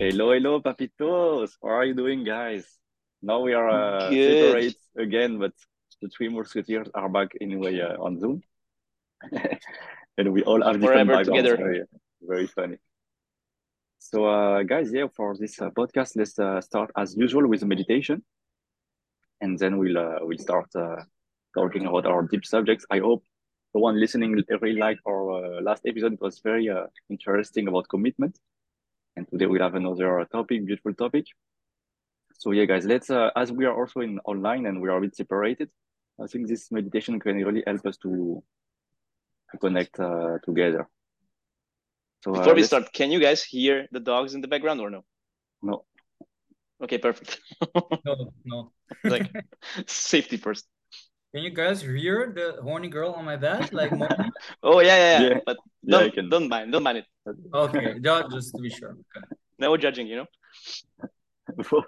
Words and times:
Hello, 0.00 0.32
hello, 0.32 0.62
papitos. 0.62 1.58
How 1.62 1.68
are 1.68 1.84
you 1.84 1.92
doing, 1.92 2.24
guys? 2.24 2.64
Now 3.20 3.40
we 3.40 3.52
are 3.52 3.68
uh, 3.68 4.08
separate 4.08 4.76
again, 4.96 5.38
but 5.38 5.52
the 6.00 6.08
three 6.08 6.30
musketeers 6.30 6.88
are 6.94 7.10
back 7.10 7.32
anyway 7.38 7.78
uh, 7.80 8.00
on 8.00 8.18
Zoom, 8.18 8.40
and 10.16 10.32
we 10.32 10.42
all 10.44 10.62
have 10.62 10.80
different 10.80 11.06
Forever 11.06 11.12
backgrounds. 11.18 11.28
together. 11.28 11.56
Very, 11.58 11.82
very 12.22 12.46
funny. 12.46 12.78
So, 13.98 14.24
uh, 14.24 14.62
guys, 14.62 14.90
yeah, 14.90 15.08
for 15.14 15.36
this 15.36 15.60
uh, 15.60 15.68
podcast, 15.68 16.16
let's 16.16 16.38
uh, 16.38 16.62
start 16.62 16.90
as 16.96 17.14
usual 17.14 17.46
with 17.46 17.62
a 17.62 17.66
meditation, 17.66 18.24
and 19.42 19.58
then 19.58 19.76
we'll 19.76 19.98
uh, 19.98 20.20
we'll 20.22 20.38
start 20.38 20.74
uh, 20.76 20.96
talking 21.54 21.84
about 21.84 22.06
our 22.06 22.22
deep 22.22 22.46
subjects. 22.46 22.86
I 22.90 23.00
hope 23.00 23.22
the 23.74 23.80
one 23.80 24.00
listening 24.00 24.32
really 24.62 24.80
liked 24.80 25.02
our 25.06 25.58
uh, 25.58 25.60
last 25.60 25.82
episode. 25.84 26.14
It 26.14 26.22
was 26.22 26.38
very 26.38 26.70
uh, 26.70 26.86
interesting 27.10 27.68
about 27.68 27.86
commitment. 27.90 28.38
And 29.20 29.28
today 29.28 29.44
we'll 29.44 29.60
have 29.60 29.74
another 29.74 30.26
topic, 30.32 30.64
beautiful 30.64 30.94
topic. 30.94 31.26
So 32.38 32.52
yeah, 32.52 32.64
guys, 32.64 32.86
let's 32.86 33.10
uh, 33.10 33.28
as 33.36 33.52
we 33.52 33.66
are 33.66 33.78
also 33.78 34.00
in 34.00 34.18
online 34.24 34.64
and 34.64 34.80
we 34.80 34.88
are 34.88 34.96
a 34.96 35.00
bit 35.02 35.14
separated. 35.14 35.68
I 36.18 36.26
think 36.26 36.48
this 36.48 36.72
meditation 36.72 37.20
can 37.20 37.36
really 37.36 37.62
help 37.66 37.84
us 37.84 37.98
to 37.98 38.42
to 39.50 39.58
connect 39.58 40.00
uh, 40.00 40.38
together. 40.42 40.88
So 42.24 42.34
uh, 42.34 42.38
Before 42.38 42.54
we 42.54 42.62
start, 42.62 42.94
can 42.94 43.10
you 43.10 43.20
guys 43.20 43.44
hear 43.44 43.88
the 43.92 44.00
dogs 44.00 44.32
in 44.32 44.40
the 44.40 44.48
background 44.48 44.80
or 44.80 44.88
no? 44.88 45.04
no, 45.60 45.84
Okay, 46.82 46.96
perfect. 46.96 47.40
No, 48.06 48.32
no. 48.46 48.72
like 49.04 49.30
safety 49.86 50.38
first. 50.38 50.66
Can 51.32 51.44
you 51.44 51.50
guys 51.50 51.80
hear 51.80 52.32
the 52.34 52.60
horny 52.60 52.88
girl 52.88 53.12
on 53.12 53.24
my 53.24 53.36
bed? 53.36 53.72
Like, 53.72 53.92
moaning? 53.92 54.32
Oh 54.62 54.80
yeah, 54.80 54.96
yeah, 54.96 55.20
yeah. 55.20 55.28
Yeah. 55.28 55.38
But 55.46 55.56
don't 55.86 56.12
can. 56.12 56.28
don't 56.28 56.48
mind, 56.48 56.72
don't 56.72 56.82
mind 56.82 56.98
it. 56.98 57.06
okay, 57.54 57.94
ju- 58.00 58.28
just 58.32 58.50
to 58.56 58.62
be 58.62 58.70
sure. 58.70 58.90
Okay. 58.90 59.26
No 59.58 59.76
judging, 59.76 60.08
you 60.08 60.16
know. 60.16 60.26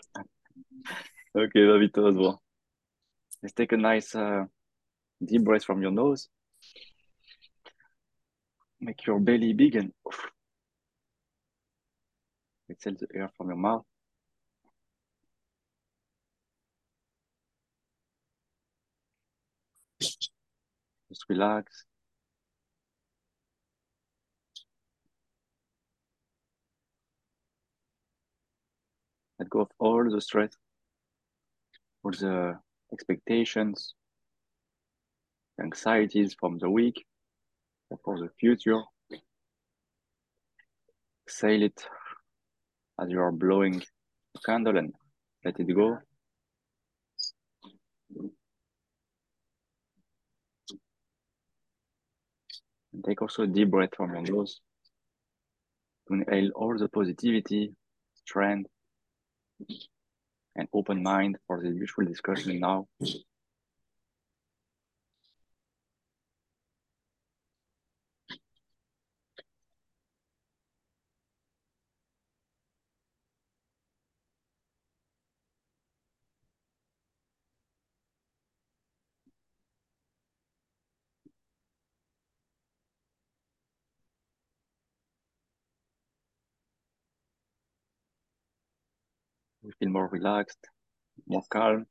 okay, 1.34 1.60
Davito 1.66 2.08
as 2.08 2.14
well. 2.14 2.40
Let's 3.42 3.54
take 3.54 3.72
a 3.72 3.76
nice 3.76 4.14
uh, 4.14 4.44
deep 5.24 5.42
breath 5.42 5.64
from 5.64 5.82
your 5.82 5.90
nose. 5.90 6.28
Make 8.80 9.04
your 9.06 9.18
belly 9.18 9.52
big 9.54 9.74
and 9.76 9.92
exhale 12.70 12.94
the 12.98 13.08
air 13.14 13.30
from 13.36 13.48
your 13.48 13.56
mouth. 13.56 13.84
Just 21.12 21.26
relax. 21.28 21.84
Let 29.38 29.50
go 29.50 29.60
of 29.60 29.68
all 29.78 30.10
the 30.10 30.22
stress, 30.22 30.52
all 32.02 32.12
the 32.12 32.58
expectations, 32.94 33.94
anxieties 35.60 36.34
from 36.40 36.56
the 36.56 36.70
week, 36.70 37.04
or 37.90 37.98
for 38.02 38.18
the 38.18 38.30
future. 38.40 38.80
Exhale 41.26 41.64
it 41.64 41.86
as 42.98 43.10
you 43.10 43.20
are 43.20 43.32
blowing 43.32 43.80
the 44.34 44.40
candle 44.46 44.78
and 44.78 44.94
let 45.44 45.60
it 45.60 45.76
go. 45.76 45.98
And 52.92 53.04
take 53.04 53.22
also 53.22 53.44
a 53.44 53.46
deep 53.46 53.70
breath 53.70 53.94
from 53.96 54.12
your 54.14 54.22
nose 54.22 54.60
to 56.08 56.14
inhale 56.14 56.50
all 56.54 56.76
the 56.76 56.88
positivity, 56.88 57.74
strength, 58.14 58.70
and 60.56 60.68
open 60.72 61.02
mind 61.02 61.38
for 61.46 61.62
the 61.62 61.70
beautiful 61.70 62.04
discussion 62.04 62.60
now. 62.60 62.86
Feel 89.82 89.90
more 89.90 90.08
relaxed, 90.08 90.58
more 91.26 91.42
calm, 91.50 91.86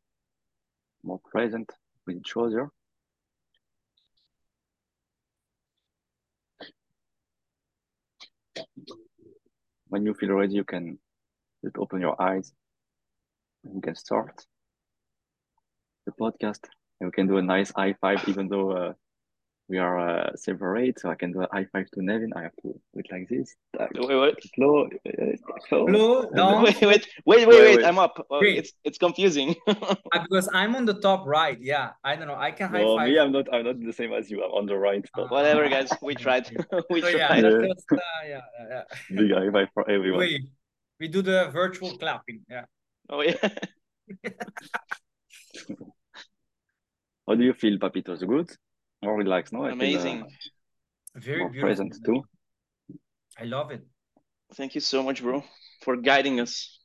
more 1.04 1.20
present 1.30 1.70
with 2.08 2.18
each 2.18 2.34
other. 2.38 2.70
When 9.90 10.06
you 10.06 10.14
feel 10.14 10.32
ready, 10.32 10.54
you 10.54 10.64
can 10.64 11.00
just 11.64 11.78
open 11.78 12.00
your 12.00 12.22
eyes 12.22 12.54
and 13.66 13.76
you 13.76 13.82
can 13.82 13.96
start 13.96 14.46
the 16.06 16.14
podcast. 16.14 16.70
And 17.00 17.08
we 17.08 17.12
can 17.12 17.28
do 17.28 17.38
a 17.38 17.42
nice 17.42 17.72
high 17.76 17.94
five, 18.00 18.24
even 18.30 18.48
though 18.48 18.72
uh, 18.72 18.94
we 19.72 19.78
are 19.78 19.98
uh, 19.98 20.36
separate. 20.36 21.00
So 21.00 21.10
I 21.10 21.16
can 21.16 21.32
do 21.32 21.42
a 21.44 21.48
high 21.52 21.66
five 21.72 21.90
to 21.92 22.02
Nevin. 22.04 22.32
I 22.36 22.42
have 22.44 22.56
to 22.58 22.74
do 22.74 22.80
it 22.96 23.08
like 23.10 23.30
this. 23.30 23.56
Uh, 23.80 23.88
Wait, 23.96 24.18
wait, 24.24 24.36
Slow, 24.54 24.84
uh, 24.86 25.26
slow. 25.70 25.88
Hello, 25.88 26.30
down. 26.30 26.64
wait, 26.64 26.82
wait, 26.82 26.90
wait, 26.92 27.08
wait, 27.26 27.48
Wait, 27.48 27.48
wait, 27.48 27.78
wait. 27.78 27.86
I'm 27.86 27.98
up. 27.98 28.14
Oh, 28.30 28.42
it's 28.44 28.74
it's 28.84 28.98
confusing. 29.00 29.56
Uh, 30.14 30.24
because 30.24 30.50
I'm 30.54 30.76
on 30.76 30.84
the 30.84 30.96
top 31.08 31.26
right. 31.26 31.58
Yeah, 31.62 31.92
I 32.04 32.18
don't 32.18 32.28
know. 32.28 32.36
I 32.36 32.52
can 32.52 32.68
high 32.70 32.82
No, 32.84 32.98
five. 32.98 33.08
me, 33.08 33.18
I'm 33.18 33.32
not. 33.32 33.46
I'm 33.54 33.64
not 33.64 33.78
the 33.80 33.94
same 33.94 34.12
as 34.12 34.30
you. 34.30 34.44
I'm 34.44 34.52
on 34.52 34.66
the 34.66 34.78
right. 34.78 35.06
Ah. 35.16 35.22
top. 35.22 35.32
Whatever, 35.32 35.64
guys. 35.70 35.90
We 36.02 36.14
tried. 36.16 36.46
we 36.90 37.00
So 37.02 37.08
yeah, 37.08 37.28
tried. 37.28 37.44
Yeah. 37.46 37.50
that's 37.64 37.86
just, 37.90 37.92
uh, 37.94 37.98
yeah, 38.28 38.42
yeah, 38.60 38.68
yeah. 38.76 38.84
Big 39.20 39.32
high 39.32 39.50
five 39.56 39.70
for 39.74 39.90
everyone. 39.90 40.20
We 40.20 40.32
we 41.00 41.08
do 41.08 41.22
the 41.22 41.50
virtual 41.62 41.92
clapping. 41.98 42.42
Yeah. 42.50 42.66
Oh 43.10 43.22
yeah. 43.22 43.40
How 47.28 47.36
do 47.36 47.44
you 47.44 47.54
feel, 47.54 47.78
Papitos? 47.78 48.28
Good? 48.28 48.50
More 49.04 49.16
relaxed, 49.16 49.54
no? 49.54 49.66
I 49.66 49.70
feel, 49.70 49.74
uh, 49.74 49.76
Amazing. 49.76 50.26
Very 51.16 51.40
beautiful. 51.50 51.62
present 51.62 51.96
too. 52.06 52.24
I 53.40 53.46
love 53.46 53.72
it. 53.72 53.82
Thank 54.54 54.76
you 54.76 54.82
so 54.82 55.02
much, 55.02 55.22
bro, 55.22 55.44
for 55.82 55.98
guiding 55.98 56.40
us. 56.40 56.80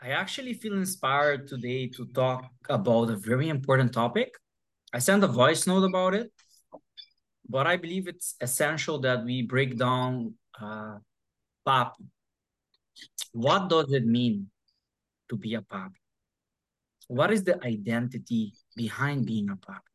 I 0.00 0.10
actually 0.10 0.54
feel 0.54 0.74
inspired 0.74 1.48
today 1.48 1.88
to 1.96 2.06
talk 2.14 2.44
about 2.68 3.10
a 3.10 3.16
very 3.16 3.48
important 3.48 3.92
topic. 3.92 4.30
I 4.92 5.00
sent 5.00 5.24
a 5.24 5.26
voice 5.26 5.66
note 5.66 5.84
about 5.84 6.14
it, 6.14 6.30
but 7.48 7.66
I 7.66 7.76
believe 7.76 8.06
it's 8.06 8.36
essential 8.40 9.00
that 9.00 9.24
we 9.24 9.42
break 9.42 9.76
down 9.76 10.34
uh, 10.60 10.98
papi. 11.66 12.06
What 13.32 13.68
does 13.68 13.92
it 13.92 14.06
mean 14.06 14.50
to 15.30 15.36
be 15.36 15.54
a 15.54 15.62
papi? 15.62 15.98
What 17.08 17.32
is 17.32 17.42
the 17.42 17.62
identity 17.64 18.52
behind 18.76 19.26
being 19.26 19.50
a 19.50 19.56
papi? 19.56 19.87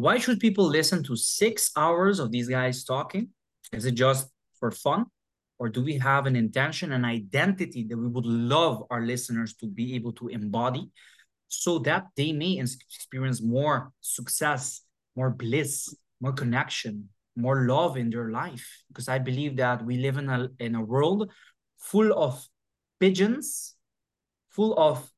Why 0.00 0.16
should 0.16 0.40
people 0.40 0.64
listen 0.64 1.02
to 1.04 1.14
six 1.14 1.72
hours 1.76 2.20
of 2.20 2.32
these 2.32 2.48
guys 2.48 2.84
talking? 2.84 3.28
Is 3.70 3.84
it 3.84 3.92
just 3.92 4.30
for 4.58 4.70
fun? 4.70 5.04
Or 5.58 5.68
do 5.68 5.84
we 5.84 5.98
have 5.98 6.24
an 6.24 6.36
intention, 6.36 6.92
an 6.92 7.04
identity 7.04 7.84
that 7.84 7.98
we 7.98 8.06
would 8.06 8.24
love 8.24 8.84
our 8.88 9.02
listeners 9.02 9.52
to 9.56 9.66
be 9.66 9.94
able 9.96 10.12
to 10.14 10.28
embody 10.28 10.88
so 11.48 11.80
that 11.80 12.06
they 12.16 12.32
may 12.32 12.58
experience 12.58 13.42
more 13.42 13.92
success, 14.00 14.80
more 15.16 15.28
bliss, 15.28 15.94
more 16.18 16.32
connection, 16.32 17.10
more 17.36 17.66
love 17.66 17.98
in 17.98 18.08
their 18.08 18.30
life? 18.30 18.66
Because 18.88 19.06
I 19.06 19.18
believe 19.18 19.56
that 19.58 19.84
we 19.84 19.98
live 19.98 20.16
in 20.16 20.30
a, 20.30 20.48
in 20.60 20.76
a 20.76 20.82
world 20.82 21.30
full 21.76 22.10
of 22.14 22.42
pigeons, 23.00 23.74
full 24.48 24.72
of 24.78 25.10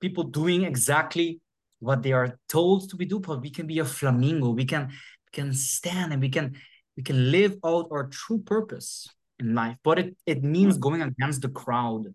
people 0.00 0.22
doing 0.22 0.62
exactly 0.62 1.40
what 1.80 2.02
they 2.02 2.12
are 2.12 2.38
told 2.48 2.90
to 2.90 2.96
be 2.96 3.04
do, 3.04 3.20
but 3.20 3.40
we 3.40 3.50
can 3.50 3.66
be 3.66 3.78
a 3.78 3.84
flamingo. 3.84 4.50
We 4.50 4.64
can 4.64 4.88
we 4.88 5.30
can 5.32 5.52
stand 5.52 6.12
and 6.12 6.20
we 6.20 6.28
can 6.28 6.56
we 6.96 7.02
can 7.02 7.30
live 7.30 7.56
out 7.64 7.88
our 7.92 8.08
true 8.08 8.40
purpose 8.40 9.08
in 9.38 9.54
life. 9.54 9.76
But 9.84 9.98
it, 9.98 10.16
it 10.26 10.42
means 10.42 10.74
hmm. 10.74 10.80
going 10.80 11.02
against 11.02 11.42
the 11.42 11.48
crowd. 11.48 12.06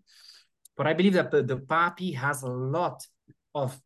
But 0.76 0.86
I 0.86 0.92
believe 0.92 1.14
that 1.14 1.30
the, 1.30 1.42
the 1.42 1.56
papi 1.56 2.14
has 2.16 2.42
a 2.42 2.50
lot 2.50 3.06
of 3.54 3.80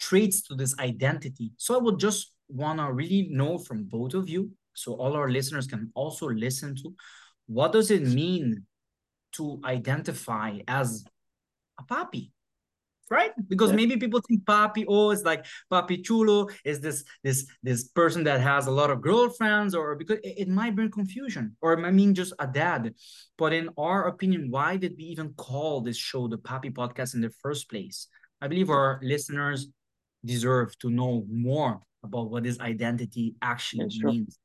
traits 0.00 0.42
to 0.42 0.54
this 0.54 0.76
identity. 0.78 1.52
So 1.56 1.74
I 1.74 1.78
would 1.78 1.98
just 1.98 2.34
want 2.48 2.80
to 2.80 2.92
really 2.92 3.28
know 3.30 3.58
from 3.58 3.84
both 3.84 4.14
of 4.14 4.28
you, 4.28 4.50
so 4.74 4.94
all 4.94 5.14
our 5.14 5.30
listeners 5.30 5.66
can 5.66 5.92
also 5.94 6.28
listen 6.28 6.74
to 6.76 6.94
what 7.46 7.72
does 7.72 7.90
it 7.90 8.02
mean 8.02 8.66
to 9.32 9.60
identify 9.64 10.58
as 10.66 11.04
a 11.78 11.84
papi? 11.84 12.30
Right? 13.12 13.32
Because 13.52 13.70
Yeah. 13.70 13.80
maybe 13.80 13.94
people 14.04 14.20
think 14.26 14.40
papi, 14.44 14.82
oh, 14.88 15.10
is 15.14 15.22
like 15.30 15.44
papi 15.70 15.96
chulo 16.06 16.48
is 16.64 16.80
this 16.80 17.04
this 17.26 17.38
this 17.68 17.80
person 18.00 18.24
that 18.28 18.40
has 18.40 18.66
a 18.66 18.74
lot 18.80 18.90
of 18.90 18.98
girlfriends, 19.08 19.72
or 19.78 19.86
because 20.00 20.18
it, 20.28 20.34
it 20.44 20.48
might 20.48 20.74
bring 20.78 20.90
confusion, 20.90 21.44
or 21.60 21.70
I 21.90 21.92
mean 22.00 22.10
just 22.14 22.32
a 22.38 22.48
dad. 22.62 22.82
But 23.40 23.50
in 23.52 23.66
our 23.76 24.00
opinion, 24.12 24.42
why 24.56 24.70
did 24.82 24.92
we 24.98 25.04
even 25.14 25.28
call 25.46 25.74
this 25.82 25.98
show 26.08 26.22
the 26.28 26.40
Papi 26.48 26.70
Podcast 26.80 27.14
in 27.16 27.20
the 27.20 27.34
first 27.44 27.68
place? 27.72 28.08
I 28.42 28.48
believe 28.48 28.70
our 28.70 28.98
listeners 29.14 29.68
deserve 30.24 30.68
to 30.82 30.88
know 30.98 31.14
more 31.30 31.80
about 32.02 32.30
what 32.30 32.42
this 32.42 32.58
identity 32.60 33.34
actually 33.42 33.86
Yeah, 33.90 34.00
sure. 34.00 34.10
means. 34.10 34.38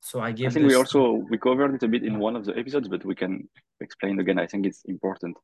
So 0.00 0.20
I 0.20 0.32
give 0.32 0.48
I 0.48 0.50
think 0.54 0.66
we 0.66 0.74
also 0.82 1.00
we 1.30 1.36
covered 1.38 1.74
it 1.76 1.82
a 1.82 1.90
bit 1.94 2.02
in 2.04 2.18
one 2.18 2.34
of 2.38 2.44
the 2.46 2.54
episodes, 2.62 2.88
but 2.88 3.04
we 3.04 3.14
can 3.22 3.32
explain 3.80 4.14
again. 4.20 4.38
I 4.38 4.46
think 4.46 4.66
it's 4.66 4.82
important. 4.86 5.36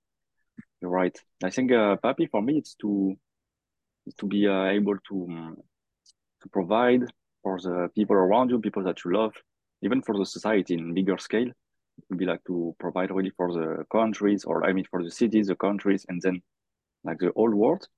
You're 0.85 0.91
right. 0.91 1.19
I 1.43 1.49
think 1.49 1.73
uh, 1.73 1.97
Papi 1.97 2.29
for 2.31 2.43
me 2.43 2.59
it's 2.59 2.75
to 2.83 3.17
to 4.19 4.27
be 4.27 4.47
uh, 4.47 4.67
able 4.67 4.99
to 5.09 5.27
um, 5.31 5.57
to 6.43 6.49
provide 6.51 7.05
for 7.43 7.59
the 7.59 7.89
people 7.95 8.17
around 8.17 8.51
you, 8.51 8.61
people 8.61 8.85
that 8.85 9.03
you 9.03 9.15
love, 9.15 9.33
even 9.81 10.03
for 10.03 10.15
the 10.19 10.27
society 10.27 10.75
in 10.75 10.93
bigger 10.93 11.17
scale. 11.17 11.49
It 11.49 12.05
would 12.11 12.19
be 12.19 12.27
like 12.27 12.45
to 12.49 12.77
provide 12.79 13.11
really 13.13 13.31
for 13.31 13.51
the 13.55 13.87
countries, 13.91 14.45
or 14.45 14.63
I 14.67 14.75
mean 14.75 14.85
for 14.91 15.03
the 15.03 15.11
cities, 15.11 15.47
the 15.47 15.57
countries, 15.57 16.05
and 16.11 16.21
then 16.21 16.43
like 17.03 17.19
the 17.19 17.33
whole 17.35 17.55
world. 17.55 17.89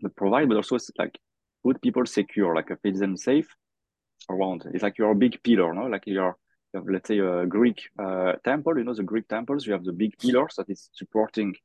But 0.00 0.14
provide, 0.14 0.48
but 0.48 0.58
also 0.58 0.78
like 0.96 1.18
put 1.64 1.82
people 1.82 2.06
secure, 2.06 2.54
like 2.54 2.70
uh, 2.70 2.76
feel 2.80 2.96
them 2.96 3.16
safe 3.16 3.48
around. 4.30 4.66
It's 4.72 4.84
like 4.84 4.98
you're 4.98 5.10
a 5.10 5.16
big 5.26 5.42
pillar, 5.42 5.74
no? 5.74 5.86
Like 5.86 6.04
you're, 6.06 6.36
you 6.72 6.78
have, 6.78 6.88
let's 6.88 7.08
say, 7.08 7.18
a 7.18 7.44
Greek 7.44 7.80
uh, 7.98 8.34
temple. 8.44 8.78
You 8.78 8.84
know, 8.84 8.94
the 8.94 9.02
Greek 9.02 9.26
temples. 9.26 9.66
You 9.66 9.72
have 9.72 9.82
the 9.82 9.92
big 9.92 10.16
pillars 10.16 10.54
that 10.58 10.70
is 10.70 10.90
supporting 10.92 11.56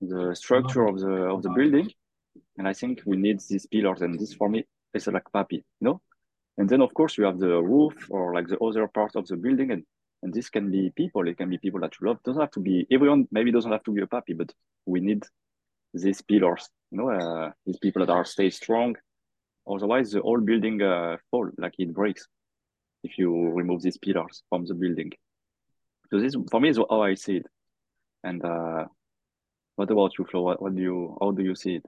the 0.00 0.34
structure 0.34 0.86
of 0.86 1.00
the 1.00 1.12
of 1.34 1.42
the 1.42 1.50
building. 1.50 1.90
And 2.56 2.68
I 2.68 2.72
think 2.72 3.02
we 3.04 3.16
need 3.16 3.40
these 3.48 3.66
pillars, 3.66 4.02
and 4.02 4.18
this 4.18 4.34
for 4.34 4.48
me 4.48 4.64
is 4.94 5.06
like 5.06 5.24
papi, 5.34 5.58
you 5.58 5.64
know. 5.80 6.00
And 6.56 6.68
then 6.68 6.80
of 6.82 6.92
course 6.94 7.16
you 7.16 7.24
have 7.24 7.38
the 7.38 7.62
roof 7.62 7.94
or 8.10 8.34
like 8.34 8.48
the 8.48 8.58
other 8.58 8.88
part 8.88 9.16
of 9.16 9.26
the 9.26 9.36
building, 9.36 9.70
and 9.70 9.84
and 10.22 10.34
this 10.34 10.50
can 10.50 10.70
be 10.70 10.92
people. 10.96 11.26
It 11.28 11.36
can 11.36 11.48
be 11.48 11.58
people 11.58 11.80
that 11.80 11.94
you 12.00 12.08
love. 12.08 12.16
It 12.16 12.24
doesn't 12.24 12.40
have 12.40 12.50
to 12.52 12.60
be 12.60 12.86
everyone. 12.90 13.28
Maybe 13.30 13.52
doesn't 13.52 13.70
have 13.70 13.84
to 13.84 13.92
be 13.92 14.02
a 14.02 14.06
papi, 14.06 14.36
but 14.36 14.52
we 14.86 15.00
need 15.00 15.22
these 15.94 16.22
pillars. 16.22 16.68
You 16.90 16.98
know, 16.98 17.10
uh, 17.10 17.50
these 17.66 17.78
people 17.78 18.04
that 18.04 18.12
are 18.12 18.24
stay 18.24 18.50
strong. 18.50 18.96
Otherwise, 19.68 20.12
the 20.12 20.22
whole 20.22 20.40
building 20.40 20.82
uh, 20.82 21.16
fall 21.30 21.50
like 21.58 21.74
it 21.78 21.92
breaks 21.92 22.26
if 23.04 23.18
you 23.18 23.50
remove 23.50 23.82
these 23.82 23.98
pillars 23.98 24.42
from 24.48 24.64
the 24.64 24.74
building. 24.74 25.12
So 26.10 26.18
this 26.18 26.34
for 26.50 26.60
me 26.60 26.70
is 26.70 26.78
how 26.78 27.02
I 27.02 27.14
see 27.14 27.36
it. 27.36 27.46
And 28.24 28.44
uh, 28.44 28.86
what 29.78 29.90
about 29.90 30.18
you, 30.18 30.24
Flo? 30.26 30.42
What, 30.42 30.62
what 30.62 30.74
do 30.74 30.82
you 30.82 31.16
how 31.20 31.30
do 31.32 31.42
you 31.42 31.54
see 31.54 31.76
it? 31.76 31.86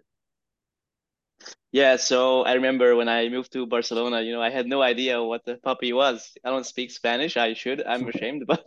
Yeah, 1.72 1.96
so 1.96 2.42
I 2.42 2.54
remember 2.54 2.96
when 2.96 3.08
I 3.08 3.28
moved 3.28 3.52
to 3.52 3.66
Barcelona, 3.66 4.22
you 4.22 4.32
know, 4.32 4.42
I 4.42 4.50
had 4.50 4.66
no 4.66 4.82
idea 4.82 5.22
what 5.22 5.44
the 5.44 5.56
papi 5.56 5.94
was. 5.94 6.32
I 6.44 6.50
don't 6.50 6.66
speak 6.66 6.90
Spanish. 6.90 7.36
I 7.36 7.54
should. 7.54 7.82
I'm 7.86 8.08
ashamed, 8.14 8.44
but 8.46 8.64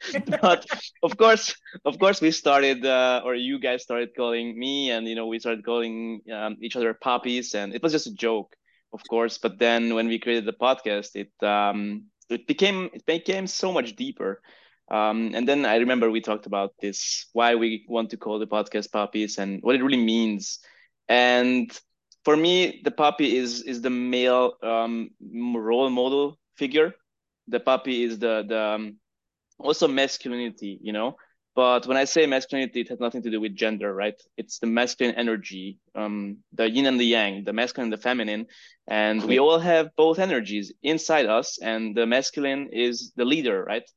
but 0.40 0.66
of 1.02 1.16
course, 1.16 1.54
of 1.84 1.98
course, 1.98 2.20
we 2.20 2.30
started, 2.30 2.84
uh, 2.84 3.22
or 3.24 3.34
you 3.34 3.58
guys 3.58 3.82
started 3.82 4.14
calling 4.16 4.58
me, 4.58 4.90
and 4.90 5.08
you 5.08 5.14
know, 5.14 5.26
we 5.26 5.38
started 5.38 5.64
calling 5.64 6.20
um, 6.32 6.56
each 6.60 6.76
other 6.76 6.94
papis, 6.94 7.54
and 7.54 7.74
it 7.74 7.82
was 7.82 7.92
just 7.92 8.06
a 8.06 8.14
joke, 8.14 8.54
of 8.92 9.02
course. 9.08 9.38
But 9.38 9.58
then 9.58 9.94
when 9.94 10.08
we 10.08 10.18
created 10.18 10.44
the 10.46 10.52
podcast, 10.52 11.16
it 11.16 11.32
um, 11.46 12.04
it 12.28 12.46
became 12.46 12.90
it 12.92 13.06
became 13.06 13.46
so 13.46 13.72
much 13.72 13.96
deeper. 13.96 14.40
Um, 14.90 15.32
and 15.34 15.48
then 15.48 15.64
I 15.64 15.76
remember 15.76 16.10
we 16.10 16.20
talked 16.20 16.46
about 16.46 16.74
this, 16.80 17.26
why 17.32 17.54
we 17.54 17.84
want 17.88 18.10
to 18.10 18.16
call 18.16 18.38
the 18.38 18.46
podcast 18.46 18.92
papis, 18.92 19.38
and 19.38 19.62
what 19.62 19.74
it 19.74 19.82
really 19.82 20.04
means. 20.04 20.60
And 21.08 21.70
for 22.24 22.36
me, 22.36 22.80
the 22.84 22.90
papi 22.90 23.32
is 23.32 23.62
is 23.62 23.82
the 23.82 23.90
male 23.90 24.54
um, 24.62 25.10
role 25.20 25.90
model 25.90 26.38
figure. 26.56 26.94
The 27.48 27.60
papi 27.60 28.04
is 28.04 28.18
the 28.18 28.44
the 28.46 28.60
um, 28.60 28.96
also 29.58 29.88
masculinity, 29.88 30.78
you 30.82 30.92
know. 30.92 31.16
But 31.54 31.86
when 31.86 31.96
I 31.96 32.04
say 32.04 32.26
masculinity, 32.26 32.80
it 32.80 32.88
has 32.88 32.98
nothing 32.98 33.22
to 33.22 33.30
do 33.30 33.40
with 33.40 33.54
gender, 33.54 33.94
right? 33.94 34.20
It's 34.36 34.58
the 34.58 34.66
masculine 34.66 35.14
energy, 35.14 35.78
um, 35.94 36.38
the 36.52 36.68
yin 36.68 36.86
and 36.86 36.98
the 36.98 37.04
yang, 37.04 37.44
the 37.44 37.52
masculine 37.52 37.92
and 37.92 37.92
the 37.92 38.02
feminine, 38.02 38.46
and 38.88 39.22
we 39.22 39.38
all 39.38 39.60
have 39.60 39.94
both 39.96 40.18
energies 40.18 40.72
inside 40.82 41.26
us. 41.26 41.58
And 41.62 41.96
the 41.96 42.06
masculine 42.06 42.70
is 42.72 43.12
the 43.14 43.24
leader, 43.24 43.62
right? 43.62 43.88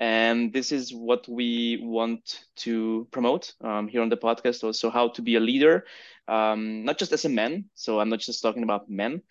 And 0.00 0.52
this 0.52 0.72
is 0.72 0.92
what 0.94 1.28
we 1.28 1.78
want 1.82 2.44
to 2.56 3.06
promote 3.12 3.54
um, 3.62 3.86
here 3.88 4.02
on 4.02 4.08
the 4.08 4.16
podcast. 4.16 4.64
Also, 4.64 4.90
how 4.90 5.08
to 5.10 5.22
be 5.22 5.36
a 5.36 5.40
leader, 5.40 5.84
um, 6.26 6.84
not 6.84 6.98
just 6.98 7.12
as 7.12 7.26
a 7.26 7.28
man. 7.28 7.66
So 7.74 8.00
I'm 8.00 8.08
not 8.08 8.20
just 8.20 8.42
talking 8.42 8.62
about 8.62 8.90
men. 8.90 9.22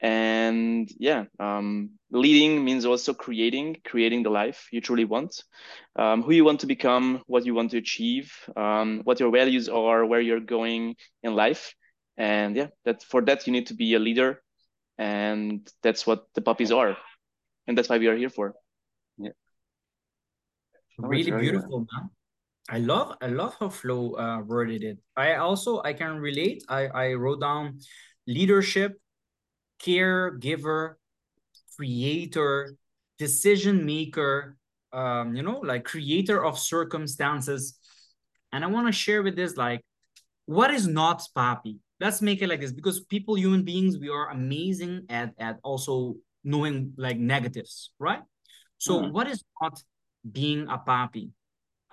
And 0.00 0.90
yeah, 0.98 1.24
um, 1.40 1.92
leading 2.10 2.64
means 2.64 2.84
also 2.84 3.14
creating, 3.14 3.78
creating 3.84 4.24
the 4.24 4.30
life 4.30 4.68
you 4.72 4.80
truly 4.80 5.04
want, 5.04 5.42
um, 5.96 6.22
who 6.22 6.32
you 6.32 6.44
want 6.44 6.60
to 6.60 6.66
become, 6.66 7.22
what 7.26 7.46
you 7.46 7.54
want 7.54 7.70
to 7.70 7.78
achieve, 7.78 8.32
um, 8.56 9.00
what 9.04 9.20
your 9.20 9.30
values 9.30 9.68
are, 9.68 10.04
where 10.04 10.20
you're 10.20 10.40
going 10.40 10.96
in 11.22 11.34
life. 11.34 11.74
And 12.18 12.56
yeah, 12.56 12.68
that 12.84 13.02
for 13.02 13.22
that 13.22 13.46
you 13.46 13.52
need 13.52 13.68
to 13.68 13.74
be 13.74 13.94
a 13.94 13.98
leader, 13.98 14.42
and 14.98 15.68
that's 15.82 16.06
what 16.06 16.26
the 16.34 16.42
papis 16.42 16.70
are, 16.70 16.96
and 17.66 17.76
that's 17.76 17.88
why 17.90 17.98
we 17.98 18.08
are 18.08 18.16
here 18.16 18.30
for. 18.30 18.54
Really 20.98 21.30
beautiful 21.30 21.86
man. 21.92 22.10
I 22.68 22.78
love 22.78 23.16
i 23.20 23.28
love 23.28 23.54
how 23.60 23.68
flo 23.68 24.14
uh, 24.14 24.40
worded 24.40 24.82
it. 24.82 24.98
I 25.16 25.36
also 25.36 25.82
i 25.84 25.92
can 25.92 26.18
relate. 26.18 26.64
I 26.68 26.86
i 26.88 27.12
wrote 27.14 27.40
down 27.40 27.78
leadership 28.26 28.98
caregiver 29.78 30.94
creator 31.76 32.74
decision 33.18 33.84
maker 33.84 34.56
um 34.92 35.36
you 35.36 35.42
know 35.42 35.60
like 35.60 35.84
creator 35.84 36.42
of 36.44 36.58
circumstances. 36.58 37.78
And 38.52 38.64
i 38.64 38.66
want 38.66 38.86
to 38.88 38.92
share 38.92 39.22
with 39.22 39.36
this 39.36 39.56
like 39.56 39.84
what 40.46 40.70
is 40.70 40.86
not 40.86 41.22
papi? 41.36 41.78
Let's 42.00 42.22
make 42.22 42.42
it 42.42 42.48
like 42.48 42.60
this 42.60 42.72
because 42.72 43.00
people 43.00 43.36
human 43.36 43.62
beings 43.64 43.98
we 43.98 44.08
are 44.08 44.30
amazing 44.30 45.06
at 45.08 45.34
at 45.38 45.58
also 45.62 46.16
knowing 46.42 46.94
like 46.96 47.18
negatives 47.18 47.92
right? 47.98 48.22
So 48.78 49.02
Mhm. 49.02 49.12
what 49.12 49.26
is 49.28 49.42
not 49.62 49.82
being 50.32 50.68
a 50.68 50.78
papi 50.78 51.30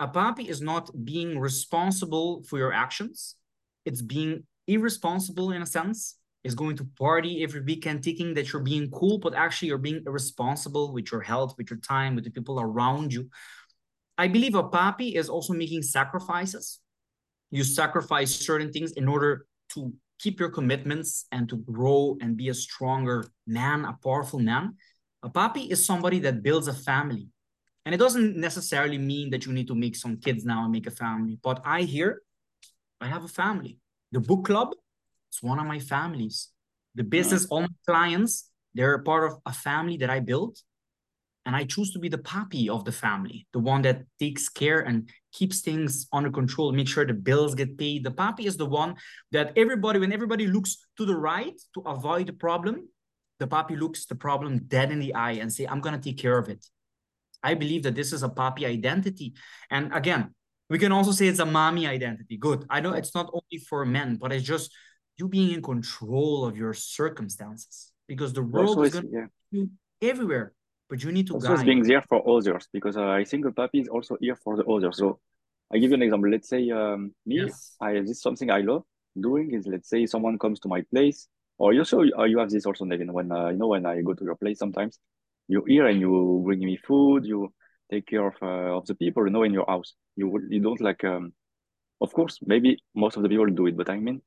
a 0.00 0.08
papi 0.08 0.48
is 0.48 0.60
not 0.60 0.90
being 1.04 1.38
responsible 1.38 2.42
for 2.42 2.58
your 2.58 2.72
actions. 2.72 3.36
It's 3.84 4.02
being 4.02 4.44
irresponsible 4.66 5.52
in 5.52 5.62
a 5.62 5.66
sense. 5.66 6.18
Is 6.42 6.54
going 6.54 6.76
to 6.76 6.86
party 6.98 7.42
every 7.42 7.62
weekend 7.62 8.04
thinking 8.04 8.34
that 8.34 8.52
you're 8.52 8.60
being 8.60 8.90
cool 8.90 9.16
but 9.16 9.34
actually 9.34 9.68
you're 9.68 9.78
being 9.78 10.02
irresponsible 10.06 10.92
with 10.92 11.10
your 11.10 11.22
health 11.22 11.54
with 11.56 11.70
your 11.70 11.78
time 11.78 12.14
with 12.14 12.24
the 12.24 12.30
people 12.30 12.60
around 12.60 13.14
you. 13.14 13.30
I 14.18 14.28
believe 14.28 14.54
a 14.54 14.62
papi 14.62 15.14
is 15.14 15.30
also 15.30 15.54
making 15.54 15.84
sacrifices. 15.84 16.80
You 17.50 17.64
sacrifice 17.64 18.34
certain 18.34 18.70
things 18.72 18.92
in 18.92 19.08
order 19.08 19.46
to 19.70 19.94
keep 20.18 20.38
your 20.38 20.50
commitments 20.50 21.24
and 21.32 21.48
to 21.48 21.56
grow 21.56 22.18
and 22.20 22.36
be 22.36 22.50
a 22.50 22.54
stronger 22.54 23.24
man, 23.46 23.86
a 23.86 23.96
powerful 24.02 24.38
man. 24.38 24.76
A 25.22 25.30
papi 25.30 25.70
is 25.70 25.86
somebody 25.86 26.18
that 26.20 26.42
builds 26.42 26.68
a 26.68 26.74
family. 26.74 27.28
And 27.84 27.94
it 27.94 27.98
doesn't 27.98 28.36
necessarily 28.36 28.98
mean 28.98 29.30
that 29.30 29.44
you 29.44 29.52
need 29.52 29.68
to 29.68 29.74
make 29.74 29.96
some 29.96 30.16
kids 30.16 30.44
now 30.44 30.64
and 30.64 30.72
make 30.72 30.86
a 30.86 30.90
family. 30.90 31.38
But 31.42 31.60
I 31.64 31.82
hear 31.82 32.22
I 33.00 33.08
have 33.08 33.24
a 33.24 33.28
family. 33.28 33.78
The 34.12 34.20
book 34.20 34.46
club, 34.46 34.70
it's 35.28 35.42
one 35.42 35.58
of 35.58 35.66
my 35.66 35.78
families. 35.78 36.48
The 36.94 37.04
business, 37.04 37.46
all 37.46 37.62
my 37.62 37.68
clients, 37.86 38.50
they're 38.74 38.94
a 38.94 39.02
part 39.02 39.30
of 39.30 39.38
a 39.44 39.52
family 39.52 39.96
that 39.98 40.10
I 40.10 40.20
built. 40.20 40.62
And 41.46 41.54
I 41.54 41.64
choose 41.64 41.92
to 41.92 41.98
be 41.98 42.08
the 42.08 42.18
papi 42.18 42.70
of 42.70 42.86
the 42.86 42.92
family, 42.92 43.46
the 43.52 43.58
one 43.58 43.82
that 43.82 44.04
takes 44.18 44.48
care 44.48 44.80
and 44.80 45.10
keeps 45.32 45.60
things 45.60 46.06
under 46.10 46.30
control, 46.30 46.72
make 46.72 46.88
sure 46.88 47.04
the 47.04 47.12
bills 47.12 47.54
get 47.54 47.76
paid. 47.76 48.02
The 48.02 48.10
papi 48.10 48.46
is 48.46 48.56
the 48.56 48.64
one 48.64 48.94
that 49.32 49.52
everybody, 49.54 49.98
when 49.98 50.12
everybody 50.12 50.46
looks 50.46 50.78
to 50.96 51.04
the 51.04 51.14
right 51.14 51.60
to 51.74 51.80
avoid 51.80 52.28
the 52.28 52.32
problem, 52.32 52.88
the 53.40 53.46
papi 53.46 53.78
looks 53.78 54.06
the 54.06 54.14
problem 54.14 54.60
dead 54.68 54.90
in 54.90 55.00
the 55.00 55.12
eye 55.14 55.32
and 55.32 55.52
say, 55.52 55.66
I'm 55.66 55.80
going 55.80 55.94
to 55.94 56.00
take 56.00 56.16
care 56.16 56.38
of 56.38 56.48
it. 56.48 56.64
I 57.44 57.54
believe 57.54 57.82
that 57.84 57.94
this 57.94 58.12
is 58.12 58.22
a 58.22 58.28
papi 58.28 58.64
identity. 58.64 59.34
And 59.70 59.92
again, 59.92 60.34
we 60.70 60.78
can 60.78 60.92
also 60.92 61.12
say 61.12 61.28
it's 61.28 61.40
a 61.40 61.46
mommy 61.46 61.86
identity. 61.86 62.36
Good. 62.38 62.64
I 62.70 62.80
know 62.80 62.92
it's 62.94 63.14
not 63.14 63.30
only 63.32 63.62
for 63.68 63.84
men, 63.84 64.16
but 64.16 64.32
it's 64.32 64.44
just 64.44 64.72
you 65.18 65.28
being 65.28 65.52
in 65.52 65.62
control 65.62 66.44
of 66.46 66.56
your 66.56 66.74
circumstances 66.74 67.92
because 68.08 68.32
the 68.32 68.42
world 68.42 68.78
Also, 68.78 68.82
is 68.82 68.92
going 68.94 69.10
yeah. 69.12 69.26
to 69.52 69.70
everywhere, 70.00 70.54
but 70.88 71.04
you 71.04 71.12
need 71.12 71.26
to 71.28 71.34
also 71.34 71.56
guide. 71.56 71.66
being 71.66 71.82
there 71.82 72.02
for 72.02 72.18
others 72.28 72.66
because 72.72 72.96
uh, 72.96 73.08
I 73.08 73.24
think 73.24 73.44
a 73.44 73.52
papi 73.52 73.82
is 73.82 73.88
also 73.88 74.16
here 74.20 74.36
for 74.36 74.56
the 74.56 74.64
others. 74.64 74.96
So 74.96 75.20
I 75.72 75.78
give 75.78 75.90
you 75.90 75.94
an 75.94 76.02
example. 76.02 76.30
Let's 76.30 76.48
say 76.48 76.70
um, 76.70 77.14
me, 77.26 77.44
Yes. 77.44 77.76
I 77.80 78.00
this 78.00 78.16
is 78.16 78.22
something 78.22 78.50
I 78.50 78.60
love 78.60 78.84
doing 79.20 79.52
is 79.52 79.66
let's 79.66 79.88
say 79.88 80.06
someone 80.06 80.38
comes 80.38 80.60
to 80.60 80.68
my 80.68 80.82
place, 80.92 81.28
or 81.58 81.72
you 81.72 81.80
also 81.80 82.00
uh, 82.18 82.24
you 82.24 82.38
have 82.38 82.50
this 82.50 82.66
also 82.66 82.84
Nevin 82.84 83.12
when 83.12 83.30
uh, 83.30 83.48
you 83.48 83.58
know 83.58 83.68
when 83.68 83.86
I 83.86 84.00
go 84.02 84.14
to 84.14 84.24
your 84.24 84.36
place 84.36 84.58
sometimes 84.58 84.98
you 85.48 85.64
here 85.66 85.86
and 85.86 86.00
you 86.00 86.42
bring 86.44 86.60
me 86.60 86.76
food, 86.76 87.24
you 87.24 87.52
take 87.90 88.06
care 88.06 88.26
of 88.26 88.34
uh, 88.42 88.76
of 88.78 88.86
the 88.86 88.94
people 88.94 89.24
you 89.24 89.32
know 89.32 89.42
in 89.42 89.52
your 89.52 89.66
house. 89.66 89.94
You 90.16 90.40
you 90.48 90.60
don't 90.60 90.80
like 90.80 91.04
um, 91.04 91.32
of 92.00 92.12
course 92.12 92.38
maybe 92.44 92.78
most 92.94 93.16
of 93.16 93.22
the 93.22 93.28
people 93.28 93.46
do 93.46 93.66
it, 93.66 93.76
but 93.76 93.90
I 93.90 93.98
mean 93.98 94.20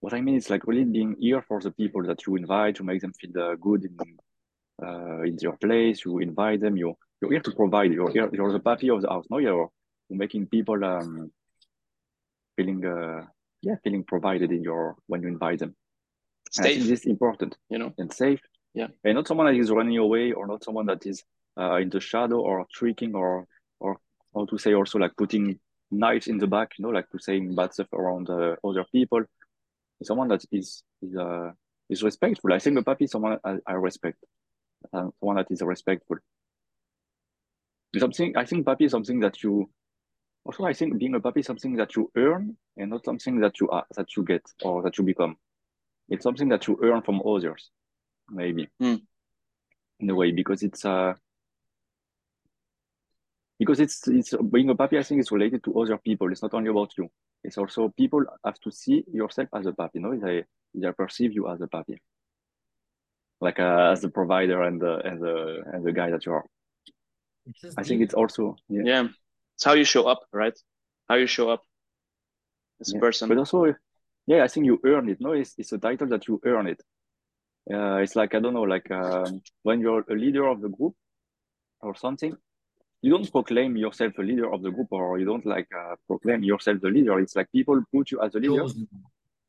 what 0.00 0.14
I 0.14 0.20
mean 0.20 0.34
is 0.34 0.50
like 0.50 0.66
really 0.66 0.84
being 0.84 1.14
here 1.20 1.42
for 1.46 1.60
the 1.60 1.70
people 1.70 2.02
that 2.04 2.26
you 2.26 2.34
invite 2.36 2.74
to 2.76 2.84
make 2.84 3.00
them 3.00 3.12
feel 3.12 3.40
uh, 3.40 3.54
good 3.54 3.84
in 3.84 3.96
uh, 4.84 5.22
in 5.22 5.36
your 5.40 5.56
place. 5.56 6.04
You 6.04 6.18
invite 6.18 6.60
them. 6.60 6.76
You 6.76 6.96
you're 7.20 7.30
here 7.30 7.40
to 7.40 7.52
provide. 7.52 7.92
You're 7.92 8.10
here. 8.10 8.28
You're 8.32 8.52
the 8.52 8.60
papi 8.60 8.92
of 8.94 9.02
the 9.02 9.08
house. 9.08 9.26
No, 9.30 9.38
you're, 9.38 9.70
you're 10.08 10.18
making 10.18 10.46
people 10.46 10.84
um 10.84 11.30
feeling 12.56 12.84
uh 12.84 13.22
yeah 13.62 13.76
feeling 13.84 14.04
provided 14.04 14.50
in 14.50 14.62
your 14.62 14.96
when 15.06 15.22
you 15.22 15.28
invite 15.28 15.60
them. 15.60 15.76
Safe, 16.50 16.82
this 16.82 17.00
is 17.00 17.06
important 17.06 17.56
you 17.70 17.78
know. 17.78 17.92
and 17.96 18.12
safe. 18.12 18.40
Yeah. 18.74 18.88
And 19.04 19.14
not 19.16 19.28
someone 19.28 19.46
that 19.46 19.60
is 19.60 19.70
running 19.70 19.98
away 19.98 20.32
or 20.32 20.46
not 20.46 20.64
someone 20.64 20.86
that 20.86 21.04
is 21.06 21.22
uh, 21.58 21.76
in 21.76 21.90
the 21.90 22.00
shadow 22.00 22.40
or 22.40 22.66
tricking 22.72 23.14
or 23.14 23.46
or 23.80 23.98
how 24.34 24.46
to 24.46 24.58
say 24.58 24.74
also 24.74 24.98
like 24.98 25.16
putting 25.16 25.58
knives 25.90 26.26
in 26.26 26.38
the 26.38 26.46
back, 26.46 26.70
you 26.78 26.84
know, 26.84 26.90
like 26.90 27.08
to 27.10 27.18
saying 27.18 27.54
bad 27.54 27.74
stuff 27.74 27.92
around 27.92 28.30
uh, 28.30 28.56
other 28.64 28.84
people. 28.90 29.22
Someone 30.02 30.28
that 30.28 30.44
is 30.50 30.82
is 31.02 31.16
uh 31.16 31.52
is 31.88 32.02
respectful. 32.02 32.52
I 32.52 32.58
think 32.58 32.76
the 32.76 32.82
papi 32.82 33.02
is 33.02 33.10
someone 33.10 33.38
I, 33.44 33.58
I 33.66 33.74
respect. 33.74 34.18
Uh, 34.92 35.10
someone 35.20 35.36
that 35.36 35.50
is 35.50 35.62
respectful. 35.62 36.16
Something 37.96 38.36
I 38.36 38.44
think 38.46 38.66
papi 38.66 38.86
is 38.86 38.90
something 38.90 39.20
that 39.20 39.42
you 39.42 39.68
also 40.44 40.64
I 40.64 40.72
think 40.72 40.98
being 40.98 41.14
a 41.14 41.20
papi 41.20 41.38
is 41.38 41.46
something 41.46 41.76
that 41.76 41.94
you 41.94 42.10
earn 42.16 42.56
and 42.76 42.90
not 42.90 43.04
something 43.04 43.38
that 43.40 43.60
you 43.60 43.68
are 43.68 43.84
that 43.96 44.16
you 44.16 44.24
get 44.24 44.42
or 44.64 44.82
that 44.82 44.96
you 44.96 45.04
become. 45.04 45.36
It's 46.08 46.24
something 46.24 46.48
that 46.48 46.66
you 46.66 46.78
earn 46.82 47.02
from 47.02 47.22
others, 47.24 47.70
maybe 48.32 48.68
Hmm. 48.80 48.96
in 50.00 50.10
a 50.10 50.14
way 50.14 50.32
because 50.32 50.62
it's 50.62 50.84
uh 50.84 51.14
because 53.58 53.80
it's 53.80 54.08
it's 54.08 54.34
being 54.50 54.70
a 54.70 54.74
papi. 54.74 54.98
I 54.98 55.02
think 55.02 55.20
is 55.20 55.30
related 55.30 55.62
to 55.64 55.80
other 55.80 55.98
people. 55.98 56.30
It's 56.32 56.42
not 56.42 56.54
only 56.54 56.70
about 56.70 56.92
you. 56.98 57.08
It's 57.44 57.58
also 57.58 57.88
people 57.96 58.24
have 58.44 58.58
to 58.60 58.70
see 58.72 59.04
yourself 59.12 59.48
as 59.54 59.66
a 59.66 59.72
papi. 59.72 59.94
You 59.94 60.00
know, 60.00 60.18
they 60.18 60.44
they 60.74 60.92
perceive 60.92 61.32
you 61.32 61.48
as 61.48 61.60
a 61.60 61.66
papi, 61.66 61.98
like 63.40 63.60
uh, 63.60 63.90
as 63.92 64.00
the 64.00 64.08
provider 64.08 64.62
and 64.62 64.80
the 64.80 64.94
and 65.06 65.20
the 65.20 65.62
and 65.72 65.84
the 65.84 65.92
guy 65.92 66.10
that 66.10 66.26
you 66.26 66.32
are. 66.32 66.44
I 67.76 67.82
think 67.82 68.02
it's 68.02 68.14
also 68.14 68.56
yeah. 68.68 68.82
Yeah. 68.84 69.08
It's 69.56 69.64
how 69.64 69.74
you 69.74 69.84
show 69.84 70.06
up, 70.08 70.20
right? 70.32 70.58
How 71.08 71.16
you 71.16 71.26
show 71.26 71.50
up 71.50 71.62
as 72.80 72.92
a 72.92 72.98
person. 72.98 73.28
But 73.28 73.38
also, 73.38 73.74
yeah, 74.26 74.42
I 74.44 74.48
think 74.48 74.66
you 74.66 74.80
earn 74.84 75.08
it. 75.08 75.20
No, 75.20 75.32
it's 75.32 75.54
it's 75.58 75.72
a 75.72 75.78
title 75.78 76.08
that 76.08 76.26
you 76.26 76.40
earn 76.44 76.66
it. 76.66 76.80
Uh, 77.70 77.96
it's 77.96 78.16
like 78.16 78.34
I 78.34 78.40
don't 78.40 78.54
know, 78.54 78.62
like 78.62 78.90
um, 78.90 79.40
when 79.62 79.80
you're 79.80 80.04
a 80.10 80.14
leader 80.14 80.46
of 80.46 80.60
the 80.60 80.68
group 80.68 80.94
or 81.80 81.94
something, 81.94 82.36
you 83.02 83.10
don't 83.10 83.30
proclaim 83.30 83.76
yourself 83.76 84.18
a 84.18 84.22
leader 84.22 84.52
of 84.52 84.62
the 84.62 84.70
group, 84.70 84.88
or 84.90 85.18
you 85.18 85.24
don't 85.24 85.46
like 85.46 85.68
uh, 85.76 85.94
proclaim 86.06 86.42
yourself 86.42 86.80
the 86.80 86.88
leader. 86.88 87.18
It's 87.20 87.36
like 87.36 87.50
people 87.52 87.80
put 87.92 88.10
you 88.10 88.20
as 88.22 88.34
a 88.34 88.38
leader. 88.38 88.64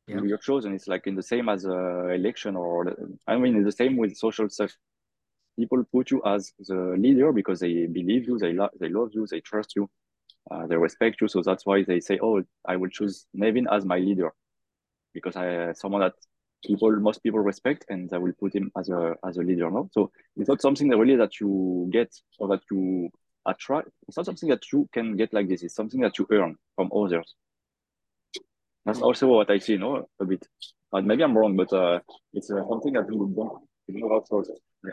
Yeah. 0.06 0.20
You're 0.22 0.38
chosen. 0.38 0.74
It's 0.74 0.86
like 0.86 1.06
in 1.06 1.14
the 1.14 1.22
same 1.22 1.48
as 1.48 1.64
a 1.64 2.10
election, 2.10 2.56
or 2.56 2.94
I 3.26 3.36
mean, 3.36 3.56
it's 3.56 3.64
the 3.64 3.84
same 3.84 3.96
with 3.96 4.16
social 4.16 4.48
stuff. 4.48 4.72
People 5.58 5.84
put 5.90 6.10
you 6.10 6.20
as 6.26 6.52
the 6.58 6.94
leader 6.98 7.32
because 7.32 7.60
they 7.60 7.86
believe 7.86 8.26
you, 8.26 8.38
they 8.38 8.52
love, 8.52 8.70
they 8.78 8.88
love 8.88 9.10
you, 9.12 9.26
they 9.26 9.40
trust 9.40 9.74
you, 9.76 9.88
uh, 10.50 10.66
they 10.66 10.76
respect 10.76 11.20
you. 11.20 11.28
So 11.28 11.42
that's 11.42 11.64
why 11.64 11.84
they 11.84 12.00
say, 12.00 12.18
"Oh, 12.22 12.42
I 12.66 12.76
will 12.76 12.90
choose 12.90 13.26
Nevin 13.32 13.66
as 13.70 13.84
my 13.84 13.98
leader," 13.98 14.32
because 15.14 15.36
I 15.36 15.72
someone 15.72 16.02
that 16.02 16.14
people 16.66 16.90
most 17.00 17.22
people 17.22 17.40
respect, 17.40 17.84
and 17.88 18.12
I 18.12 18.18
will 18.18 18.32
put 18.32 18.54
him 18.54 18.70
as 18.78 18.88
a 18.88 19.14
as 19.26 19.36
a 19.36 19.42
leader. 19.42 19.70
No, 19.70 19.88
so 19.92 20.10
it's 20.36 20.48
not 20.48 20.62
something 20.62 20.88
that 20.88 20.98
really 20.98 21.16
that 21.16 21.40
you 21.40 21.88
get 21.92 22.12
or 22.38 22.48
that 22.48 22.60
you 22.70 23.10
attract. 23.46 23.88
It's 24.08 24.16
not 24.16 24.26
something 24.26 24.48
that 24.48 24.72
you 24.72 24.88
can 24.92 25.16
get 25.16 25.32
like 25.32 25.48
this. 25.48 25.62
It's 25.62 25.74
something 25.74 26.00
that 26.00 26.18
you 26.18 26.26
earn 26.30 26.56
from 26.76 26.90
others. 26.94 27.34
That's 28.84 29.00
also 29.00 29.28
what 29.28 29.50
I 29.50 29.58
see, 29.58 29.78
no, 29.78 30.08
a 30.20 30.24
bit. 30.24 30.46
Uh, 30.92 31.00
maybe 31.00 31.24
I'm 31.24 31.36
wrong, 31.36 31.56
but 31.56 31.72
uh, 31.72 32.00
it's 32.34 32.50
uh, 32.50 32.62
something 32.68 32.92
that 32.92 33.06
we 33.08 33.16
don't 33.16 34.10
outsource. 34.10 34.48
Yeah. 34.84 34.90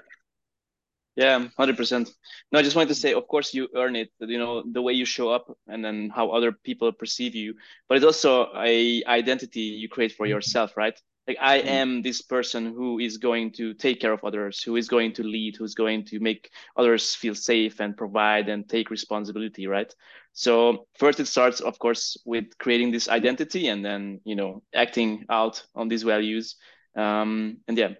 Yeah, 1.18 1.48
hundred 1.58 1.76
percent. 1.76 2.10
No, 2.52 2.60
I 2.60 2.62
just 2.62 2.76
wanted 2.76 2.88
to 2.88 2.96
say, 2.96 3.14
of 3.14 3.28
course, 3.28 3.54
you 3.54 3.68
earn 3.76 3.98
it. 3.98 4.12
You 4.20 4.40
know, 4.40 4.64
the 4.66 4.82
way 4.82 4.94
you 4.94 5.04
show 5.04 5.30
up, 5.30 5.46
and 5.68 5.84
then 5.84 6.10
how 6.10 6.30
other 6.30 6.54
people 6.54 6.92
perceive 6.94 7.36
you. 7.36 7.56
But 7.90 7.98
it's 7.98 8.06
also 8.06 8.48
a 8.56 9.04
identity 9.04 9.60
you 9.60 9.90
create 9.90 10.14
for 10.14 10.26
yourself, 10.26 10.78
right? 10.78 10.98
Like 11.32 11.42
I 11.42 11.62
Mm. 11.62 11.68
am 11.68 12.02
this 12.02 12.22
person 12.22 12.66
who 12.66 13.00
is 13.00 13.18
going 13.18 13.52
to 13.54 13.74
take 13.74 14.00
care 14.02 14.12
of 14.14 14.24
others, 14.24 14.62
who 14.62 14.76
is 14.76 14.88
going 14.88 15.14
to 15.14 15.24
lead, 15.24 15.56
who's 15.56 15.76
going 15.76 16.06
to 16.06 16.20
make 16.20 16.52
others 16.76 17.16
feel 17.16 17.36
safe 17.36 17.80
and 17.80 17.96
provide 17.96 18.50
and 18.50 18.68
take 18.68 18.90
responsibility, 18.90 19.68
right? 19.68 19.94
So 20.34 20.88
first, 20.98 21.20
it 21.20 21.28
starts, 21.28 21.62
of 21.62 21.78
course, 21.80 22.18
with 22.26 22.58
creating 22.58 22.92
this 22.92 23.08
identity, 23.10 23.68
and 23.68 23.84
then 23.84 24.22
you 24.26 24.36
know, 24.36 24.64
acting 24.74 25.26
out 25.30 25.64
on 25.76 25.88
these 25.88 26.04
values. 26.04 26.56
Um, 26.96 27.58
and 27.68 27.78
yeah, 27.78 27.94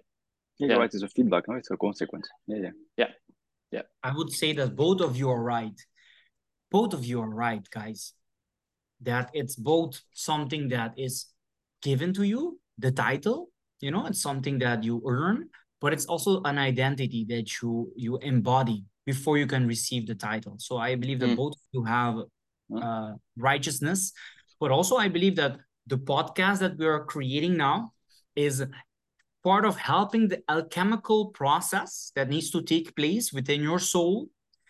Yeah, 0.58 0.68
Yeah. 0.68 0.76
right. 0.78 0.94
It's 0.94 1.02
a 1.02 1.08
feedback, 1.08 1.48
no? 1.48 1.56
It's 1.56 1.70
a 1.70 1.76
consequence. 1.76 2.28
yeah 2.46 2.58
Yeah. 2.58 2.72
Yeah, 2.96 3.10
yeah. 3.70 3.82
I 4.02 4.12
would 4.14 4.30
say 4.30 4.52
that 4.54 4.76
both 4.76 5.00
of 5.00 5.16
you 5.16 5.30
are 5.30 5.42
right. 5.42 5.78
Both 6.70 6.94
of 6.94 7.04
you 7.04 7.20
are 7.22 7.30
right, 7.30 7.66
guys. 7.70 8.14
That 9.00 9.30
it's 9.34 9.56
both 9.56 10.02
something 10.12 10.68
that 10.68 10.92
is 10.98 11.32
given 11.82 12.12
to 12.14 12.22
you, 12.22 12.60
the 12.82 12.90
title, 12.90 13.48
you 13.80 13.90
know, 13.90 14.06
it's 14.06 14.20
something 14.20 14.58
that 14.58 14.84
you 14.84 15.02
earn, 15.06 15.48
but 15.80 15.92
it's 15.92 16.06
also 16.06 16.42
an 16.42 16.58
identity 16.58 17.24
that 17.28 17.62
you 17.62 17.92
you 17.96 18.18
embody 18.18 18.84
before 19.06 19.38
you 19.38 19.46
can 19.46 19.66
receive 19.66 20.06
the 20.06 20.14
title. 20.14 20.56
So 20.58 20.76
I 20.78 20.94
believe 20.94 21.20
that 21.20 21.30
Mm. 21.30 21.36
both 21.36 21.54
of 21.54 21.60
you 21.72 21.84
have 21.84 22.14
uh, 22.80 23.12
righteousness, 23.36 24.12
but 24.60 24.70
also 24.70 24.96
I 24.96 25.08
believe 25.08 25.36
that 25.36 25.58
the 25.86 25.98
podcast 25.98 26.58
that 26.60 26.78
we 26.78 26.86
are 26.86 27.04
creating 27.04 27.56
now 27.56 27.92
is 28.36 28.64
part 29.42 29.64
of 29.64 29.76
helping 29.76 30.28
the 30.28 30.42
alchemical 30.48 31.26
process 31.26 32.12
that 32.14 32.28
needs 32.28 32.50
to 32.50 32.62
take 32.62 32.94
place 32.94 33.32
within 33.32 33.60
your 33.62 33.78
soul 33.80 34.28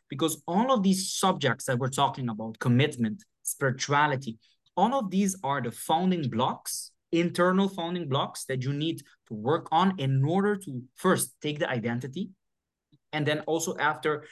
because 0.08 0.42
all 0.46 0.72
of 0.72 0.82
these 0.82 1.12
subjects 1.12 1.66
that 1.66 1.78
we're 1.78 1.88
talking 1.88 2.28
about 2.30 2.58
commitment 2.58 3.22
spirituality 3.42 4.38
all 4.76 4.94
of 4.94 5.10
these 5.10 5.36
are 5.44 5.60
the 5.60 5.70
founding 5.70 6.28
blocks 6.30 6.91
internal 7.12 7.68
founding 7.68 8.08
blocks 8.08 8.44
that 8.46 8.62
you 8.62 8.72
need 8.72 8.98
to 9.28 9.34
work 9.34 9.68
on 9.70 9.94
in 9.98 10.24
order 10.24 10.56
to 10.56 10.82
first 10.96 11.34
take 11.40 11.58
the 11.58 11.68
identity 11.68 12.30
and 13.12 13.26
then 13.26 13.40
also 13.40 13.76
after 13.76 14.24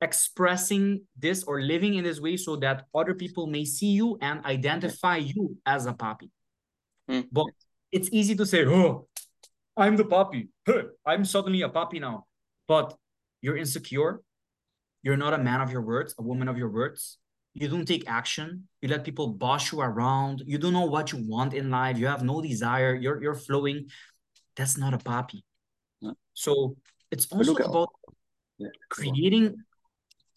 expressing 0.00 1.02
this 1.18 1.44
or 1.44 1.60
living 1.60 1.94
in 1.94 2.04
this 2.04 2.20
way 2.20 2.36
so 2.36 2.56
that 2.56 2.86
other 2.94 3.14
people 3.14 3.46
may 3.46 3.64
see 3.64 3.90
you 3.90 4.16
and 4.22 4.44
identify 4.46 5.16
you 5.16 5.56
as 5.66 5.86
a 5.86 5.92
papi 5.92 6.30
Mm. 7.08 7.26
but 7.32 7.46
it's 7.90 8.08
easy 8.12 8.36
to 8.36 8.46
say 8.46 8.64
oh 8.66 9.08
I'm 9.76 9.96
the 9.96 10.04
papi 10.04 10.48
I'm 11.06 11.24
suddenly 11.24 11.62
a 11.62 11.68
papi 11.68 12.00
now. 12.00 12.26
But 12.68 12.94
you're 13.40 13.56
insecure. 13.56 14.20
You're 15.02 15.16
not 15.16 15.32
a 15.32 15.38
man 15.38 15.60
of 15.60 15.72
your 15.72 15.80
words, 15.82 16.14
a 16.18 16.22
woman 16.22 16.46
of 16.46 16.58
your 16.58 16.68
words. 16.68 17.18
You 17.54 17.68
don't 17.68 17.86
take 17.86 18.08
action. 18.08 18.68
You 18.80 18.88
let 18.88 19.04
people 19.04 19.28
boss 19.28 19.72
you 19.72 19.80
around. 19.80 20.42
You 20.46 20.58
don't 20.58 20.72
know 20.72 20.86
what 20.86 21.12
you 21.12 21.18
want 21.26 21.52
in 21.52 21.70
life. 21.70 21.98
You 21.98 22.06
have 22.06 22.22
no 22.22 22.40
desire. 22.40 22.94
You're 22.94 23.22
you're 23.22 23.34
flowing. 23.34 23.90
That's 24.56 24.78
not 24.78 24.94
a 24.94 24.98
papi. 24.98 25.42
No. 26.00 26.14
So 26.34 26.76
it's 27.10 27.26
also 27.32 27.54
about 27.56 27.90
Yeah. 28.58 28.68
creating 28.88 29.56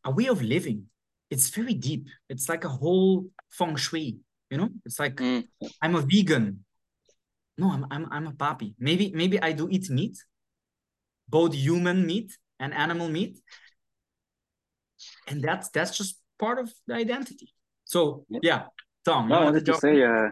a 0.03 0.11
way 0.11 0.27
of 0.27 0.41
living. 0.41 0.89
It's 1.29 1.49
very 1.49 1.73
deep. 1.73 2.07
It's 2.29 2.47
like 2.49 2.63
a 2.63 2.69
whole 2.69 3.29
feng 3.49 3.75
shui. 3.75 4.17
You 4.49 4.57
know, 4.57 4.69
it's 4.85 4.99
like 4.99 5.17
Mm. 5.17 5.45
I'm 5.81 5.95
a 5.95 6.01
vegan. 6.01 6.65
No, 7.57 7.69
I'm 7.71 7.85
I'm 7.91 8.05
I'm 8.11 8.27
a 8.27 8.33
papi. 8.33 8.73
Maybe 8.79 9.11
maybe 9.13 9.37
I 9.41 9.51
do 9.53 9.69
eat 9.69 9.89
meat, 9.89 10.17
both 11.29 11.53
human 11.53 12.05
meat 12.05 12.37
and 12.59 12.73
animal 12.73 13.09
meat, 13.09 13.37
and 15.27 15.41
that's 15.43 15.69
that's 15.69 15.97
just 15.97 16.17
part 16.39 16.59
of 16.59 16.73
the 16.87 16.95
identity. 16.95 17.53
So 17.85 18.25
Yeah. 18.29 18.65
Tom, 19.05 19.29
No, 19.29 19.35
I 19.35 19.43
wanted 19.43 19.65
to 19.65 19.71
jump 19.71 19.81
say, 19.81 20.03
uh, 20.03 20.29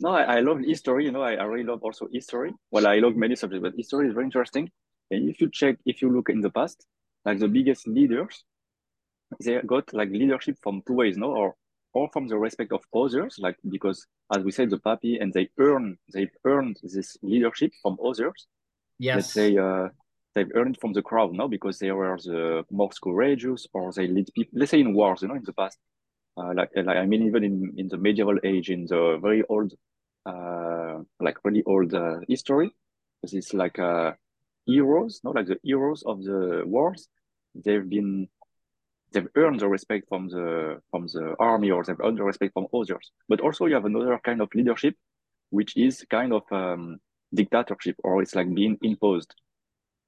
no, 0.00 0.10
I, 0.10 0.36
I 0.36 0.40
love 0.40 0.60
history. 0.60 1.04
You 1.04 1.12
know, 1.12 1.22
I, 1.22 1.34
I 1.34 1.44
really 1.44 1.64
love 1.64 1.82
also 1.82 2.08
history. 2.12 2.52
Well, 2.70 2.86
I 2.86 2.98
love 2.98 3.16
many 3.16 3.36
subjects, 3.36 3.62
but 3.62 3.74
history 3.76 4.08
is 4.08 4.14
very 4.14 4.24
interesting. 4.24 4.70
And 5.10 5.28
if 5.28 5.40
you 5.40 5.50
check, 5.50 5.76
if 5.86 6.02
you 6.02 6.10
look 6.10 6.28
in 6.28 6.40
the 6.40 6.50
past, 6.50 6.86
like 7.24 7.38
the 7.38 7.48
biggest 7.48 7.86
leaders, 7.86 8.44
they 9.42 9.60
got 9.62 9.92
like 9.92 10.10
leadership 10.10 10.56
from 10.62 10.82
two 10.86 10.94
ways, 10.94 11.16
no, 11.16 11.32
or 11.32 11.54
or 11.92 12.08
from 12.12 12.28
the 12.28 12.36
respect 12.36 12.72
of 12.72 12.82
others, 12.94 13.36
like 13.38 13.56
because 13.70 14.06
as 14.36 14.42
we 14.44 14.52
said, 14.52 14.70
the 14.70 14.78
papi, 14.78 15.20
and 15.20 15.32
they 15.32 15.48
earn, 15.58 15.96
they 16.12 16.28
earned 16.44 16.76
this 16.82 17.16
leadership 17.22 17.72
from 17.82 17.96
others. 18.04 18.46
yes, 18.98 19.16
Let's 19.16 19.32
say, 19.32 19.56
uh, 19.56 19.88
they've 20.36 20.52
earned 20.54 20.78
from 20.80 20.92
the 20.92 21.02
crowd, 21.02 21.32
now 21.32 21.48
because 21.48 21.80
they 21.80 21.90
were 21.90 22.16
the 22.18 22.64
most 22.70 23.00
courageous, 23.00 23.66
or 23.72 23.92
they 23.92 24.06
lead 24.06 24.28
people. 24.34 24.58
Let's 24.60 24.70
say 24.70 24.80
in 24.80 24.94
wars, 24.94 25.22
you 25.22 25.28
know, 25.28 25.34
in 25.34 25.42
the 25.42 25.52
past 25.52 25.78
uh, 26.36 26.52
like 26.54 26.70
like 26.76 26.96
I 26.96 27.06
mean 27.06 27.22
even 27.26 27.42
in 27.44 27.74
in 27.76 27.88
the 27.88 27.96
medieval 27.96 28.38
age 28.44 28.70
in 28.70 28.86
the 28.86 29.18
very 29.20 29.42
old 29.48 29.72
uh 30.26 30.98
like 31.20 31.38
really 31.44 31.62
old 31.64 31.94
uh, 31.94 32.18
history 32.28 32.70
because 33.22 33.34
it's 33.34 33.54
like 33.54 33.78
uh 33.78 34.12
heroes 34.66 35.20
no 35.24 35.30
like 35.30 35.46
the 35.46 35.58
heroes 35.62 36.02
of 36.04 36.22
the 36.24 36.64
wars 36.66 37.08
they've 37.54 37.88
been 37.88 38.28
they've 39.12 39.28
earned 39.36 39.60
the 39.60 39.68
respect 39.68 40.08
from 40.08 40.28
the 40.28 40.80
from 40.90 41.06
the 41.06 41.34
army 41.38 41.70
or 41.70 41.84
they've 41.84 42.00
earned 42.04 42.18
the 42.18 42.24
respect 42.24 42.52
from 42.52 42.66
others 42.74 43.12
but 43.28 43.40
also 43.40 43.66
you 43.66 43.74
have 43.74 43.84
another 43.84 44.20
kind 44.24 44.40
of 44.42 44.48
leadership 44.54 44.94
which 45.50 45.76
is 45.76 46.04
kind 46.10 46.32
of 46.32 46.42
um, 46.50 46.98
dictatorship 47.32 47.96
or 48.02 48.22
it's 48.22 48.34
like 48.34 48.52
being 48.54 48.78
imposed, 48.82 49.34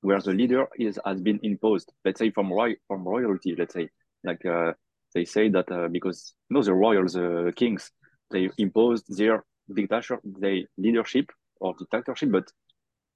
where 0.01 0.21
the 0.21 0.33
leader 0.33 0.67
is 0.79 0.99
has 1.05 1.21
been 1.21 1.41
imposed. 1.43 1.93
Let's 2.05 2.19
say 2.19 2.31
from 2.31 2.53
roy 2.53 2.77
from 2.87 3.07
royalty. 3.07 3.55
Let's 3.57 3.75
say 3.75 3.89
like 4.25 4.45
uh, 4.45 4.73
they 5.15 5.25
say 5.25 5.49
that 5.51 5.71
uh, 5.71 5.89
because 5.89 6.35
you 6.49 6.55
know 6.55 6.63
the 6.63 6.75
royals, 6.75 7.15
the 7.15 7.49
uh, 7.49 7.53
kings, 7.53 7.91
they 8.31 8.51
imposed 8.59 9.05
their 9.17 9.45
dictatorship, 9.73 10.21
their 10.25 10.63
leadership 10.77 11.31
or 11.61 11.75
dictatorship, 11.79 12.31
but 12.31 12.51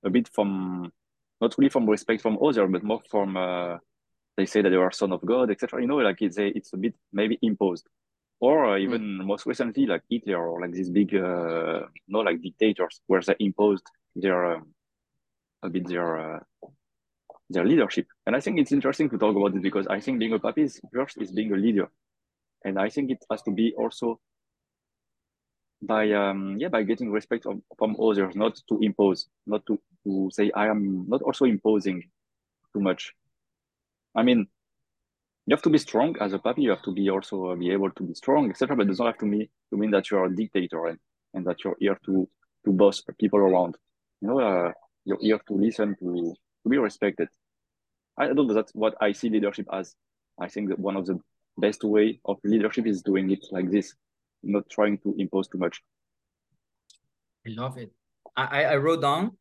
a 0.04 0.10
bit 0.10 0.28
from 0.28 0.92
not 1.40 1.54
really 1.58 1.70
from 1.70 1.88
respect 1.88 2.22
from 2.22 2.38
others, 2.42 2.68
but 2.70 2.84
more 2.84 3.02
from 3.10 3.36
uh, 3.36 3.78
they 4.36 4.46
say 4.46 4.62
that 4.62 4.70
they 4.70 4.76
are 4.76 4.90
son 4.92 5.12
of 5.12 5.24
God, 5.24 5.50
etc. 5.50 5.80
You 5.80 5.88
know, 5.88 5.96
like 5.96 6.22
it's 6.22 6.38
a, 6.38 6.46
it's 6.46 6.72
a 6.72 6.76
bit 6.76 6.94
maybe 7.12 7.38
imposed, 7.42 7.86
or 8.40 8.74
uh, 8.74 8.78
even 8.78 9.02
mm. 9.02 9.24
most 9.24 9.46
recently 9.46 9.86
like 9.86 10.02
Hitler 10.08 10.48
or 10.48 10.60
like 10.60 10.72
these 10.72 10.90
big, 10.90 11.14
uh, 11.14 11.80
no, 12.08 12.20
like 12.20 12.40
dictators, 12.40 13.00
where 13.06 13.20
they 13.20 13.36
imposed 13.40 13.86
their 14.16 14.54
um, 14.54 14.74
a 15.62 15.68
bit 15.68 15.86
their 15.88 16.36
uh, 16.36 16.40
their 17.50 17.64
leadership. 17.64 18.06
And 18.26 18.34
I 18.34 18.40
think 18.40 18.58
it's 18.58 18.72
interesting 18.72 19.10
to 19.10 19.18
talk 19.18 19.36
about 19.36 19.54
it 19.54 19.62
because 19.62 19.86
I 19.86 20.00
think 20.00 20.18
being 20.18 20.32
a 20.32 20.38
papi 20.38 20.64
is 20.64 20.80
first 20.92 21.20
is 21.20 21.32
being 21.32 21.52
a 21.52 21.56
leader, 21.56 21.88
and 22.64 22.78
I 22.78 22.88
think 22.88 23.10
it 23.10 23.24
has 23.30 23.42
to 23.42 23.50
be 23.50 23.74
also 23.76 24.20
by 25.82 26.12
um 26.12 26.56
yeah 26.58 26.68
by 26.68 26.82
getting 26.82 27.10
respect 27.10 27.44
from, 27.76 27.96
others 28.00 28.36
not 28.36 28.56
to 28.68 28.78
impose 28.80 29.26
not 29.46 29.66
to, 29.66 29.78
to 30.04 30.30
say 30.32 30.50
i 30.54 30.68
am 30.68 31.04
not 31.08 31.20
also 31.22 31.44
imposing 31.44 32.02
too 32.72 32.80
much 32.80 33.12
i 34.14 34.22
mean 34.22 34.46
you 35.46 35.54
have 35.56 35.62
to 35.62 35.70
be 35.70 35.78
strong 35.78 36.14
as 36.20 36.32
a 36.32 36.38
papi. 36.38 36.62
you 36.62 36.70
have 36.70 36.82
to 36.82 36.92
be 36.92 37.10
also 37.10 37.46
uh, 37.46 37.56
be 37.56 37.70
able 37.72 37.90
to 37.90 38.04
be 38.04 38.14
strong 38.14 38.48
etc 38.48 38.76
but 38.76 38.84
it 38.84 38.88
doesn't 38.90 39.06
have 39.06 39.18
to 39.18 39.26
mean 39.26 39.48
to 39.70 39.76
mean 39.76 39.90
that 39.90 40.08
you're 40.10 40.24
a 40.24 40.34
dictator 40.34 40.86
and, 40.86 40.98
and 41.34 41.44
that 41.44 41.64
you're 41.64 41.76
here 41.80 41.98
to 42.06 42.28
to 42.64 42.72
boss 42.72 43.02
people 43.18 43.40
around 43.40 43.76
you 44.20 44.28
know 44.28 44.38
uh, 44.38 44.72
you're 45.04 45.18
here 45.20 45.40
to 45.48 45.54
listen 45.54 45.96
to 45.98 46.34
to 46.62 46.68
be 46.68 46.78
respected 46.78 47.28
i 48.18 48.26
don't 48.26 48.36
know 48.36 48.52
that's 48.52 48.72
what 48.74 48.94
i 49.00 49.12
see 49.12 49.28
leadership 49.28 49.66
as 49.72 49.94
i 50.40 50.48
think 50.48 50.68
that 50.68 50.78
one 50.78 50.96
of 50.96 51.06
the 51.06 51.18
best 51.58 51.84
way 51.84 52.20
of 52.24 52.38
leadership 52.44 52.86
is 52.86 53.02
doing 53.02 53.30
it 53.30 53.44
like 53.50 53.70
this 53.70 53.94
not 54.42 54.68
trying 54.68 54.98
to 54.98 55.14
impose 55.18 55.48
too 55.48 55.58
much. 55.58 55.82
I 57.46 57.50
love 57.50 57.78
it. 57.78 57.90
I, 58.36 58.64
I 58.64 58.76
wrote 58.76 59.02
down 59.02 59.36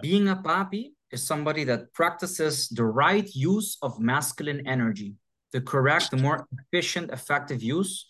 being 0.00 0.28
a 0.28 0.36
papi 0.36 0.92
is 1.10 1.22
somebody 1.22 1.64
that 1.64 1.92
practices 1.92 2.68
the 2.68 2.84
right 2.84 3.28
use 3.34 3.76
of 3.82 4.00
masculine 4.00 4.66
energy, 4.66 5.14
the 5.52 5.60
correct, 5.60 6.10
the 6.10 6.16
more 6.16 6.46
efficient, 6.58 7.10
effective 7.10 7.62
use 7.62 8.06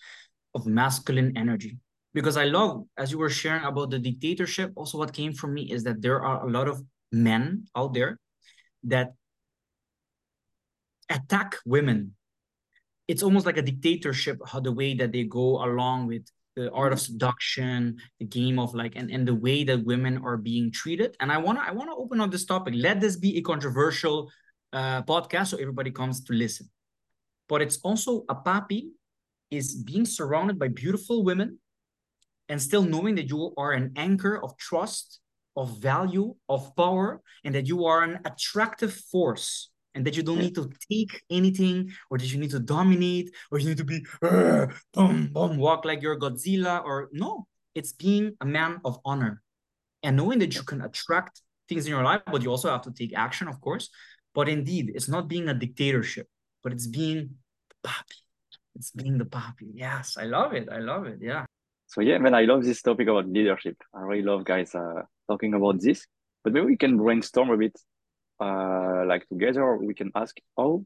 of 0.55 0.67
masculine 0.67 1.37
energy. 1.37 1.79
Because 2.15 2.37
I 2.37 2.45
love, 2.45 2.85
as 2.99 3.11
you 3.11 3.19
were 3.19 3.31
sharing 3.31 3.65
about 3.65 3.91
the 3.91 3.99
dictatorship, 3.99 4.73
also 4.77 4.99
what 4.99 5.13
came 5.13 5.33
from 5.33 5.55
me 5.55 5.71
is 5.71 5.83
that 5.85 6.03
there 6.03 6.23
are 6.23 6.47
a 6.47 6.51
lot 6.51 6.69
of 6.69 6.83
men 7.11 7.65
out 7.75 7.95
there 7.95 8.19
that 8.85 9.13
attack 11.09 11.57
women. 11.65 12.15
It's 13.09 13.23
almost 13.23 13.47
like 13.47 13.57
a 13.57 13.63
dictatorship 13.63 14.39
how 14.47 14.61
the 14.61 14.73
way 14.73 14.95
that 14.95 15.13
they 15.13 15.25
go 15.25 15.65
along 15.65 16.07
with 16.07 16.27
the 16.57 16.71
art 16.73 16.93
of 16.93 17.01
seduction 17.01 17.97
the 18.19 18.27
game 18.27 18.59
of 18.59 18.75
like 18.75 18.95
and, 18.95 19.11
and 19.11 19.27
the 19.27 19.35
way 19.35 19.65
that 19.65 19.85
women 19.85 20.21
are 20.25 20.37
being 20.37 20.71
treated. 20.71 21.17
And 21.21 21.33
i 21.33 21.39
want 21.39 21.59
to 21.59 21.65
i 21.65 21.71
want 21.71 21.89
to 21.91 21.97
open 21.97 22.21
up 22.21 22.31
this 22.31 22.45
topic. 22.45 22.75
Let 22.77 23.01
this 23.01 23.17
be 23.17 23.39
a 23.39 23.43
controversial 23.43 24.31
uh, 24.73 25.03
podcast 25.03 25.49
so 25.49 25.57
everybody 25.57 25.91
comes 25.91 26.23
to 26.25 26.33
listen. 26.33 26.69
But 27.49 27.63
it's 27.63 27.79
also 27.79 28.25
a 28.29 28.35
papi 28.35 28.89
is 29.51 29.75
being 29.75 30.05
surrounded 30.07 30.59
by 30.59 30.69
beautiful 30.69 31.25
women 31.25 31.59
and 32.53 32.61
still 32.61 32.83
knowing 32.83 33.15
that 33.15 33.31
you 33.31 33.55
are 33.57 33.73
an 33.73 33.93
anchor 33.97 34.37
of 34.45 34.55
trust 34.59 35.21
of 35.57 35.81
value 35.81 36.35
of 36.51 36.77
power 36.77 37.23
and 37.45 37.55
that 37.55 37.67
you 37.67 37.87
are 37.87 38.03
an 38.03 38.21
attractive 38.27 38.93
force 38.93 39.71
and 39.95 40.05
that 40.05 40.17
you 40.19 40.23
don't 40.23 40.39
need 40.39 40.55
to 40.55 40.71
take 40.91 41.23
anything 41.31 41.91
or 42.11 42.19
that 42.19 42.31
you 42.31 42.39
need 42.39 42.51
to 42.51 42.61
dominate 42.61 43.31
or 43.51 43.59
you 43.59 43.71
need 43.71 43.79
to 43.79 43.85
be 43.85 44.05
boom, 44.93 45.31
boom, 45.33 45.57
walk 45.57 45.87
like 45.87 46.03
you're 46.03 46.19
Godzilla 46.19 46.85
or 46.85 47.09
no, 47.13 47.47
it's 47.75 47.93
being 47.93 48.37
a 48.43 48.45
man 48.45 48.81
of 48.85 48.99
honor 49.03 49.43
and 50.03 50.15
knowing 50.19 50.39
that 50.41 50.55
you 50.55 50.63
can 50.63 50.83
attract 50.83 51.41
things 51.71 51.87
in 51.87 51.91
your 51.91 52.03
life, 52.03 52.21
but 52.31 52.43
you 52.43 52.51
also 52.51 52.71
have 52.71 52.83
to 52.83 52.93
take 52.93 53.17
action, 53.17 53.49
of 53.49 53.61
course. 53.63 53.89
But 54.35 54.51
indeed, 54.51 54.93
it's 54.95 55.09
not 55.09 55.27
being 55.27 55.49
a 55.49 55.55
dictatorship, 55.55 56.27
but 56.63 56.73
it's 56.73 56.87
being 56.87 57.31
the 57.71 57.89
papi. 57.89 58.19
It's 58.75 58.91
being 58.91 59.17
the 59.17 59.25
papi. 59.25 59.69
Yes, 59.73 60.17
I 60.19 60.25
love 60.25 60.53
it. 60.53 60.69
I 60.71 60.81
love 60.81 61.07
it. 61.07 61.19
Yeah. 61.21 61.45
So 61.93 62.01
yeah, 62.01 62.17
man, 62.17 62.35
I 62.35 62.45
love 62.45 62.65
this 62.65 62.81
topic 62.81 63.09
about 63.09 63.29
leadership. 63.29 63.77
I 63.95 64.01
really 64.01 64.23
love 64.23 64.47
guys 64.47 64.75
uh, 64.75 65.03
talking 65.29 65.53
about 65.53 65.79
this. 65.79 66.07
But 66.43 66.55
maybe 66.55 66.65
we 66.65 66.77
can 66.79 66.97
brainstorm 66.97 67.51
a 67.51 67.57
bit 67.59 67.79
uh, 68.41 69.05
like 69.07 69.29
together 69.29 69.77
we 69.77 69.93
can 69.93 70.11
ask 70.15 70.35
how 70.57 70.85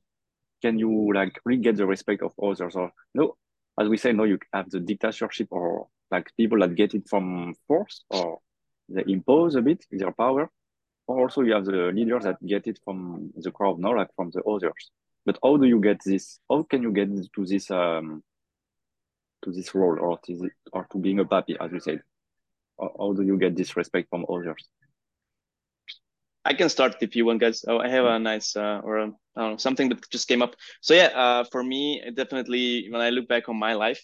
can 0.62 0.80
you 0.80 1.12
like 1.14 1.38
really 1.44 1.62
get 1.62 1.76
the 1.76 1.86
respect 1.86 2.22
of 2.22 2.32
others 2.42 2.74
or 2.74 2.90
no 3.14 3.36
as 3.80 3.88
we 3.88 3.96
say 3.96 4.12
no 4.12 4.24
you 4.24 4.38
have 4.52 4.68
the 4.70 4.80
dictatorship 4.80 5.48
or 5.50 5.86
like 6.10 6.30
people 6.36 6.58
that 6.58 6.74
get 6.74 6.92
it 6.92 7.08
from 7.08 7.54
force 7.66 8.04
or 8.10 8.40
they 8.88 9.04
impose 9.06 9.54
a 9.54 9.62
bit 9.62 9.84
their 9.90 10.12
power 10.12 10.50
or 11.06 11.20
also 11.20 11.42
you 11.42 11.52
have 11.54 11.64
the 11.64 11.92
leaders 11.94 12.24
that 12.24 12.44
get 12.44 12.66
it 12.66 12.78
from 12.84 13.30
the 13.36 13.50
crowd 13.50 13.78
no 13.78 13.90
like 13.90 14.10
from 14.16 14.30
the 14.34 14.42
others 14.42 14.90
but 15.24 15.38
how 15.42 15.56
do 15.56 15.66
you 15.66 15.80
get 15.80 16.00
this 16.04 16.40
how 16.50 16.62
can 16.62 16.82
you 16.82 16.92
get 16.92 17.08
to 17.34 17.46
this 17.46 17.70
um 17.70 18.22
to 19.42 19.52
this 19.52 19.74
role 19.74 19.98
or 20.00 20.18
to, 20.24 20.36
this, 20.36 20.50
or 20.72 20.86
to 20.90 20.98
being 20.98 21.20
a 21.20 21.24
papi, 21.24 21.56
as 21.60 21.72
you 21.72 21.80
said 21.80 22.00
how, 22.78 22.94
how 22.98 23.12
do 23.12 23.22
you 23.22 23.38
get 23.38 23.56
this 23.56 23.76
respect 23.76 24.08
from 24.10 24.24
others 24.28 24.68
I 26.46 26.54
can 26.54 26.68
start 26.68 26.96
if 27.00 27.16
you 27.16 27.26
want, 27.26 27.40
guys. 27.40 27.64
Oh, 27.66 27.78
I 27.78 27.88
have 27.88 28.04
a 28.04 28.20
nice 28.20 28.54
uh, 28.54 28.80
or 28.84 28.98
a, 28.98 29.06
I 29.34 29.40
don't 29.40 29.50
know 29.50 29.56
something 29.56 29.88
that 29.88 30.08
just 30.10 30.28
came 30.28 30.42
up. 30.42 30.54
So 30.80 30.94
yeah, 30.94 31.06
uh, 31.06 31.44
for 31.50 31.64
me, 31.64 32.00
definitely 32.14 32.86
when 32.88 33.00
I 33.00 33.10
look 33.10 33.26
back 33.26 33.48
on 33.48 33.56
my 33.56 33.74
life, 33.74 34.00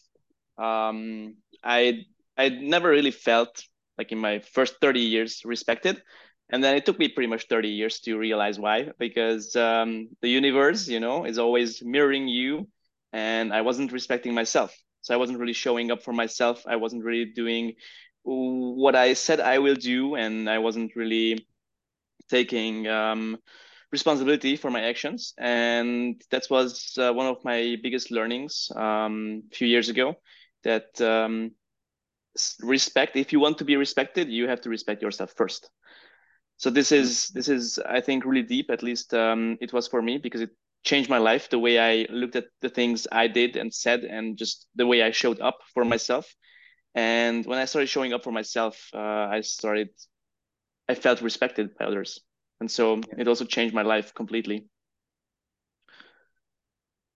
um, 0.59 1.37
I 1.63 2.05
I 2.37 2.49
never 2.49 2.89
really 2.89 3.13
felt 3.13 3.63
like 3.97 4.11
in 4.11 4.19
my 4.19 4.41
first 4.41 4.75
thirty 4.81 5.01
years 5.01 5.43
respected, 5.45 6.03
and 6.51 6.65
then 6.65 6.75
it 6.75 6.85
took 6.85 6.99
me 6.99 7.09
pretty 7.09 7.29
much 7.29 7.47
thirty 7.47 7.69
years 7.69 8.01
to 8.01 8.19
realize 8.19 8.59
why. 8.59 8.91
Because 8.99 9.55
um, 9.55 10.09
the 10.21 10.29
universe, 10.29 10.89
you 10.89 10.99
know, 10.99 11.25
is 11.25 11.39
always 11.39 11.81
mirroring 11.85 12.27
you, 12.27 12.67
and 13.13 13.53
I 13.53 13.61
wasn't 13.61 13.93
respecting 13.93 14.35
myself. 14.35 14.75
So 15.03 15.15
I 15.15 15.19
wasn't 15.19 15.39
really 15.39 15.53
showing 15.55 15.91
up 15.91 16.03
for 16.03 16.13
myself. 16.13 16.65
I 16.67 16.77
wasn't 16.77 17.05
really 17.05 17.27
doing 17.27 17.75
what 18.25 18.95
I 18.97 19.15
said 19.15 19.41
I 19.41 19.59
will 19.59 19.75
do, 19.75 20.15
and 20.15 20.49
I 20.49 20.59
wasn't 20.59 20.97
really 20.97 21.47
taking 22.29 22.87
um, 22.89 23.39
responsibility 23.93 24.57
for 24.57 24.71
my 24.71 24.83
actions, 24.83 25.35
and 25.39 26.23
that 26.31 26.47
was 26.51 26.97
uh, 26.99 27.13
one 27.13 27.27
of 27.27 27.45
my 27.45 27.77
biggest 27.83 28.11
learnings 28.11 28.71
um, 28.77 29.43
a 29.53 29.57
few 29.57 29.69
years 29.69 29.89
ago. 29.89 30.15
That 30.65 31.01
um, 31.01 31.53
respect, 32.63 33.17
if 33.17 33.33
you 33.33 33.41
want 33.41 33.59
to 33.59 33.65
be 33.65 33.77
respected, 33.77 34.29
you 34.29 34.49
have 34.49 34.61
to 34.63 34.71
respect 34.71 35.03
yourself 35.03 35.33
first. 35.37 35.71
So 36.57 36.71
this 36.71 36.93
is 36.93 37.29
this 37.29 37.49
is 37.49 37.79
I 37.79 38.01
think 38.01 38.25
really 38.25 38.43
deep. 38.43 38.71
At 38.71 38.83
least 38.83 39.15
um, 39.15 39.59
it 39.61 39.73
was 39.73 39.89
for 39.89 40.01
me 40.01 40.19
because 40.19 40.43
it 40.43 40.51
changed 40.85 41.11
my 41.11 41.19
life. 41.19 41.49
The 41.49 41.59
way 41.59 41.79
I 41.79 42.07
looked 42.11 42.37
at 42.37 42.47
the 42.61 42.69
things 42.69 43.07
I 43.11 43.29
did 43.29 43.57
and 43.57 43.73
said, 43.73 44.05
and 44.05 44.37
just 44.37 44.67
the 44.75 44.87
way 44.87 45.03
I 45.03 45.11
showed 45.11 45.41
up 45.41 45.59
for 45.75 45.85
myself. 45.85 46.35
And 46.95 47.47
when 47.47 47.59
I 47.59 47.65
started 47.65 47.89
showing 47.89 48.13
up 48.13 48.25
for 48.25 48.33
myself, 48.33 48.89
uh, 48.95 48.99
I 48.99 49.41
started 49.41 49.89
I 50.89 50.95
felt 50.95 51.23
respected 51.23 51.71
by 51.79 51.87
others. 51.87 52.21
And 52.61 52.71
so 52.71 53.01
it 53.17 53.29
also 53.29 53.45
changed 53.45 53.75
my 53.75 53.83
life 53.83 54.15
completely. 54.15 54.67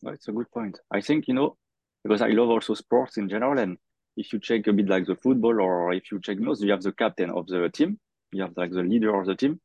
That's 0.03 0.29
a 0.29 0.33
good 0.33 0.51
point. 0.51 0.79
I 0.91 1.01
think, 1.01 1.29
you 1.29 1.35
know, 1.35 1.57
because 2.03 2.23
I 2.23 2.29
love 2.29 2.49
also 2.49 2.75
sports 2.75 3.17
in 3.17 3.29
general. 3.29 3.59
And 3.59 3.77
if 4.17 4.33
you 4.33 4.39
check 4.39 4.67
a 4.67 4.73
bit 4.73 4.89
like 4.89 5.07
the 5.07 5.17
football 5.17 5.61
or 5.61 5.93
if 5.93 6.11
you 6.11 6.21
check 6.21 6.39
most, 6.39 6.63
you 6.63 6.71
have 6.71 6.83
the 6.83 6.93
captain 6.93 7.31
of 7.31 7.47
the 7.47 7.69
team, 7.69 7.99
you 8.33 8.43
have 8.43 8.57
like 8.57 8.71
the 8.71 8.83
leader 8.83 9.19
of 9.19 9.27
the 9.27 9.35
team. 9.35 9.61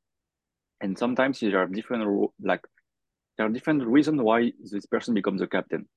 And 0.81 0.97
sometimes 0.97 1.39
there 1.39 1.59
are 1.59 1.67
different, 1.67 2.31
like, 2.41 2.61
there 3.37 3.47
are 3.47 3.49
different 3.49 3.85
reasons 3.85 4.21
why 4.21 4.51
this 4.59 4.85
person 4.85 5.13
becomes 5.13 5.41
a 5.41 5.47
captain. 5.47 5.87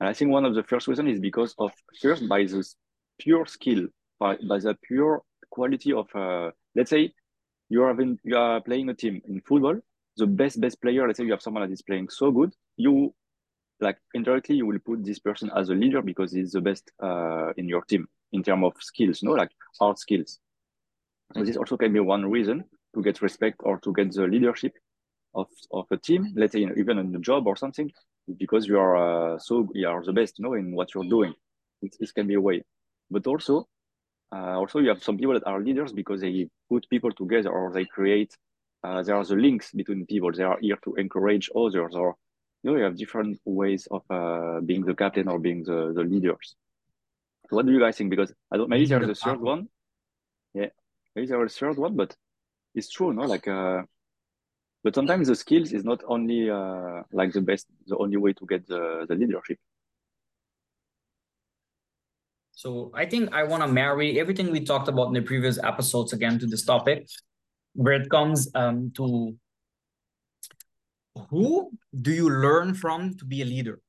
And 0.00 0.08
I 0.08 0.12
think 0.12 0.30
one 0.30 0.44
of 0.44 0.54
the 0.54 0.62
first 0.62 0.88
reasons 0.88 1.14
is 1.14 1.20
because 1.20 1.54
of 1.58 1.72
first 2.00 2.28
by 2.28 2.44
this 2.44 2.76
pure 3.18 3.46
skill, 3.46 3.86
by, 4.18 4.36
by 4.48 4.58
the 4.58 4.76
pure 4.82 5.22
quality 5.50 5.92
of, 5.92 6.08
uh, 6.14 6.50
let's 6.74 6.90
say, 6.90 7.12
you 7.68 7.82
are 7.82 7.88
having, 7.88 8.18
you 8.24 8.36
are 8.36 8.60
playing 8.60 8.88
a 8.88 8.94
team 8.94 9.20
in 9.26 9.40
football. 9.40 9.78
The 10.16 10.26
best 10.26 10.60
best 10.60 10.80
player, 10.80 11.06
let's 11.06 11.18
say 11.18 11.24
you 11.24 11.32
have 11.32 11.42
someone 11.42 11.62
that 11.62 11.72
is 11.72 11.82
playing 11.82 12.08
so 12.08 12.30
good, 12.30 12.52
you 12.76 13.12
like 13.80 13.98
indirectly 14.14 14.56
you 14.56 14.66
will 14.66 14.78
put 14.78 15.04
this 15.04 15.18
person 15.18 15.50
as 15.56 15.68
a 15.68 15.74
leader 15.74 16.00
because 16.02 16.32
he's 16.32 16.52
the 16.52 16.60
best 16.60 16.90
uh, 17.02 17.52
in 17.56 17.68
your 17.68 17.82
team 17.82 18.06
in 18.32 18.42
terms 18.42 18.64
of 18.64 18.72
skills, 18.80 19.22
know, 19.22 19.32
like 19.32 19.50
hard 19.80 19.98
skills. 19.98 20.38
So 21.34 21.42
this 21.42 21.56
also 21.56 21.76
can 21.76 21.92
be 21.92 22.00
one 22.00 22.30
reason 22.30 22.64
to 22.94 23.02
get 23.02 23.22
respect 23.22 23.56
or 23.64 23.78
to 23.80 23.92
get 23.92 24.12
the 24.12 24.26
leadership 24.26 24.74
of, 25.34 25.48
of 25.72 25.86
a 25.90 25.96
team, 25.96 26.32
let's 26.36 26.52
say 26.52 26.66
even 26.76 26.98
in 26.98 27.14
a 27.14 27.18
job 27.18 27.46
or 27.46 27.56
something, 27.56 27.90
because 28.38 28.66
you 28.66 28.78
are 28.78 29.34
uh, 29.34 29.38
so 29.38 29.68
you 29.74 29.88
are 29.88 30.02
the 30.04 30.12
best, 30.12 30.38
you 30.38 30.44
know, 30.44 30.54
in 30.54 30.74
what 30.74 30.94
you're 30.94 31.04
doing. 31.04 31.34
It, 31.82 31.96
this 31.98 32.12
can 32.12 32.26
be 32.26 32.34
a 32.34 32.40
way. 32.40 32.62
But 33.10 33.26
also, 33.26 33.68
uh, 34.32 34.58
also 34.58 34.78
you 34.78 34.88
have 34.88 35.02
some 35.02 35.18
people 35.18 35.34
that 35.34 35.46
are 35.46 35.60
leaders 35.60 35.92
because 35.92 36.20
they 36.20 36.48
put 36.68 36.88
people 36.88 37.12
together 37.12 37.50
or 37.50 37.72
they 37.72 37.84
create 37.84 38.36
uh, 38.82 39.02
there 39.02 39.16
are 39.16 39.24
the 39.24 39.34
links 39.34 39.72
between 39.72 40.04
people. 40.04 40.30
They 40.30 40.42
are 40.42 40.58
here 40.60 40.76
to 40.84 40.94
encourage 40.96 41.50
others 41.56 41.94
or 41.94 42.16
you 42.62 42.70
know 42.70 42.76
you 42.76 42.84
have 42.84 42.96
different 42.96 43.40
ways 43.44 43.88
of 43.90 44.02
uh, 44.10 44.60
being 44.60 44.84
the 44.84 44.94
captain 44.94 45.28
or 45.28 45.38
being 45.38 45.64
the, 45.64 45.92
the 45.94 46.02
leaders. 46.02 46.54
So 47.48 47.56
what 47.56 47.66
do 47.66 47.72
you 47.72 47.80
guys 47.80 47.96
think? 47.96 48.10
Because 48.10 48.32
i 48.52 48.56
don't 48.56 48.68
maybe 48.68 48.86
there's 48.86 49.08
a 49.08 49.14
third 49.14 49.40
one. 49.40 49.68
Yeah 50.54 50.68
maybe 51.14 51.28
there's 51.28 51.54
a 51.54 51.58
third 51.58 51.78
one 51.78 51.96
but 51.96 52.14
it's 52.74 52.90
true 52.90 53.12
no? 53.12 53.22
Like 53.22 53.48
uh 53.48 53.82
but 54.84 54.94
sometimes 54.94 55.26
the 55.28 55.34
skills 55.34 55.72
is 55.72 55.84
not 55.84 56.00
only 56.06 56.48
uh 56.50 57.02
like 57.12 57.32
the 57.32 57.40
best 57.40 57.66
the 57.86 57.96
only 57.96 58.16
way 58.16 58.32
to 58.32 58.46
get 58.46 58.66
the, 58.68 59.06
the 59.08 59.14
leadership 59.14 59.58
so 62.64 62.90
I 62.94 63.04
think 63.04 63.32
I 63.34 63.42
want 63.42 63.62
to 63.62 63.68
marry 63.68 64.18
everything 64.20 64.50
we 64.50 64.60
talked 64.60 64.88
about 64.88 65.08
in 65.08 65.14
the 65.14 65.22
previous 65.22 65.58
episodes 65.62 66.12
again 66.12 66.38
to 66.38 66.46
this 66.46 66.64
topic, 66.64 67.08
where 67.74 67.94
it 67.94 68.08
comes 68.08 68.48
um, 68.54 68.92
to 68.96 69.36
who 71.28 71.70
do 72.00 72.12
you 72.12 72.30
learn 72.30 72.74
from 72.74 73.16
to 73.18 73.24
be 73.24 73.42
a 73.42 73.44
leader? 73.44 73.80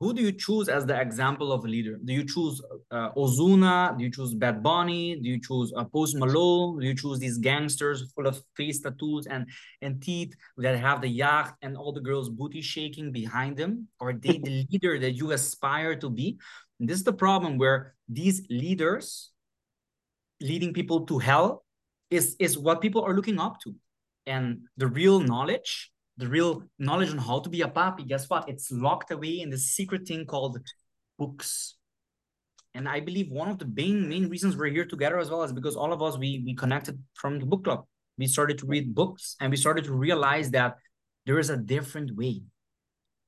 Who 0.00 0.14
do 0.14 0.22
you 0.22 0.30
choose 0.30 0.68
as 0.68 0.86
the 0.86 1.00
example 1.00 1.50
of 1.50 1.64
a 1.64 1.68
leader? 1.68 1.98
Do 2.04 2.12
you 2.12 2.24
choose 2.24 2.62
uh, 2.92 3.10
Ozuna? 3.16 3.98
Do 3.98 4.04
you 4.04 4.10
choose 4.12 4.32
Bad 4.32 4.62
Bunny? 4.62 5.16
Do 5.16 5.28
you 5.28 5.40
choose 5.40 5.72
uh, 5.76 5.84
Post 5.86 6.16
Malone? 6.16 6.78
Do 6.78 6.86
you 6.86 6.94
choose 6.94 7.18
these 7.18 7.36
gangsters 7.38 8.12
full 8.12 8.28
of 8.28 8.40
face 8.56 8.80
tattoos 8.80 9.26
and, 9.26 9.48
and 9.82 10.00
teeth 10.00 10.36
that 10.56 10.78
have 10.78 11.00
the 11.00 11.08
yacht 11.08 11.56
and 11.62 11.76
all 11.76 11.92
the 11.92 12.00
girls 12.00 12.28
booty 12.28 12.62
shaking 12.62 13.10
behind 13.10 13.56
them? 13.56 13.88
Are 13.98 14.12
they 14.12 14.38
the 14.38 14.66
leader 14.70 15.00
that 15.00 15.12
you 15.12 15.32
aspire 15.32 15.96
to 15.96 16.08
be? 16.08 16.38
And 16.78 16.88
this 16.88 16.98
is 16.98 17.04
the 17.04 17.12
problem 17.12 17.58
where 17.58 17.94
these 18.08 18.46
leaders 18.48 19.32
leading 20.40 20.72
people 20.72 21.06
to 21.06 21.18
hell 21.18 21.64
is, 22.08 22.36
is 22.38 22.56
what 22.56 22.80
people 22.80 23.02
are 23.02 23.14
looking 23.14 23.40
up 23.40 23.60
to. 23.62 23.74
And 24.26 24.60
the 24.76 24.86
real 24.86 25.18
knowledge, 25.18 25.90
the 26.18 26.28
real 26.28 26.64
knowledge 26.78 27.10
on 27.10 27.18
how 27.18 27.38
to 27.40 27.48
be 27.48 27.62
a 27.62 27.68
papi, 27.68 28.06
guess 28.06 28.28
what? 28.28 28.48
It's 28.48 28.70
locked 28.70 29.10
away 29.10 29.40
in 29.40 29.50
this 29.50 29.70
secret 29.70 30.06
thing 30.06 30.26
called 30.26 30.58
books. 31.18 31.76
And 32.74 32.88
I 32.88 33.00
believe 33.00 33.30
one 33.30 33.48
of 33.48 33.58
the 33.58 33.66
main 33.66 34.08
main 34.08 34.28
reasons 34.28 34.56
we're 34.56 34.66
here 34.66 34.84
together 34.84 35.18
as 35.18 35.30
well 35.30 35.42
is 35.42 35.52
because 35.52 35.76
all 35.76 35.92
of 35.92 36.02
us 36.02 36.18
we 36.18 36.42
we 36.44 36.54
connected 36.54 37.02
from 37.14 37.38
the 37.38 37.46
book 37.46 37.64
club. 37.64 37.84
We 38.18 38.26
started 38.26 38.58
to 38.58 38.66
read 38.66 38.94
books 38.94 39.36
and 39.40 39.50
we 39.50 39.56
started 39.56 39.84
to 39.84 39.94
realize 39.94 40.50
that 40.50 40.76
there 41.24 41.38
is 41.38 41.50
a 41.50 41.56
different 41.56 42.16
way 42.16 42.42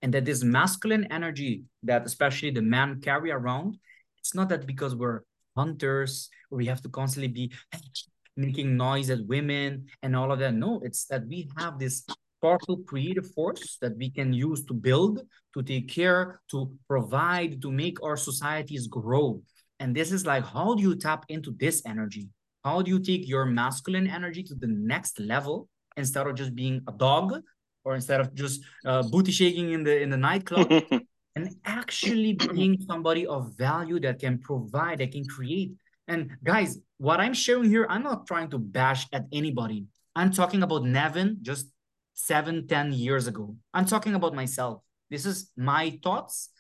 and 0.03 0.13
that 0.15 0.25
this 0.25 0.43
masculine 0.43 1.07
energy 1.11 1.65
that 1.83 2.05
especially 2.05 2.51
the 2.51 2.63
men 2.63 3.01
carry 3.01 3.31
around 3.31 3.79
it's 4.19 4.35
not 4.35 4.49
that 4.49 4.67
because 4.67 4.95
we're 4.97 5.21
hunters 5.57 6.31
or 6.51 6.59
we 6.59 6.67
have 6.67 6.81
to 6.83 6.89
constantly 6.89 7.29
be 7.29 7.53
making 8.37 8.77
noise 8.77 9.11
at 9.11 9.27
women 9.27 9.87
and 10.03 10.17
all 10.17 10.33
of 10.33 10.39
that 10.39 10.55
no 10.55 10.81
it's 10.83 11.05
that 11.07 11.27
we 11.27 11.51
have 11.59 11.79
this 11.79 12.07
powerful 12.41 12.79
creative 12.87 13.31
force 13.33 13.79
that 13.81 13.97
we 13.97 14.11
can 14.11 14.33
use 14.33 14.65
to 14.65 14.75
build 14.75 15.21
to 15.55 15.63
take 15.63 15.89
care 15.89 16.41
to 16.51 16.71
provide 16.89 17.61
to 17.63 17.71
make 17.71 18.03
our 18.03 18.17
societies 18.17 18.87
grow. 18.87 19.43
And 19.79 19.95
this 19.95 20.13
is 20.13 20.27
like 20.27 20.45
how 20.45 20.75
do 20.75 20.83
you 20.83 20.97
tap 20.97 21.25
into 21.29 21.55
this 21.59 21.83
energy? 21.87 22.29
How 22.65 22.83
do 22.83 22.91
you 22.91 23.01
take 23.01 23.29
your 23.29 23.47
masculine 23.47 24.07
energy 24.07 24.43
to 24.45 24.55
the 24.55 24.67
next 24.67 25.19
level 25.19 25.69
instead 25.97 26.27
of 26.27 26.35
just 26.35 26.55
being 26.55 26.83
a 26.87 26.93
dog 26.93 27.41
or 27.85 27.95
instead 27.95 28.21
of 28.21 28.35
just 28.35 28.63
uh, 28.85 29.03
booty 29.03 29.33
shaking 29.33 29.73
in 29.73 29.83
the 29.83 30.01
in 30.01 30.11
the 30.11 30.17
nightclub 30.17 30.71
and 31.37 31.57
actually 31.65 32.35
being 32.35 32.79
somebody 32.87 33.27
of 33.27 33.57
value 33.57 33.99
that 34.01 34.19
can 34.19 34.39
provide 34.39 34.99
that 34.99 35.13
can 35.13 35.25
create? 35.27 35.73
And 36.09 36.31
guys 36.43 36.79
what 36.99 37.19
i'm 37.19 37.33
sharing 37.33 37.71
here 37.71 37.87
i'm 37.89 38.03
not 38.03 38.27
trying 38.27 38.51
to 38.51 38.59
bash 38.59 39.07
at 39.13 39.25
anybody. 39.33 39.87
I'm 40.15 40.33
talking 40.33 40.63
about 40.63 40.85
nevin 40.85 41.39
just 41.41 41.69
seven 42.15 42.67
ten 42.67 42.93
years 42.93 43.27
ago 43.27 43.57
i'm 43.75 43.87
talking 43.87 44.15
about 44.15 44.35
myself 44.35 44.83
this 45.11 45.27
is 45.27 45.51
my 45.57 45.99
thoughts 46.03 46.51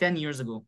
10 0.00 0.16
years 0.16 0.40
ago 0.40 0.64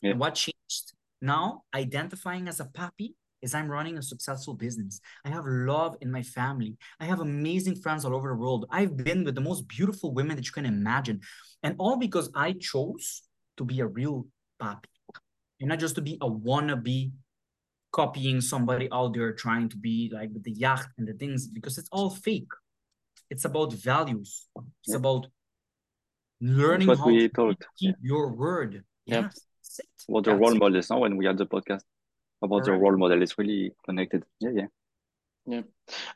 yeah. 0.00 0.14
what 0.14 0.34
changed 0.34 0.92
now 1.20 1.62
identifying 1.74 2.48
as 2.48 2.60
a 2.60 2.64
papi 2.64 3.14
is 3.42 3.54
I'm 3.54 3.68
running 3.68 3.98
a 3.98 4.02
successful 4.02 4.54
business. 4.54 5.00
I 5.24 5.28
have 5.30 5.44
love 5.44 5.96
in 6.00 6.10
my 6.10 6.22
family. 6.22 6.76
I 7.00 7.06
have 7.06 7.20
amazing 7.20 7.74
friends 7.74 8.04
all 8.04 8.14
over 8.14 8.28
the 8.28 8.36
world. 8.36 8.66
I've 8.70 8.96
been 8.96 9.24
with 9.24 9.34
the 9.34 9.40
most 9.40 9.66
beautiful 9.66 10.14
women 10.14 10.36
that 10.36 10.46
you 10.46 10.52
can 10.52 10.64
imagine. 10.64 11.20
And 11.62 11.74
all 11.78 11.96
because 11.96 12.30
I 12.34 12.52
chose 12.52 13.22
to 13.56 13.64
be 13.64 13.80
a 13.80 13.86
real 13.86 14.26
papi 14.60 14.84
and 15.60 15.68
not 15.68 15.80
just 15.80 15.96
to 15.96 16.00
be 16.00 16.18
a 16.20 16.30
wannabe 16.30 17.12
copying 17.90 18.40
somebody 18.40 18.88
out 18.90 19.12
there 19.12 19.32
trying 19.32 19.68
to 19.68 19.76
be 19.76 20.10
like 20.12 20.30
with 20.32 20.44
the 20.44 20.52
yacht 20.52 20.86
and 20.96 21.06
the 21.06 21.12
things 21.12 21.46
because 21.46 21.78
it's 21.78 21.88
all 21.92 22.10
fake. 22.10 22.50
It's 23.32 23.46
about 23.46 23.72
values. 23.72 24.46
It's 24.84 24.92
yeah. 24.92 24.96
about 24.96 25.26
learning 26.42 26.88
how 26.88 27.08
to 27.08 27.28
told. 27.30 27.56
keep 27.78 27.96
yeah. 27.96 28.08
your 28.10 28.28
word. 28.28 28.84
Yeah. 29.06 29.22
Yes, 29.22 29.80
what 30.06 30.24
the 30.24 30.34
role 30.36 30.54
model 30.54 30.76
is 30.76 30.90
now 30.90 30.98
when 30.98 31.16
we 31.16 31.24
had 31.24 31.38
the 31.38 31.46
podcast 31.46 31.80
about 32.42 32.64
the 32.64 32.72
role 32.72 32.98
model 32.98 33.22
is 33.22 33.38
really 33.38 33.72
connected. 33.86 34.24
Yeah, 34.38 34.50
yeah. 34.54 34.66
Yeah, 35.46 35.62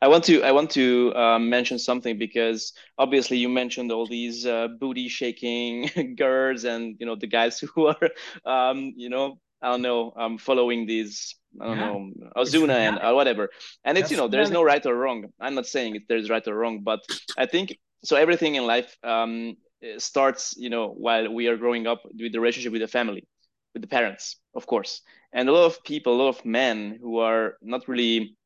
I 0.02 0.08
want 0.08 0.24
to 0.24 0.42
I 0.42 0.52
want 0.52 0.70
to 0.72 1.12
uh, 1.16 1.38
mention 1.38 1.78
something 1.78 2.18
because 2.18 2.74
obviously 2.98 3.38
you 3.38 3.48
mentioned 3.48 3.90
all 3.90 4.06
these 4.06 4.46
uh, 4.46 4.68
booty 4.78 5.08
shaking 5.08 5.88
girls 6.16 6.64
and 6.64 6.96
you 7.00 7.06
know 7.06 7.16
the 7.16 7.26
guys 7.26 7.58
who 7.74 7.86
are 7.86 8.10
um, 8.44 8.92
you 8.94 9.08
know 9.08 9.40
I 9.62 9.70
don't 9.70 9.82
know 9.82 10.12
um, 10.16 10.38
following 10.38 10.86
these 10.86 11.34
I 11.60 11.64
don't 11.66 11.78
yeah. 11.78 11.86
know 11.86 12.10
Ozuna 12.36 12.76
and 12.88 12.98
uh, 12.98 13.12
whatever 13.12 13.48
and 13.84 13.96
it's 13.96 14.04
That's 14.04 14.10
you 14.12 14.16
know 14.16 14.28
there's 14.28 14.50
no 14.50 14.62
right 14.62 14.84
or 14.84 14.94
wrong 14.94 15.26
I'm 15.40 15.54
not 15.54 15.66
saying 15.66 16.04
there's 16.08 16.30
right 16.30 16.46
or 16.46 16.54
wrong 16.54 16.80
but 16.82 17.00
I 17.36 17.46
think 17.46 17.78
so 18.04 18.16
everything 18.16 18.54
in 18.54 18.66
life 18.66 18.96
um, 19.02 19.56
starts 19.98 20.54
you 20.56 20.70
know 20.70 20.88
while 20.88 21.32
we 21.32 21.48
are 21.48 21.56
growing 21.56 21.86
up 21.86 22.02
with 22.04 22.32
the 22.32 22.40
relationship 22.40 22.72
with 22.72 22.82
the 22.82 22.88
family 22.88 23.26
with 23.74 23.82
the 23.82 23.88
parents 23.88 24.36
of 24.54 24.66
course 24.66 25.02
and 25.36 25.50
a 25.50 25.52
lot 25.52 25.66
of 25.66 25.84
people, 25.84 26.14
a 26.14 26.22
lot 26.22 26.28
of 26.28 26.44
men 26.46 26.98
who 27.00 27.18
are 27.18 27.58
not 27.60 27.86
really 27.88 28.36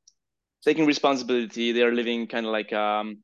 taking 0.64 0.86
responsibility. 0.86 1.70
They 1.70 1.82
are 1.82 1.94
living 1.94 2.26
kind 2.26 2.44
of 2.46 2.52
like 2.52 2.72
um, 2.72 3.18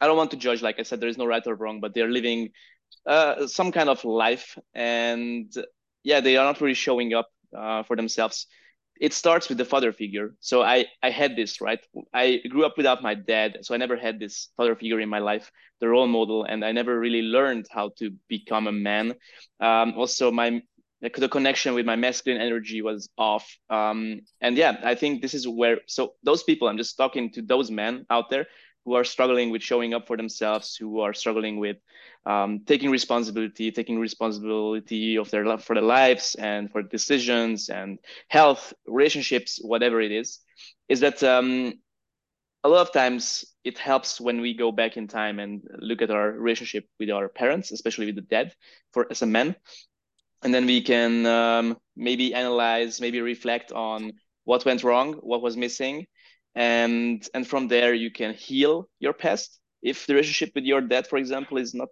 I 0.00 0.06
don't 0.06 0.16
want 0.16 0.30
to 0.30 0.36
judge. 0.36 0.62
Like 0.62 0.78
I 0.78 0.84
said, 0.84 1.00
there 1.00 1.08
is 1.08 1.18
no 1.18 1.26
right 1.26 1.44
or 1.44 1.56
wrong, 1.56 1.80
but 1.80 1.92
they 1.92 2.02
are 2.02 2.10
living 2.10 2.50
uh, 3.04 3.48
some 3.48 3.72
kind 3.72 3.88
of 3.88 4.04
life, 4.04 4.56
and 4.74 5.52
yeah, 6.04 6.20
they 6.20 6.36
are 6.36 6.44
not 6.44 6.60
really 6.60 6.74
showing 6.74 7.14
up 7.14 7.28
uh, 7.56 7.82
for 7.82 7.96
themselves. 7.96 8.46
It 9.00 9.12
starts 9.12 9.48
with 9.48 9.58
the 9.58 9.64
father 9.64 9.92
figure. 9.92 10.34
So 10.40 10.62
I 10.62 10.86
I 11.02 11.10
had 11.10 11.36
this 11.36 11.60
right. 11.60 11.80
I 12.12 12.40
grew 12.48 12.64
up 12.64 12.76
without 12.76 13.02
my 13.02 13.14
dad, 13.14 13.58
so 13.62 13.74
I 13.74 13.78
never 13.78 13.96
had 13.96 14.18
this 14.18 14.50
father 14.56 14.74
figure 14.76 15.00
in 15.00 15.08
my 15.08 15.18
life, 15.18 15.50
the 15.80 15.88
role 15.88 16.06
model, 16.06 16.44
and 16.44 16.64
I 16.64 16.72
never 16.72 16.98
really 16.98 17.22
learned 17.22 17.66
how 17.70 17.90
to 17.98 18.10
become 18.28 18.66
a 18.66 18.72
man. 18.72 19.14
Um, 19.60 19.94
also, 19.96 20.30
my 20.30 20.62
the 21.00 21.28
connection 21.28 21.74
with 21.74 21.84
my 21.84 21.96
masculine 21.96 22.40
energy 22.40 22.80
was 22.80 23.08
off 23.18 23.58
um, 23.68 24.20
and 24.40 24.56
yeah 24.56 24.80
i 24.84 24.94
think 24.94 25.20
this 25.20 25.34
is 25.34 25.46
where 25.46 25.80
so 25.86 26.14
those 26.22 26.42
people 26.42 26.66
i'm 26.68 26.78
just 26.78 26.96
talking 26.96 27.30
to 27.30 27.42
those 27.42 27.70
men 27.70 28.06
out 28.10 28.30
there 28.30 28.46
who 28.84 28.94
are 28.94 29.04
struggling 29.04 29.50
with 29.50 29.62
showing 29.62 29.94
up 29.94 30.06
for 30.06 30.16
themselves 30.16 30.76
who 30.76 31.00
are 31.00 31.14
struggling 31.14 31.58
with 31.58 31.76
um, 32.26 32.60
taking 32.66 32.90
responsibility 32.90 33.70
taking 33.70 33.98
responsibility 33.98 35.16
of 35.16 35.30
their 35.30 35.58
for 35.58 35.74
their 35.74 35.82
lives 35.82 36.34
and 36.36 36.70
for 36.70 36.82
decisions 36.82 37.68
and 37.68 37.98
health 38.28 38.72
relationships 38.86 39.58
whatever 39.62 40.00
it 40.00 40.12
is 40.12 40.40
is 40.88 41.00
that 41.00 41.22
um, 41.22 41.72
a 42.64 42.68
lot 42.68 42.80
of 42.80 42.92
times 42.92 43.44
it 43.62 43.78
helps 43.78 44.20
when 44.20 44.40
we 44.40 44.54
go 44.54 44.72
back 44.72 44.96
in 44.96 45.06
time 45.06 45.38
and 45.38 45.62
look 45.78 46.00
at 46.00 46.10
our 46.10 46.32
relationship 46.32 46.86
with 46.98 47.10
our 47.10 47.28
parents 47.28 47.70
especially 47.72 48.06
with 48.06 48.16
the 48.16 48.22
dead 48.22 48.52
for 48.92 49.06
as 49.10 49.22
a 49.22 49.26
man. 49.26 49.54
And 50.42 50.52
then 50.52 50.66
we 50.66 50.82
can 50.82 51.24
um, 51.24 51.78
maybe 51.96 52.34
analyze, 52.34 53.00
maybe 53.00 53.20
reflect 53.20 53.72
on 53.72 54.12
what 54.44 54.64
went 54.66 54.84
wrong, 54.84 55.14
what 55.14 55.40
was 55.40 55.56
missing, 55.56 56.06
and 56.54 57.26
and 57.34 57.46
from 57.46 57.68
there 57.68 57.94
you 57.94 58.10
can 58.10 58.34
heal 58.34 58.88
your 59.00 59.12
past. 59.12 59.60
If 59.82 60.06
the 60.06 60.14
relationship 60.14 60.52
with 60.54 60.64
your 60.64 60.80
dad, 60.80 61.06
for 61.06 61.18
example, 61.18 61.58
is 61.58 61.74
not 61.74 61.88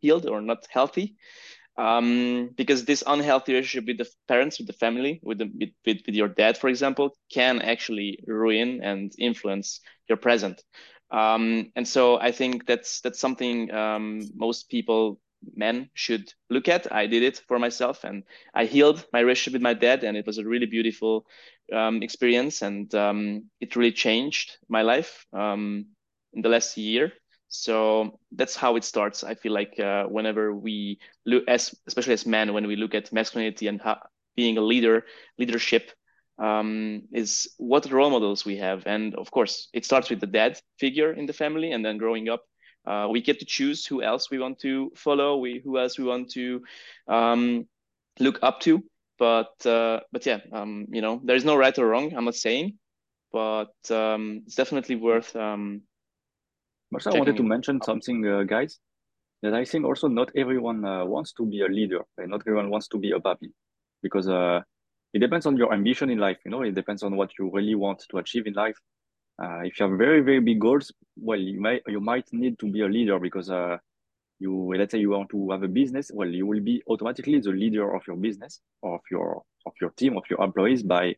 healed 0.00 0.26
or 0.26 0.40
not 0.40 0.66
healthy, 0.70 1.16
um, 1.76 2.50
because 2.56 2.84
this 2.84 3.02
unhealthy 3.06 3.52
relationship 3.52 3.86
with 3.86 3.98
the 3.98 4.08
parents, 4.28 4.58
with 4.58 4.66
the 4.66 4.74
family, 4.74 5.20
with 5.22 5.38
the 5.38 5.46
with, 5.58 5.70
with, 5.86 5.98
with 6.06 6.14
your 6.14 6.28
dad, 6.28 6.58
for 6.58 6.68
example, 6.68 7.16
can 7.32 7.60
actually 7.62 8.18
ruin 8.26 8.80
and 8.82 9.12
influence 9.18 9.80
your 10.08 10.18
present. 10.18 10.62
Um, 11.10 11.72
and 11.76 11.86
so 11.86 12.18
I 12.20 12.32
think 12.32 12.66
that's 12.66 13.00
that's 13.00 13.20
something 13.20 13.72
um, 13.72 14.20
most 14.34 14.68
people 14.68 15.20
men 15.54 15.90
should 15.94 16.32
look 16.48 16.68
at. 16.68 16.92
I 16.92 17.06
did 17.06 17.22
it 17.22 17.42
for 17.48 17.58
myself, 17.58 18.04
and 18.04 18.24
I 18.54 18.64
healed 18.64 19.04
my 19.12 19.20
relationship 19.20 19.54
with 19.54 19.62
my 19.62 19.74
dad, 19.74 20.04
and 20.04 20.16
it 20.16 20.26
was 20.26 20.38
a 20.38 20.44
really 20.44 20.66
beautiful 20.66 21.26
um, 21.72 22.02
experience, 22.02 22.62
and 22.62 22.94
um, 22.94 23.50
it 23.60 23.76
really 23.76 23.92
changed 23.92 24.58
my 24.68 24.82
life 24.82 25.26
um, 25.32 25.86
in 26.32 26.42
the 26.42 26.48
last 26.48 26.76
year. 26.76 27.12
So 27.48 28.20
that's 28.30 28.54
how 28.54 28.76
it 28.76 28.84
starts. 28.84 29.24
I 29.24 29.34
feel 29.34 29.52
like 29.52 29.78
uh, 29.80 30.04
whenever 30.04 30.54
we 30.54 31.00
look, 31.26 31.44
as 31.48 31.74
especially 31.86 32.14
as 32.14 32.24
men, 32.24 32.52
when 32.52 32.66
we 32.66 32.76
look 32.76 32.94
at 32.94 33.12
masculinity 33.12 33.66
and 33.66 33.80
how, 33.80 33.98
being 34.36 34.56
a 34.56 34.60
leader, 34.62 35.04
leadership, 35.38 35.90
um, 36.38 37.02
is 37.12 37.52
what 37.58 37.90
role 37.90 38.10
models 38.10 38.44
we 38.44 38.56
have. 38.58 38.86
And 38.86 39.14
of 39.16 39.30
course, 39.30 39.68
it 39.72 39.84
starts 39.84 40.08
with 40.10 40.20
the 40.20 40.26
dad 40.26 40.60
figure 40.78 41.12
in 41.12 41.26
the 41.26 41.32
family, 41.32 41.72
and 41.72 41.84
then 41.84 41.98
growing 41.98 42.28
up, 42.28 42.44
uh, 42.86 43.08
we 43.10 43.20
get 43.20 43.38
to 43.40 43.44
choose 43.44 43.86
who 43.86 44.02
else 44.02 44.30
we 44.30 44.38
want 44.38 44.58
to 44.60 44.90
follow, 44.94 45.36
we 45.36 45.60
who 45.64 45.78
else 45.78 45.98
we 45.98 46.04
want 46.04 46.30
to 46.30 46.62
um, 47.08 47.66
look 48.18 48.38
up 48.42 48.60
to. 48.60 48.82
But 49.18 49.66
uh, 49.66 50.00
but 50.12 50.24
yeah, 50.24 50.38
um, 50.52 50.86
you 50.90 51.02
know, 51.02 51.20
there 51.24 51.36
is 51.36 51.44
no 51.44 51.56
right 51.56 51.78
or 51.78 51.86
wrong. 51.86 52.14
I'm 52.16 52.24
not 52.24 52.36
saying, 52.36 52.78
but 53.32 53.74
um, 53.90 54.42
it's 54.46 54.54
definitely 54.54 54.96
worth. 54.96 55.36
Um, 55.36 55.82
also, 56.92 57.10
I 57.10 57.18
wanted 57.18 57.36
to 57.36 57.42
mention 57.42 57.80
something, 57.82 58.26
uh, 58.26 58.42
guys, 58.42 58.78
that 59.42 59.54
I 59.54 59.64
think 59.64 59.84
also 59.84 60.08
not 60.08 60.30
everyone 60.34 60.84
uh, 60.84 61.04
wants 61.04 61.32
to 61.34 61.46
be 61.46 61.60
a 61.60 61.66
leader, 61.68 62.00
and 62.18 62.30
not 62.30 62.40
everyone 62.46 62.70
wants 62.70 62.88
to 62.88 62.98
be 62.98 63.12
a 63.12 63.20
papi, 63.20 63.52
because 64.02 64.26
uh, 64.28 64.60
it 65.12 65.18
depends 65.18 65.46
on 65.46 65.56
your 65.56 65.72
ambition 65.72 66.10
in 66.10 66.18
life. 66.18 66.38
You 66.44 66.50
know, 66.50 66.62
it 66.62 66.74
depends 66.74 67.02
on 67.02 67.14
what 67.14 67.30
you 67.38 67.50
really 67.52 67.74
want 67.74 68.02
to 68.10 68.18
achieve 68.18 68.46
in 68.46 68.54
life. 68.54 68.78
Uh, 69.40 69.60
if 69.64 69.80
you 69.80 69.88
have 69.88 69.96
very 69.96 70.20
very 70.20 70.40
big 70.40 70.60
goals, 70.60 70.92
well, 71.16 71.38
you 71.38 71.60
might 71.60 71.82
you 71.86 72.00
might 72.00 72.30
need 72.32 72.58
to 72.58 72.66
be 72.70 72.82
a 72.82 72.86
leader 72.86 73.18
because 73.18 73.50
uh, 73.50 73.78
you 74.38 74.74
let's 74.76 74.92
say 74.92 74.98
you 74.98 75.10
want 75.10 75.30
to 75.30 75.50
have 75.50 75.62
a 75.62 75.68
business. 75.68 76.10
Well, 76.12 76.28
you 76.28 76.46
will 76.46 76.60
be 76.60 76.82
automatically 76.86 77.40
the 77.40 77.50
leader 77.50 77.94
of 77.94 78.02
your 78.06 78.16
business, 78.16 78.60
of 78.82 79.00
your 79.10 79.42
of 79.66 79.72
your 79.80 79.90
team, 79.90 80.16
of 80.16 80.24
your 80.28 80.42
employees 80.42 80.82
by 80.82 81.14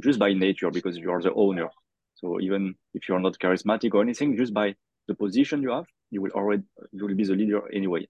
just 0.00 0.18
by 0.18 0.32
nature 0.32 0.70
because 0.70 0.96
you 0.96 1.10
are 1.10 1.22
the 1.22 1.32
owner. 1.34 1.68
So 2.14 2.40
even 2.40 2.74
if 2.94 3.08
you're 3.08 3.20
not 3.20 3.38
charismatic 3.38 3.94
or 3.94 4.02
anything, 4.02 4.36
just 4.36 4.54
by 4.54 4.74
the 5.08 5.14
position 5.14 5.62
you 5.62 5.70
have, 5.70 5.86
you 6.10 6.22
will 6.22 6.30
already 6.32 6.62
you 6.92 7.06
will 7.06 7.14
be 7.14 7.24
the 7.24 7.34
leader 7.34 7.62
anyway. 7.72 8.06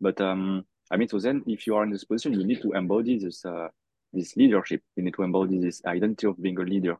But 0.00 0.20
um, 0.20 0.64
I 0.90 0.96
mean, 0.96 1.08
so 1.08 1.18
then 1.18 1.42
if 1.46 1.66
you 1.66 1.76
are 1.76 1.84
in 1.84 1.90
this 1.90 2.04
position, 2.04 2.32
you 2.32 2.46
need 2.46 2.62
to 2.62 2.72
embody 2.72 3.18
this 3.18 3.44
uh, 3.44 3.68
this 4.12 4.36
leadership. 4.36 4.82
You 4.96 5.04
need 5.04 5.14
to 5.14 5.22
embody 5.22 5.58
this 5.58 5.82
identity 5.84 6.26
of 6.26 6.40
being 6.42 6.58
a 6.58 6.64
leader. 6.64 6.96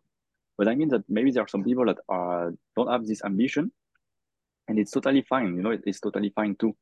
But 0.60 0.68
I 0.68 0.74
mean 0.74 0.90
that 0.90 1.04
maybe 1.08 1.30
there 1.30 1.42
are 1.42 1.48
some 1.48 1.64
people 1.64 1.86
that 1.86 2.00
are 2.10 2.52
don't 2.76 2.90
have 2.90 3.06
this 3.06 3.24
ambition, 3.24 3.72
and 4.68 4.78
it's 4.78 4.90
totally 4.90 5.22
fine. 5.22 5.56
You 5.56 5.62
know, 5.62 5.70
it, 5.70 5.80
it's 5.86 6.00
totally 6.00 6.28
fine 6.36 6.54
too. 6.54 6.76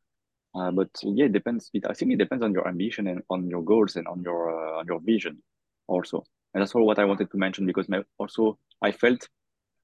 Uh, 0.52 0.72
but 0.72 0.90
yeah, 1.04 1.26
it 1.26 1.32
depends. 1.32 1.70
It, 1.72 1.84
I 1.88 1.94
think 1.94 2.10
it 2.10 2.18
depends 2.18 2.42
on 2.42 2.52
your 2.52 2.66
ambition 2.66 3.06
and 3.06 3.22
on 3.30 3.48
your 3.48 3.62
goals 3.62 3.94
and 3.94 4.08
on 4.08 4.20
your 4.22 4.50
uh, 4.50 4.80
on 4.80 4.86
your 4.88 4.98
vision 4.98 5.40
also. 5.86 6.24
And 6.52 6.60
that's 6.60 6.74
all 6.74 6.84
what 6.84 6.98
I 6.98 7.04
wanted 7.04 7.30
to 7.30 7.36
mention 7.38 7.66
because 7.66 7.86
also 8.18 8.58
I 8.82 8.90
felt 8.90 9.28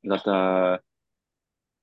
that 0.03 0.27
uh, 0.27 0.79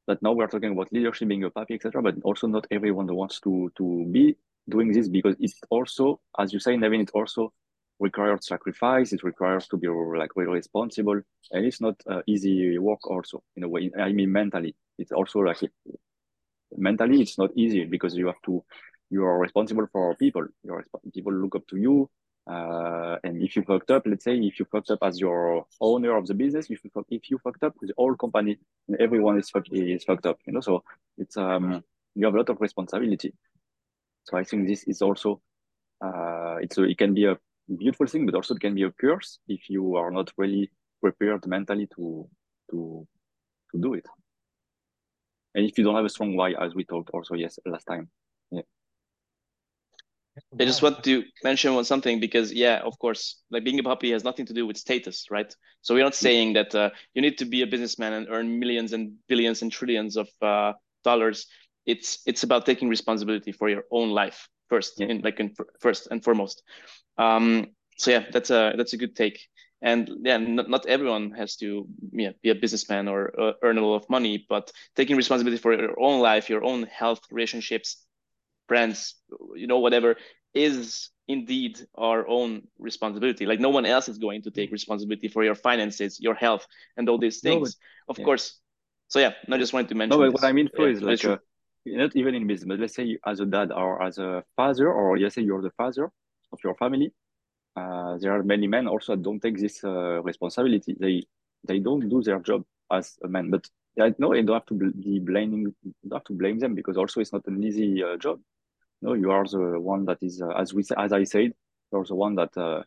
that 0.07 0.21
now 0.21 0.33
we're 0.33 0.47
talking 0.47 0.73
about 0.73 0.91
leadership 0.91 1.29
being 1.29 1.45
a 1.45 1.49
papi, 1.49 1.75
etc. 1.75 2.01
But 2.01 2.15
also 2.25 2.45
not 2.45 2.67
everyone 2.71 3.07
wants 3.15 3.39
to 3.45 3.71
to 3.77 4.05
be 4.11 4.35
doing 4.67 4.91
this 4.91 5.07
because 5.07 5.37
it's 5.39 5.61
also, 5.69 6.19
as 6.37 6.51
you 6.51 6.59
say, 6.59 6.75
Nevin, 6.75 6.99
it 6.99 7.11
also 7.13 7.53
requires 8.01 8.47
sacrifice. 8.47 9.13
It 9.13 9.23
requires 9.23 9.67
to 9.67 9.77
be 9.77 9.87
like 9.87 10.35
really 10.35 10.53
responsible, 10.53 11.21
and 11.51 11.65
it's 11.65 11.79
not 11.79 11.95
uh, 12.09 12.21
easy 12.27 12.77
work. 12.77 13.09
Also, 13.09 13.43
in 13.55 13.63
a 13.63 13.69
way, 13.69 13.91
I 13.97 14.11
mean, 14.11 14.31
mentally, 14.31 14.75
it's 14.97 15.11
also 15.11 15.39
like 15.39 15.59
mentally, 16.75 17.21
it's 17.21 17.37
not 17.37 17.51
easy 17.55 17.85
because 17.85 18.15
you 18.15 18.27
have 18.27 18.41
to. 18.45 18.63
You 19.09 19.25
are 19.25 19.39
responsible 19.39 19.87
for 19.91 20.15
people. 20.15 20.45
Your 20.63 20.85
people 21.13 21.33
look 21.33 21.55
up 21.55 21.67
to 21.67 21.77
you. 21.77 22.09
Uh, 22.49 23.17
and 23.23 23.41
if 23.43 23.55
you 23.55 23.61
fucked 23.61 23.91
up, 23.91 24.03
let's 24.05 24.23
say 24.23 24.35
if 24.35 24.59
you 24.59 24.65
fucked 24.71 24.89
up 24.89 24.99
as 25.03 25.19
your 25.19 25.65
owner 25.79 26.17
of 26.17 26.25
the 26.27 26.33
business, 26.33 26.69
if 26.69 26.83
you 26.83 26.89
if 27.09 27.29
you 27.29 27.37
fucked 27.43 27.63
up, 27.63 27.75
the 27.81 27.93
whole 27.97 28.15
company 28.15 28.57
and 28.87 28.99
everyone 28.99 29.37
is 29.37 29.49
fucked 29.49 29.69
is 29.71 30.03
fucked 30.03 30.25
up. 30.25 30.39
You 30.47 30.53
know, 30.53 30.61
so 30.61 30.83
it's 31.17 31.37
um 31.37 31.83
you 32.15 32.25
have 32.25 32.33
a 32.33 32.37
lot 32.37 32.49
of 32.49 32.59
responsibility. 32.59 33.33
So 34.23 34.37
I 34.37 34.43
think 34.43 34.67
this 34.67 34.83
is 34.85 35.01
also 35.01 35.41
uh 36.03 36.55
it's 36.61 36.77
a, 36.77 36.83
it 36.83 36.97
can 36.97 37.13
be 37.13 37.25
a 37.25 37.37
beautiful 37.77 38.07
thing, 38.07 38.25
but 38.25 38.35
also 38.35 38.55
it 38.55 38.61
can 38.61 38.75
be 38.75 38.83
a 38.83 38.91
curse 38.91 39.39
if 39.47 39.69
you 39.69 39.95
are 39.95 40.11
not 40.11 40.31
really 40.37 40.71
prepared 41.01 41.45
mentally 41.47 41.87
to 41.95 42.27
to 42.69 43.07
to 43.71 43.81
do 43.81 43.93
it. 43.93 44.05
And 45.55 45.65
if 45.65 45.77
you 45.77 45.83
don't 45.83 45.95
have 45.95 46.05
a 46.05 46.09
strong 46.09 46.35
why, 46.35 46.53
as 46.53 46.73
we 46.73 46.83
talked 46.85 47.09
also 47.11 47.35
yes 47.35 47.59
last 47.65 47.85
time. 47.85 48.09
Yeah. 48.51 48.61
I 50.59 50.63
just 50.63 50.81
want 50.81 51.03
to 51.03 51.23
mention 51.43 51.75
one 51.75 51.83
something 51.83 52.19
because 52.21 52.53
yeah, 52.53 52.79
of 52.83 52.97
course, 52.99 53.41
like 53.51 53.65
being 53.65 53.79
a 53.79 53.83
papi 53.83 54.13
has 54.13 54.23
nothing 54.23 54.45
to 54.45 54.53
do 54.53 54.65
with 54.65 54.77
status, 54.77 55.25
right? 55.29 55.53
So 55.81 55.93
we're 55.93 56.03
not 56.03 56.15
saying 56.15 56.53
that 56.53 56.73
uh, 56.73 56.91
you 57.13 57.21
need 57.21 57.37
to 57.39 57.45
be 57.45 57.63
a 57.63 57.67
businessman 57.67 58.13
and 58.13 58.27
earn 58.29 58.59
millions 58.59 58.93
and 58.93 59.13
billions 59.27 59.61
and 59.61 59.71
trillions 59.71 60.15
of 60.15 60.29
uh, 60.41 60.73
dollars. 61.03 61.47
It's 61.85 62.19
it's 62.25 62.43
about 62.43 62.65
taking 62.65 62.87
responsibility 62.87 63.51
for 63.51 63.67
your 63.69 63.83
own 63.91 64.11
life 64.11 64.47
first, 64.71 64.99
like 64.99 65.39
in, 65.43 65.53
first 65.79 66.07
and 66.11 66.23
foremost. 66.23 66.63
Um, 67.17 67.67
so 67.97 68.11
yeah, 68.11 68.23
that's 68.33 68.49
a 68.49 68.73
that's 68.77 68.93
a 68.93 68.97
good 68.97 69.15
take. 69.15 69.37
And 69.81 70.09
yeah, 70.23 70.37
not, 70.37 70.69
not 70.69 70.85
everyone 70.85 71.31
has 71.31 71.57
to 71.57 71.67
yeah, 72.23 72.33
be 72.43 72.49
a 72.49 72.55
businessman 72.55 73.07
or 73.07 73.19
uh, 73.43 73.53
earn 73.63 73.77
a 73.77 73.85
lot 73.85 74.01
of 74.01 74.09
money, 74.09 74.45
but 74.47 74.71
taking 74.95 75.17
responsibility 75.17 75.61
for 75.61 75.73
your 75.73 75.99
own 75.99 76.21
life, 76.21 76.49
your 76.49 76.63
own 76.63 76.83
health, 76.83 77.21
relationships, 77.31 78.05
friends, 78.67 79.15
you 79.55 79.67
know, 79.67 79.79
whatever, 79.79 80.15
is 80.53 81.09
indeed 81.27 81.73
our 81.95 82.27
own 82.27 82.61
responsibility. 82.79 83.45
Like 83.45 83.59
no 83.59 83.69
one 83.69 83.85
else 83.85 84.07
is 84.07 84.17
going 84.17 84.41
to 84.43 84.51
take 84.51 84.71
responsibility 84.71 85.27
for 85.27 85.43
your 85.43 85.55
finances, 85.55 86.19
your 86.19 86.35
health, 86.35 86.65
and 86.95 87.09
all 87.09 87.17
these 87.17 87.39
things. 87.41 87.67
No, 87.75 87.75
but, 88.07 88.11
of 88.11 88.19
yeah. 88.19 88.25
course. 88.25 88.45
So 89.07 89.19
yeah, 89.19 89.33
I 89.49 89.57
just 89.57 89.73
wanted 89.73 89.89
to 89.89 89.95
mention. 89.95 90.17
No, 90.17 90.25
but 90.25 90.33
what 90.33 90.45
I 90.51 90.53
mean 90.53 90.69
for 90.75 90.87
yeah, 90.87 90.95
is 90.95 91.01
like 91.01 91.41
not 91.85 92.15
even 92.15 92.35
in 92.35 92.47
business, 92.47 92.67
but 92.67 92.79
let's 92.79 92.95
say 92.95 93.17
as 93.25 93.39
a 93.39 93.45
dad 93.45 93.71
or 93.71 94.01
as 94.01 94.17
a 94.17 94.43
father, 94.55 94.91
or 94.91 95.17
let's 95.17 95.35
say 95.35 95.41
you're 95.41 95.61
the 95.61 95.71
father 95.71 96.11
of 96.51 96.59
your 96.63 96.75
family. 96.75 97.11
Uh, 97.75 98.17
there 98.17 98.33
are 98.33 98.43
many 98.43 98.67
men 98.67 98.87
also 98.87 99.15
that 99.15 99.23
don't 99.23 99.41
take 99.41 99.57
this 99.57 99.83
uh, 99.83 100.21
responsibility. 100.21 100.95
They 100.99 101.23
they 101.63 101.79
don't 101.79 102.07
do 102.09 102.21
their 102.21 102.39
job 102.39 102.65
as 102.91 103.17
a 103.23 103.27
man, 103.27 103.49
but 103.49 103.67
I 103.99 104.13
know 104.17 104.33
you 104.33 104.43
don't 104.43 104.55
have 104.55 104.65
to 104.67 104.73
be 104.73 105.19
blaming, 105.19 105.73
don't 106.07 106.13
have 106.13 106.23
to 106.25 106.33
blame 106.33 106.59
them 106.59 106.75
because 106.75 106.97
also 106.97 107.19
it's 107.19 107.33
not 107.33 107.45
an 107.47 107.63
easy 107.63 108.03
uh, 108.03 108.17
job. 108.17 108.39
No, 109.01 109.13
you 109.13 109.31
are 109.31 109.45
the 109.45 109.79
one 109.79 110.05
that 110.05 110.21
is, 110.21 110.41
uh, 110.41 110.49
as 110.49 110.73
we 110.73 110.83
as 110.97 111.11
I 111.11 111.23
said, 111.23 111.53
you're 111.91 112.05
the 112.05 112.15
one 112.15 112.35
that 112.35 112.55
uh, 112.57 112.83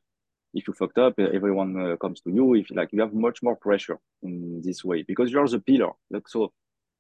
if 0.54 0.68
you 0.68 0.74
fucked 0.74 0.98
up, 0.98 1.18
everyone 1.18 1.92
uh, 1.92 1.96
comes 1.96 2.20
to 2.22 2.30
you. 2.30 2.54
If 2.54 2.70
like 2.70 2.92
you 2.92 3.00
have 3.00 3.12
much 3.12 3.42
more 3.42 3.56
pressure 3.56 3.98
in 4.22 4.62
this 4.62 4.84
way 4.84 5.02
because 5.02 5.32
you 5.32 5.40
are 5.40 5.48
the 5.48 5.60
pillar. 5.60 5.92
Like 6.10 6.28
so, 6.28 6.52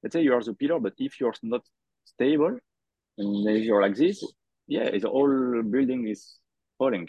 let's 0.02 0.12
say 0.12 0.22
you 0.22 0.34
are 0.34 0.42
the 0.42 0.54
pillar, 0.54 0.80
but 0.80 0.94
if 0.98 1.20
you're 1.20 1.34
not 1.42 1.62
stable 2.04 2.58
and 3.18 3.48
if 3.48 3.64
you're 3.64 3.82
like 3.82 3.96
this, 3.96 4.24
yeah, 4.66 4.90
the 4.90 5.08
whole 5.08 5.62
building 5.62 6.08
is 6.08 6.38
falling. 6.78 7.08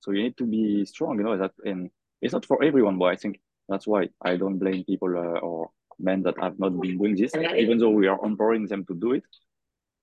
So 0.00 0.12
you 0.12 0.22
need 0.22 0.36
to 0.38 0.46
be 0.46 0.84
strong, 0.84 1.18
you 1.18 1.24
know 1.24 1.36
that, 1.36 1.52
and 1.64 1.90
it's 2.22 2.32
not 2.32 2.46
for 2.46 2.62
everyone, 2.62 2.98
but 2.98 3.06
I 3.06 3.16
think 3.16 3.40
that's 3.68 3.86
why 3.86 4.08
I 4.22 4.36
don't 4.36 4.58
blame 4.58 4.84
people 4.84 5.08
uh, 5.16 5.40
or 5.40 5.70
men 5.98 6.22
that 6.22 6.38
have 6.40 6.58
not 6.58 6.80
been 6.80 6.98
doing 6.98 7.16
this, 7.16 7.34
even 7.34 7.78
though 7.78 7.90
we 7.90 8.06
are 8.06 8.18
empowering 8.24 8.66
them 8.66 8.84
to 8.86 8.94
do 8.94 9.12
it. 9.12 9.24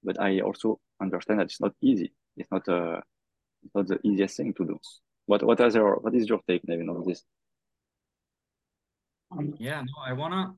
But 0.04 0.20
I 0.20 0.42
also 0.42 0.80
understand 1.02 1.40
that 1.40 1.46
it's 1.46 1.62
not 1.62 1.74
easy. 1.82 2.14
It's 2.36 2.52
not 2.52 2.68
uh, 2.70 3.02
it's 3.64 3.74
not 3.74 3.88
the 3.88 4.00
easiest 4.04 4.38
thing 4.38 4.54
to 4.54 4.66
do. 4.66 4.80
What 5.26 5.44
what 5.44 5.60
is 5.62 5.76
your 5.76 5.96
what 5.96 6.14
is 6.14 6.30
your 6.30 6.40
take, 6.48 6.68
Nevin, 6.68 6.90
on 6.90 7.04
this? 7.06 7.24
Yeah, 9.58 9.82
no, 9.82 9.94
I 10.06 10.14
wanna 10.14 10.54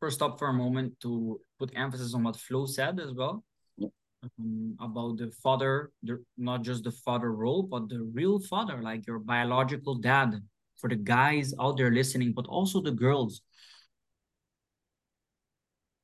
first 0.00 0.16
stop 0.16 0.38
for 0.38 0.48
a 0.48 0.52
moment 0.52 0.98
to 1.00 1.40
put 1.58 1.72
emphasis 1.76 2.14
on 2.14 2.22
what 2.22 2.36
Flo 2.36 2.66
said 2.66 3.00
as 3.00 3.12
well. 3.12 3.44
Um, 4.40 4.76
about 4.80 5.18
the 5.18 5.30
father, 5.42 5.92
the, 6.02 6.24
not 6.36 6.62
just 6.62 6.82
the 6.82 6.90
father 6.90 7.32
role, 7.32 7.62
but 7.62 7.88
the 7.88 8.02
real 8.12 8.40
father, 8.40 8.82
like 8.82 9.06
your 9.06 9.20
biological 9.20 9.94
dad, 9.94 10.34
for 10.76 10.88
the 10.88 10.96
guys 10.96 11.54
out 11.60 11.76
there 11.76 11.92
listening, 11.92 12.32
but 12.32 12.46
also 12.46 12.80
the 12.80 12.90
girls. 12.90 13.42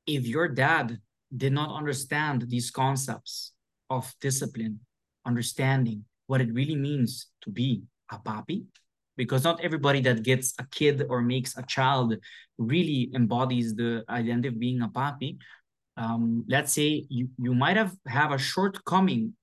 If 0.07 0.25
your 0.27 0.47
dad 0.47 0.99
did 1.35 1.51
not 1.51 1.75
understand 1.75 2.45
these 2.47 2.71
concepts 2.71 3.51
of 3.89 4.13
discipline, 4.21 4.79
understanding 5.25 6.05
what 6.27 6.41
it 6.41 6.53
really 6.53 6.75
means 6.75 7.27
to 7.41 7.49
be 7.49 7.83
a 8.11 8.17
papi, 8.17 8.65
because 9.17 9.43
not 9.43 9.63
everybody 9.63 10.01
that 10.01 10.23
gets 10.23 10.53
a 10.59 10.65
kid 10.71 11.05
or 11.09 11.21
makes 11.21 11.57
a 11.57 11.63
child 11.63 12.15
really 12.57 13.11
embodies 13.13 13.75
the 13.75 14.03
identity 14.09 14.47
of 14.49 14.59
being 14.59 14.81
a 14.81 14.89
papi. 14.89 15.37
Um, 15.97 16.43
let's 16.47 16.73
say 16.73 17.05
you, 17.09 17.29
you 17.39 17.53
might 17.55 17.77
have 17.77 17.95
have 18.07 18.31
a 18.31 18.37
shortcoming 18.37 19.33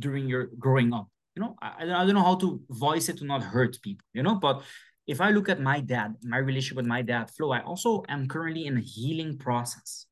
during 0.00 0.28
your 0.28 0.46
growing 0.58 0.92
up. 0.92 1.08
You 1.36 1.42
know, 1.42 1.56
I, 1.62 1.82
I 1.82 2.04
don't 2.04 2.14
know 2.14 2.24
how 2.24 2.34
to 2.36 2.60
voice 2.70 3.08
it 3.08 3.18
to 3.18 3.24
not 3.24 3.42
hurt 3.42 3.80
people, 3.82 4.04
you 4.12 4.22
know, 4.22 4.34
but 4.34 4.62
if 5.06 5.20
I 5.20 5.30
look 5.30 5.48
at 5.48 5.60
my 5.60 5.80
dad, 5.80 6.16
my 6.22 6.38
relationship 6.38 6.76
with 6.76 6.86
my 6.86 7.02
dad, 7.02 7.30
Flo, 7.30 7.52
I 7.52 7.62
also 7.62 8.04
am 8.08 8.28
currently 8.28 8.66
in 8.66 8.76
a 8.76 8.80
healing 8.80 9.38
process. 9.38 10.06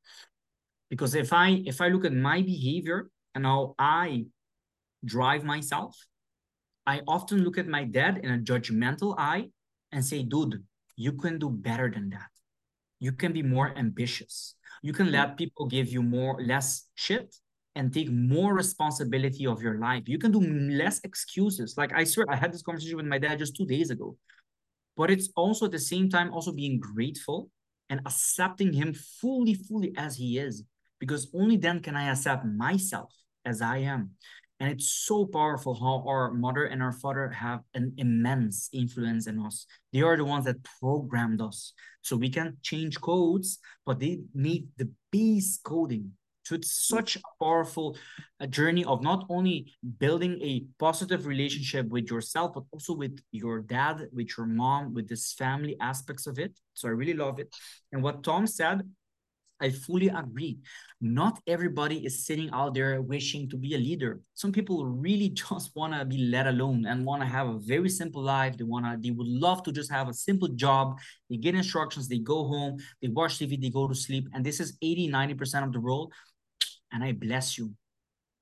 Because 0.91 1.15
if 1.15 1.33
I 1.33 1.63
if 1.67 1.81
I 1.81 1.89
look 1.89 2.05
at 2.05 2.13
my 2.13 2.43
behavior 2.43 3.11
and 3.35 3.45
how 3.45 3.75
I 3.79 4.27
drive 5.05 5.45
myself, 5.45 5.97
I 6.89 7.03
often 7.07 7.45
look 7.45 7.59
at 7.59 7.69
my 7.69 7.85
dad 7.85 8.15
in 8.25 8.31
a 8.33 8.39
judgmental 8.51 9.15
eye 9.19 9.45
and 9.93 10.03
say, 10.03 10.23
dude, 10.23 10.65
you 10.97 11.13
can 11.13 11.39
do 11.39 11.51
better 11.51 11.89
than 11.95 12.09
that. 12.17 12.33
You 12.99 13.13
can 13.13 13.33
be 13.33 13.43
more 13.43 13.69
ambitious. 13.77 14.57
You 14.83 14.95
can 14.95 15.13
let 15.13 15.37
people 15.37 15.67
give 15.67 15.89
you 15.95 16.03
more, 16.03 16.35
less 16.43 16.89
shit 16.95 17.29
and 17.77 17.93
take 17.93 18.11
more 18.11 18.55
responsibility 18.55 19.47
of 19.47 19.63
your 19.63 19.79
life. 19.79 20.05
You 20.07 20.19
can 20.19 20.33
do 20.33 20.41
less 20.41 21.01
excuses. 21.05 21.77
Like 21.77 21.93
I 21.93 22.05
swear, 22.05 22.27
I 22.31 22.37
had 22.37 22.53
this 22.53 22.63
conversation 22.63 22.97
with 22.97 23.07
my 23.07 23.19
dad 23.19 23.39
just 23.39 23.55
two 23.57 23.67
days 23.67 23.91
ago. 23.91 24.17
but 24.99 25.11
it's 25.11 25.31
also 25.37 25.67
at 25.67 25.73
the 25.73 25.79
same 25.79 26.11
time 26.11 26.33
also 26.35 26.53
being 26.53 26.81
grateful 26.81 27.51
and 27.89 28.01
accepting 28.05 28.73
him 28.73 28.93
fully, 28.93 29.55
fully 29.55 29.95
as 29.97 30.17
he 30.17 30.39
is, 30.39 30.65
because 30.99 31.31
only 31.33 31.57
then 31.57 31.81
can 31.81 31.97
I 31.97 32.11
accept 32.11 32.45
myself 32.45 33.15
as 33.45 33.63
I 33.63 33.79
am. 33.79 34.11
And 34.61 34.71
it's 34.73 34.91
so 35.07 35.25
powerful 35.25 35.75
how 35.75 36.05
our 36.09 36.33
mother 36.33 36.65
and 36.65 36.83
our 36.83 36.93
father 36.93 37.29
have 37.31 37.61
an 37.75 37.93
immense 37.97 38.69
influence 38.73 39.27
in 39.29 39.39
us. 39.39 39.67
They 39.93 40.03
are 40.03 40.17
the 40.17 40.25
ones 40.25 40.47
that 40.47 40.65
programmed 40.81 41.41
us. 41.41 41.73
So 42.03 42.17
we 42.17 42.29
can 42.29 42.57
change 42.63 43.01
codes, 43.01 43.59
but 43.87 44.01
they 44.01 44.21
need 44.35 44.69
the 44.77 44.91
base 45.13 45.61
coding. 45.63 46.13
So 46.45 46.55
it's 46.55 46.89
such 46.89 47.17
a 47.17 47.21
powerful 47.39 47.99
a 48.41 48.47
journey 48.47 48.83
of 48.85 49.03
not 49.03 49.27
only 49.29 49.75
building 49.99 50.41
a 50.41 50.65
positive 50.79 51.27
relationship 51.27 51.89
with 51.89 52.11
yourself, 52.11 52.55
but 52.55 52.65
also 52.73 52.95
with 52.95 53.21
your 53.33 53.61
dad, 53.61 54.09
with 54.13 54.31
your 54.39 54.47
mom, 54.47 54.95
with 54.95 55.09
this 55.09 55.35
family 55.35 55.77
aspects 55.81 56.27
of 56.27 56.39
it. 56.39 56.59
So 56.73 56.89
I 56.89 56.93
really 56.93 57.13
love 57.13 57.39
it. 57.39 57.55
And 57.93 58.03
what 58.03 58.23
Tom 58.23 58.47
said, 58.47 58.81
I 59.61 59.71
fully 59.71 60.09
agree. 60.09 60.59
Not 61.01 61.41
everybody 61.47 62.05
is 62.07 62.25
sitting 62.25 62.49
out 62.53 62.75
there 62.75 63.03
wishing 63.03 63.49
to 63.51 63.57
be 63.57 63.75
a 63.75 63.79
leader. 63.79 64.21
Some 64.35 64.53
people 64.53 64.87
really 64.87 65.29
just 65.49 65.75
want 65.75 65.95
to 65.95 66.05
be 66.05 66.19
let 66.19 66.47
alone 66.47 66.87
and 66.87 67.05
want 67.05 67.23
to 67.23 67.29
have 67.29 67.49
a 67.49 67.59
very 67.59 67.89
simple 67.89 68.23
life. 68.23 68.57
They 68.57 68.65
want 68.65 68.87
to, 68.87 68.97
they 69.01 69.11
would 69.11 69.27
love 69.27 69.63
to 69.65 69.73
just 69.73 69.91
have 69.91 70.09
a 70.09 70.15
simple 70.15 70.49
job. 70.49 70.99
They 71.29 71.37
get 71.37 71.55
instructions, 71.55 72.09
they 72.09 72.19
go 72.19 72.45
home, 72.47 72.79
they 73.03 73.09
watch 73.09 73.39
TV, 73.39 73.61
they 73.61 73.71
go 73.71 73.89
to 73.89 73.95
sleep. 73.95 74.29
And 74.33 74.45
this 74.45 74.61
is 74.61 74.77
80, 74.81 75.11
90% 75.11 75.65
of 75.65 75.73
the 75.73 75.81
world. 75.81 76.13
And 76.93 77.05
I 77.05 77.13
bless 77.13 77.59
you. 77.59 77.75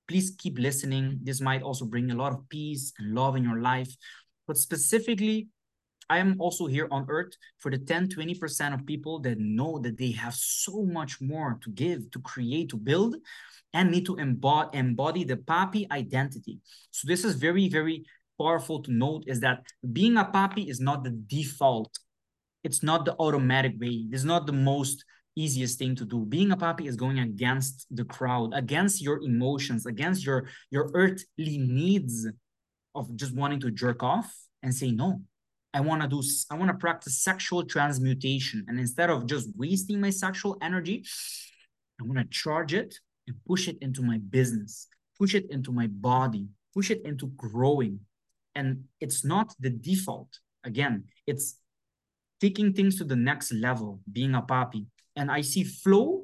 Please 0.07 0.33
keep 0.39 0.59
listening. 0.59 1.19
This 1.25 1.41
might 1.41 1.63
also 1.63 1.85
bring 1.85 2.13
a 2.13 2.15
lot 2.15 2.33
of 2.33 2.49
peace 2.49 2.93
and 2.99 3.13
love 3.13 3.35
in 3.35 3.43
your 3.43 3.61
life. 3.61 3.93
But 4.47 4.57
specifically, 4.57 5.49
I 6.09 6.19
am 6.19 6.37
also 6.39 6.67
here 6.67 6.89
on 6.91 7.07
earth 7.09 7.33
for 7.59 7.71
the 7.71 7.79
10, 7.79 8.09
20% 8.09 8.75
of 8.75 8.87
people 8.87 9.19
that 9.21 9.39
know 9.39 9.79
that 9.81 9.99
they 9.99 10.13
have 10.13 10.35
so 10.35 10.85
much 10.85 11.21
more 11.21 11.59
to 11.63 11.71
give, 11.71 12.11
to 12.13 12.21
create, 12.21 12.69
to 12.71 12.77
build, 12.77 13.17
and 13.73 13.91
need 13.91 14.07
to 14.07 14.17
embody, 14.17 14.79
embody 14.79 15.25
the 15.25 15.37
papi 15.37 15.91
identity. 15.91 16.61
So 16.91 17.09
this 17.09 17.25
is 17.25 17.35
very, 17.35 17.69
very 17.69 18.05
powerful 18.39 18.83
to 18.83 18.93
note 18.93 19.25
is 19.27 19.41
that 19.41 19.65
being 19.93 20.17
a 20.17 20.25
papi 20.25 20.69
is 20.69 20.81
not 20.81 21.03
the 21.03 21.11
default. 21.11 21.99
It's 22.63 22.83
not 22.83 23.05
the 23.05 23.17
automatic 23.19 23.75
way. 23.81 24.07
It's 24.13 24.25
not 24.25 24.47
the 24.47 24.53
most 24.53 25.05
easiest 25.35 25.79
thing 25.79 25.95
to 25.97 26.05
do. 26.05 26.25
Being 26.25 26.53
a 26.53 26.57
papi 26.57 26.87
is 26.87 26.97
going 26.97 27.19
against 27.19 27.87
the 27.91 28.05
crowd, 28.05 28.53
against 28.55 29.03
your 29.03 29.23
emotions, 29.23 29.87
against 29.87 30.25
your, 30.25 30.49
your 30.71 30.91
earthly 30.95 31.59
needs 31.59 32.27
of 32.95 33.15
just 33.17 33.35
wanting 33.35 33.61
to 33.61 33.71
jerk 33.71 34.03
off 34.03 34.33
and 34.63 34.75
say 34.75 34.91
no 34.91 35.21
I 35.77 35.81
want 35.81 36.01
to 36.01 36.09
do, 36.09 36.23
I 36.51 36.55
want 36.55 36.71
to 36.71 36.79
practice 36.79 37.23
sexual 37.23 37.63
transmutation. 37.63 38.65
And 38.67 38.81
instead 38.81 39.11
of 39.11 39.27
just 39.27 39.51
wasting 39.59 40.01
my 40.01 40.09
sexual 40.09 40.57
energy, 40.63 41.05
I 42.01 42.05
want 42.05 42.19
to 42.19 42.25
charge 42.31 42.73
it 42.73 42.95
and 43.29 43.37
push 43.47 43.69
it 43.69 43.77
into 43.83 44.03
my 44.03 44.19
business, 44.31 44.89
push 45.19 45.35
it 45.35 45.51
into 45.51 45.73
my 45.73 45.89
body, 45.89 46.49
push 46.73 46.91
it 46.91 47.03
into 47.05 47.27
growing. 47.37 48.01
And 48.55 48.85
it's 49.03 49.23
not 49.23 49.55
the 49.61 49.69
default. 49.69 50.31
Again, 50.65 51.05
it's 51.27 51.59
taking 52.41 52.73
things 52.73 52.97
to 52.97 53.05
the 53.05 53.17
next 53.17 53.53
level, 53.53 54.01
being 54.11 54.35
a 54.35 54.41
papi. 54.41 54.87
And 55.15 55.31
I 55.31 55.43
see 55.43 55.65
Flo, 55.65 56.23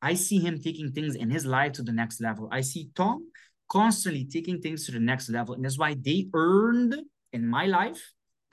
I 0.00 0.14
see 0.14 0.38
him 0.38 0.58
taking 0.58 0.92
things 0.92 1.16
in 1.16 1.28
his 1.28 1.44
life 1.44 1.72
to 1.72 1.82
the 1.82 1.92
next 1.92 2.22
level. 2.22 2.48
I 2.50 2.62
see 2.62 2.88
Tom 2.94 3.28
constantly 3.68 4.24
taking 4.24 4.62
things 4.62 4.86
to 4.86 4.92
the 4.92 5.00
next 5.00 5.28
level. 5.28 5.54
And 5.54 5.62
that's 5.62 5.78
why 5.78 5.96
they 6.00 6.28
earned 6.32 6.96
in 7.34 7.46
my 7.46 7.66
life 7.66 8.00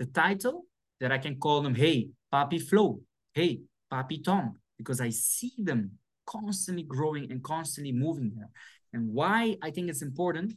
the 0.03 0.11
title 0.11 0.65
that 0.99 1.11
I 1.11 1.17
can 1.17 1.37
call 1.37 1.61
them, 1.61 1.75
hey, 1.75 2.09
Papi 2.33 2.61
Flo, 2.61 2.99
hey, 3.33 3.61
Papi 3.91 4.23
Tom, 4.23 4.55
because 4.77 4.99
I 4.99 5.09
see 5.09 5.53
them 5.57 5.91
constantly 6.25 6.83
growing 6.83 7.31
and 7.31 7.41
constantly 7.41 7.93
moving 7.93 8.33
there. 8.35 8.49
And 8.91 9.13
why 9.13 9.55
I 9.61 9.71
think 9.71 9.89
it's 9.89 10.01
important 10.01 10.53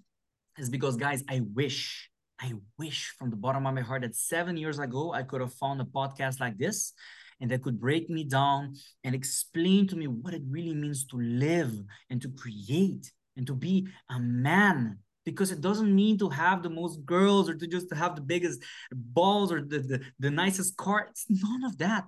is 0.59 0.69
because, 0.69 0.97
guys, 0.97 1.23
I 1.29 1.43
wish, 1.55 2.11
I 2.41 2.55
wish 2.77 3.15
from 3.17 3.31
the 3.31 3.37
bottom 3.37 3.67
of 3.67 3.75
my 3.75 3.83
heart 3.83 4.03
that 4.03 4.17
seven 4.17 4.57
years 4.57 4.81
ago, 4.81 5.13
I 5.13 5.23
could 5.23 5.41
have 5.41 5.55
found 5.55 5.81
a 5.81 5.85
podcast 5.85 6.41
like 6.41 6.59
this 6.59 6.93
and 7.41 7.51
that 7.51 7.63
could 7.63 7.79
break 7.79 8.11
me 8.11 8.25
down 8.25 8.75
and 9.05 9.15
explain 9.15 9.87
to 9.89 9.97
me 9.97 10.09
what 10.09 10.35
it 10.35 10.43
really 10.49 10.75
means 10.75 11.07
to 11.07 11.19
live 11.19 11.73
and 12.11 12.21
to 12.21 12.31
create 12.31 13.13
and 13.37 13.47
to 13.47 13.55
be 13.55 13.87
a 14.11 14.19
man 14.19 14.99
because 15.27 15.51
it 15.51 15.61
doesn't 15.61 15.95
mean 15.95 16.17
to 16.17 16.29
have 16.31 16.63
the 16.63 16.71
most 16.71 17.05
girls 17.05 17.51
or 17.51 17.55
to 17.55 17.67
just 17.67 17.93
have 17.93 18.15
the 18.15 18.23
biggest 18.23 18.63
balls 18.93 19.53
or 19.53 19.61
the, 19.61 19.81
the, 19.81 20.01
the 20.21 20.31
nicest 20.31 20.77
car. 20.77 21.09
It's 21.11 21.27
none 21.29 21.65
of 21.65 21.77
that. 21.79 22.05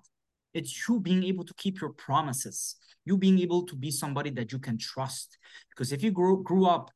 It's 0.54 0.88
you 0.88 1.00
being 1.00 1.24
able 1.24 1.44
to 1.44 1.52
keep 1.54 1.80
your 1.80 1.90
promises, 1.90 2.76
you 3.04 3.18
being 3.18 3.40
able 3.40 3.66
to 3.66 3.74
be 3.74 3.90
somebody 3.90 4.30
that 4.30 4.52
you 4.52 4.60
can 4.60 4.78
trust. 4.78 5.36
Because 5.70 5.92
if 5.92 6.02
you 6.02 6.12
grew, 6.12 6.42
grew 6.44 6.66
up 6.66 6.90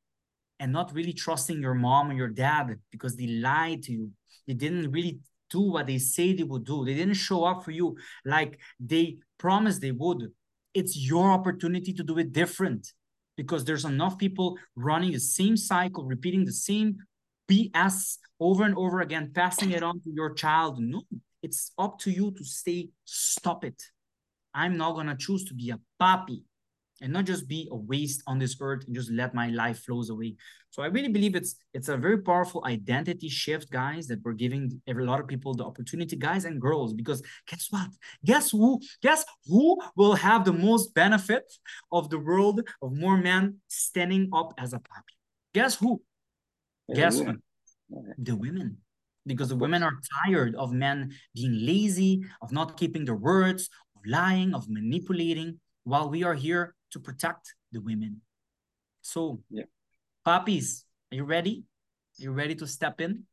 and 0.61 0.73
not 0.73 0.95
really 0.95 1.13
trusting 1.13 1.61
your 1.61 1.75
mom 1.75 2.11
or 2.11 2.15
your 2.15 2.29
dad 2.29 2.79
because 2.93 3.17
they 3.17 3.27
lied 3.27 3.83
to 3.83 3.93
you, 3.93 4.11
they 4.47 4.55
didn't 4.55 4.93
really 4.93 5.19
do 5.51 5.61
what 5.61 5.89
they 5.89 5.99
say 5.99 6.33
they 6.33 6.45
would 6.45 6.65
do, 6.65 6.85
they 6.85 6.95
didn't 6.95 7.15
show 7.15 7.45
up 7.45 7.65
for 7.65 7.73
you 7.73 7.97
like 8.25 8.61
they 8.79 9.17
promised 9.39 9.81
they 9.81 9.91
would. 9.91 10.31
It's 10.73 10.97
your 10.97 11.33
opportunity 11.33 11.93
to 11.93 12.05
do 12.05 12.17
it 12.19 12.33
different 12.33 12.93
because 13.37 13.65
there's 13.65 13.85
enough 13.85 14.19
people 14.19 14.59
running 14.77 15.13
the 15.13 15.21
same 15.21 15.57
cycle, 15.57 16.05
repeating 16.05 16.45
the 16.45 16.53
same 16.53 16.99
BS 17.51 18.19
over 18.41 18.65
and 18.65 18.77
over 18.77 19.01
again, 19.01 19.33
passing 19.35 19.71
it 19.73 19.83
on 19.83 20.01
to 20.03 20.11
your 20.11 20.35
child. 20.35 20.81
No, 20.81 21.03
it's 21.43 21.73
up 21.79 21.99
to 22.01 22.11
you 22.11 22.31
to 22.33 22.45
say, 22.45 22.91
stop 23.05 23.65
it. 23.65 23.83
I'm 24.55 24.77
not 24.77 24.95
going 24.95 25.07
to 25.07 25.17
choose 25.17 25.45
to 25.45 25.55
be 25.55 25.71
a 25.71 25.81
papi 26.01 26.43
and 27.03 27.13
not 27.13 27.25
just 27.27 27.49
be 27.49 27.69
a 27.71 27.77
waste 27.77 28.23
on 28.27 28.39
this 28.39 28.57
earth 28.61 28.85
and 28.87 28.95
just 28.95 29.11
let 29.11 29.35
my 29.35 29.49
life 29.49 29.81
flows 29.81 30.09
away. 30.09 30.37
So 30.71 30.83
I 30.83 30.87
really 30.87 31.09
believe 31.09 31.35
it's 31.35 31.57
it's 31.75 31.89
a 31.89 31.97
very 31.97 32.19
powerful 32.23 32.63
identity 32.65 33.29
shift, 33.29 33.71
guys, 33.71 34.07
that 34.07 34.23
we're 34.25 34.33
giving 34.33 34.81
every 34.87 35.05
lot 35.05 35.21
of 35.21 35.27
people 35.27 35.53
the 35.53 35.65
opportunity, 35.65 36.17
guys 36.17 36.45
and 36.45 36.61
girls, 36.61 36.95
because 36.95 37.23
guess 37.47 37.67
what? 37.71 37.91
Guess 38.25 38.53
who? 38.53 38.81
Guess 39.03 39.25
who 39.47 39.79
will 39.97 40.15
have 40.15 40.45
the 40.45 40.53
most 40.53 40.95
benefit 40.95 41.53
of 41.91 42.09
the 42.09 42.19
world 42.19 42.67
of 42.81 42.97
more 42.97 43.19
men 43.19 43.59
standing 43.69 44.31
up 44.33 44.55
as 44.57 44.73
a 44.73 44.79
papi? 44.79 45.15
Guess 45.53 45.77
who? 45.77 46.01
guess 46.95 47.19
who? 47.19 47.35
The 48.19 48.37
women 48.37 48.79
because 49.27 49.51
the 49.51 49.57
women 49.57 49.83
are 49.83 49.99
tired 50.25 50.55
of 50.57 50.73
men 50.73 51.13
being 51.35 51.65
lazy, 51.65 52.25
of 52.41 52.51
not 52.51 52.77
keeping 52.77 53.05
their 53.05 53.15
words, 53.15 53.69
of 53.97 54.03
lying, 54.07 54.55
of 54.55 54.69
manipulating, 54.69 55.61
while 55.85 56.11
we 56.11 56.25
are 56.25 56.35
here 56.35 56.75
to 56.93 57.01
protect 57.01 57.55
the 57.73 57.81
women. 57.81 58.21
So, 59.01 59.43
yeah. 59.51 59.65
Papis, 60.25 60.85
are 61.11 61.17
you 61.17 61.25
ready? 61.25 61.65
Are 62.19 62.23
you 62.23 62.33
ready 62.33 62.55
to 62.57 62.67
step 62.67 63.01
in? 63.01 63.25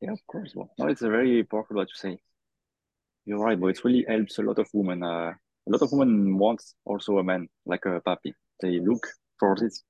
Yeah, 0.00 0.12
of 0.12 0.24
course. 0.26 0.52
Well, 0.54 0.70
no, 0.78 0.86
it's 0.86 1.02
a 1.02 1.08
very 1.08 1.42
powerful 1.42 1.76
what 1.76 1.88
you 1.88 1.94
say. 1.96 2.18
You're 3.24 3.40
right, 3.40 3.58
but 3.60 3.68
it 3.68 3.84
really 3.84 4.04
helps 4.08 4.38
a 4.38 4.42
lot 4.42 4.58
of 4.58 4.68
women. 4.72 5.02
Uh, 5.02 5.32
a 5.66 5.70
lot 5.70 5.82
of 5.82 5.92
women 5.92 6.38
want 6.38 6.62
also 6.84 7.18
a 7.18 7.24
man 7.24 7.48
like 7.66 7.84
a 7.84 8.00
papi. 8.00 8.32
They 8.60 8.78
look 8.80 9.06
for 9.38 9.56
this. 9.58 9.82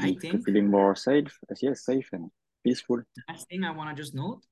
I 0.00 0.16
think 0.20 0.44
feeling 0.44 0.68
more 0.68 0.96
safe, 0.96 1.38
yes, 1.60 1.84
safe 1.84 2.08
and 2.12 2.30
peaceful. 2.64 3.02
Last 3.28 3.48
thing 3.48 3.62
I 3.62 3.70
want 3.70 3.96
to 3.96 4.02
just 4.02 4.14
note 4.14 4.42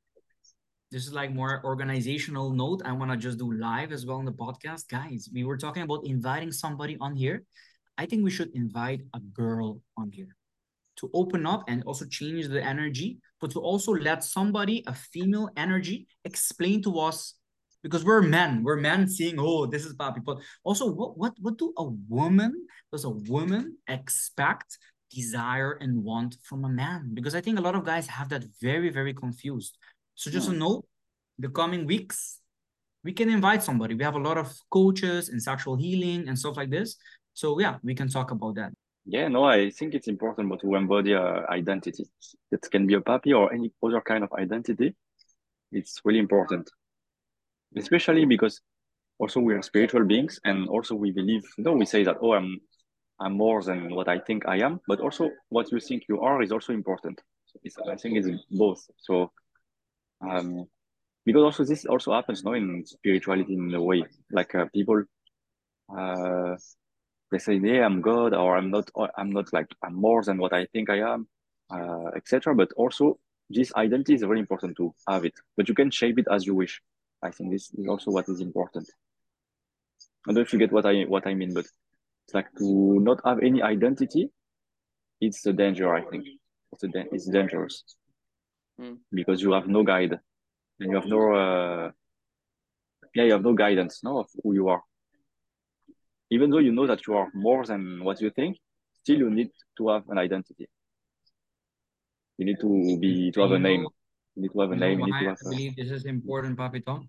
this 0.93 1.07
is 1.07 1.15
like 1.15 1.33
more 1.33 1.63
organizational 1.65 2.51
note. 2.51 2.83
I 2.85 2.93
want 2.93 3.11
to 3.11 3.17
just 3.17 3.39
do 3.39 3.51
live 3.51 3.93
as 3.93 4.05
well 4.05 4.19
in 4.19 4.27
the 4.27 4.33
podcast. 4.33 4.89
Guys, 4.89 5.31
we 5.33 5.43
were 5.43 5.57
talking 5.57 5.83
about 5.83 6.05
inviting 6.05 6.53
somebody 6.53 6.99
on 7.01 7.17
here. 7.17 7.45
I 7.97 8.05
think 8.05 8.23
we 8.23 8.31
should 8.31 8.51
invite 8.55 9.01
a 9.15 9.21
girl 9.21 9.81
on 9.97 10.11
here 10.13 10.37
to 10.97 11.11
open 11.15 11.47
up 11.47 11.65
and 11.67 11.83
also 11.85 12.05
change 12.05 12.49
the 12.49 12.63
energy, 12.63 13.19
but 13.41 13.51
to 13.53 13.61
also 13.61 13.93
let 13.93 14.23
somebody, 14.23 14.85
a 14.87 14.95
female 14.95 15.49
energy, 15.57 16.07
explain 16.27 16.83
to 16.83 16.99
us 17.01 17.37
because 17.83 18.05
we're 18.05 18.21
men, 18.21 18.63
we're 18.63 18.77
men 18.77 19.09
seeing, 19.09 19.37
oh, 19.39 19.65
this 19.65 19.87
is 19.87 19.95
bad 19.95 20.15
people. 20.15 20.43
Also, 20.63 20.91
what 20.93 21.17
what 21.17 21.33
what 21.41 21.57
do 21.57 21.73
a 21.79 21.85
woman, 22.09 22.67
does 22.93 23.05
a 23.05 23.11
woman 23.11 23.79
expect, 23.89 24.77
desire, 25.11 25.73
and 25.81 26.05
want 26.05 26.37
from 26.43 26.67
a 26.67 26.69
man? 26.69 27.13
Because 27.15 27.35
I 27.35 27.41
think 27.41 27.59
a 27.59 27.63
lot 27.63 27.75
of 27.75 27.85
guys 27.85 28.07
have 28.09 28.29
that 28.29 28.45
very, 28.61 28.91
very 28.91 29.15
confused. 29.15 29.79
So 30.15 30.31
just 30.31 30.49
a 30.49 30.53
hmm. 30.53 30.59
note, 30.59 30.85
the 31.39 31.49
coming 31.49 31.87
weeks, 31.87 32.41
we 33.05 33.13
can 33.13 33.29
invite 33.29 33.63
somebody. 33.63 33.95
We 33.95 34.05
have 34.05 34.15
a 34.15 34.21
lot 34.21 34.39
of 34.39 34.53
coaches 34.71 35.29
in 35.29 35.41
sexual 35.41 35.77
healing 35.77 36.29
and 36.29 36.39
stuff 36.39 36.57
like 36.57 36.71
this. 36.71 36.97
So 37.35 37.59
yeah, 37.59 37.79
we 37.83 37.95
can 37.95 38.09
talk 38.09 38.31
about 38.31 38.55
that. 38.57 38.73
Yeah, 39.05 39.27
no, 39.29 39.45
I 39.45 39.71
think 39.71 39.95
it's 39.95 40.07
important 40.07 40.49
but 40.49 40.61
to 40.61 40.75
embody 40.77 41.13
a 41.13 41.45
identity. 41.49 42.05
It 42.53 42.61
can 42.71 42.87
be 42.87 42.95
a 42.95 43.01
papi 43.01 43.37
or 43.37 43.53
any 43.53 43.73
other 43.83 44.01
kind 44.01 44.23
of 44.23 44.33
identity. 44.33 44.95
It's 45.73 46.01
really 46.05 46.21
important. 46.21 46.71
Especially 47.77 48.25
because 48.25 48.61
also 49.19 49.41
we 49.41 49.55
are 49.55 49.63
spiritual 49.63 50.05
beings 50.05 50.39
and 50.45 50.69
also 50.69 50.95
we 50.95 51.11
believe, 51.11 51.43
you 51.59 51.65
know, 51.65 51.73
we 51.73 51.87
say 51.87 52.05
that, 52.05 52.19
oh, 52.21 52.35
I'm 52.35 52.61
I'm 53.19 53.35
more 53.37 53.63
than 53.63 53.95
what 53.95 54.09
I 54.09 54.19
think 54.19 54.49
I 54.49 54.59
am, 54.59 54.81
but 54.89 55.01
also 55.01 55.31
what 55.49 55.71
you 55.71 55.81
think 55.81 56.05
you 56.09 56.21
are 56.21 56.43
is 56.43 56.51
also 56.51 56.73
important. 56.73 57.21
So 57.47 57.91
I 57.91 57.97
think 57.97 58.19
it's 58.19 58.29
both. 58.51 58.85
So 58.99 59.31
um, 60.23 60.67
because 61.25 61.43
also 61.43 61.65
this 61.65 61.85
also 61.85 62.13
happens 62.13 62.45
no 62.45 62.53
in 62.53 62.85
spirituality 62.87 63.55
in 63.55 63.75
a 63.75 63.83
way 63.83 64.05
like 64.31 64.55
uh, 64.55 64.67
people 64.75 65.03
uh 65.97 66.57
they 67.31 67.39
say 67.39 67.55
yeah 67.55 67.85
i'm 67.85 68.01
god 68.01 68.35
or 68.35 68.57
i'm 68.57 68.71
not 68.71 68.91
or 68.95 69.11
i'm 69.17 69.31
not 69.31 69.53
like 69.53 69.67
i'm 69.85 69.95
more 69.95 70.23
than 70.23 70.39
what 70.39 70.53
i 70.53 70.65
think 70.67 70.91
i 70.91 70.99
am 70.99 71.27
uh 71.71 72.09
etc 72.17 72.55
but 72.55 72.73
also 72.77 73.19
this 73.53 73.73
identity 73.77 74.15
is 74.15 74.23
very 74.23 74.41
important 74.41 74.77
to 74.77 74.95
have 75.09 75.25
it. 75.25 75.35
But 75.57 75.69
you 75.69 75.75
can 75.75 75.91
shape 75.91 76.19
it 76.19 76.27
as 76.31 76.47
you 76.47 76.55
wish. 76.55 76.81
I 77.23 77.31
think 77.31 77.51
this 77.53 77.71
is 77.75 77.87
also 77.87 78.11
what 78.11 78.29
is 78.29 78.41
important. 78.41 78.89
I 80.27 80.29
don't 80.29 80.37
know 80.37 80.41
if 80.41 80.53
you 80.53 80.59
get 80.59 80.73
what 80.73 80.87
i 80.87 81.03
what 81.03 81.27
i 81.27 81.35
mean 81.35 81.53
but 81.53 81.65
it's 82.25 82.35
like 82.35 82.47
to 82.59 83.01
not 83.01 83.21
have 83.25 83.41
any 83.41 83.61
identity 83.61 84.31
it's 85.21 85.45
a 85.47 85.53
danger 85.53 85.93
i 85.93 86.03
think. 86.03 86.25
It's 86.73 86.85
a 86.85 86.89
it's 87.13 87.29
dangerous 87.29 87.83
Mm. 88.83 88.99
because 89.13 89.41
you 89.41 89.53
have 89.53 89.69
no 89.69 89.85
guide 89.85 90.19
and 90.81 90.91
you 90.91 90.97
have 90.97 91.07
no 91.07 91.21
uh 91.33 91.91
yeah 93.15 93.25
you 93.29 93.33
have 93.33 93.45
no 93.49 93.55
guidance 93.55 94.03
no 94.03 94.19
of 94.19 94.27
who 94.43 94.55
you 94.55 94.67
are 94.69 94.83
even 96.31 96.51
though 96.51 96.59
you 96.67 96.73
know 96.73 96.87
that 96.89 97.07
you 97.07 97.15
are 97.15 97.29
more 97.33 97.65
than 97.65 98.03
what 98.03 98.21
you 98.21 98.31
think 98.31 98.57
still 99.03 99.19
you 99.19 99.31
need 99.31 99.51
to 99.79 99.89
have 99.91 100.03
an 100.09 100.19
identity 100.19 100.67
you 102.39 102.45
need 102.45 102.59
to 102.61 102.99
be 102.99 103.31
to 103.31 103.43
have 103.43 103.53
a 103.53 103.59
name 103.59 103.87
you 104.35 104.43
need 104.43 104.53
to 104.53 104.61
have 104.63 104.73
a 104.73 104.77
name 104.77 104.99
you 104.99 105.07
need 105.07 105.13
why 105.13 105.21
to 105.21 105.27
I 105.27 105.29
have 105.29 105.39
a, 105.47 105.51
believe 105.51 105.77
this 105.77 105.91
is 105.91 106.05
important, 106.05 106.59
Papito? 106.59 107.07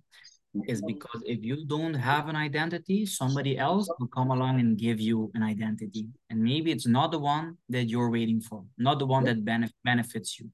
Is 0.67 0.83
because 0.83 1.23
if 1.25 1.43
you 1.43 1.65
don't 1.65 1.95
have 1.95 2.27
an 2.27 2.35
identity, 2.35 3.07
somebody 3.07 3.57
else 3.57 3.89
will 3.97 4.07
come 4.07 4.29
along 4.29 4.59
and 4.59 4.77
give 4.77 4.99
you 4.99 5.31
an 5.33 5.41
identity. 5.41 6.09
And 6.29 6.43
maybe 6.43 6.71
it's 6.71 6.85
not 6.85 7.09
the 7.11 7.17
one 7.17 7.57
that 7.69 7.85
you're 7.85 8.11
waiting 8.11 8.39
for, 8.39 8.63
not 8.77 8.99
the 8.99 9.07
one 9.07 9.23
that 9.23 9.43
benef- 9.43 9.73
benefits 9.83 10.39
you. 10.39 10.51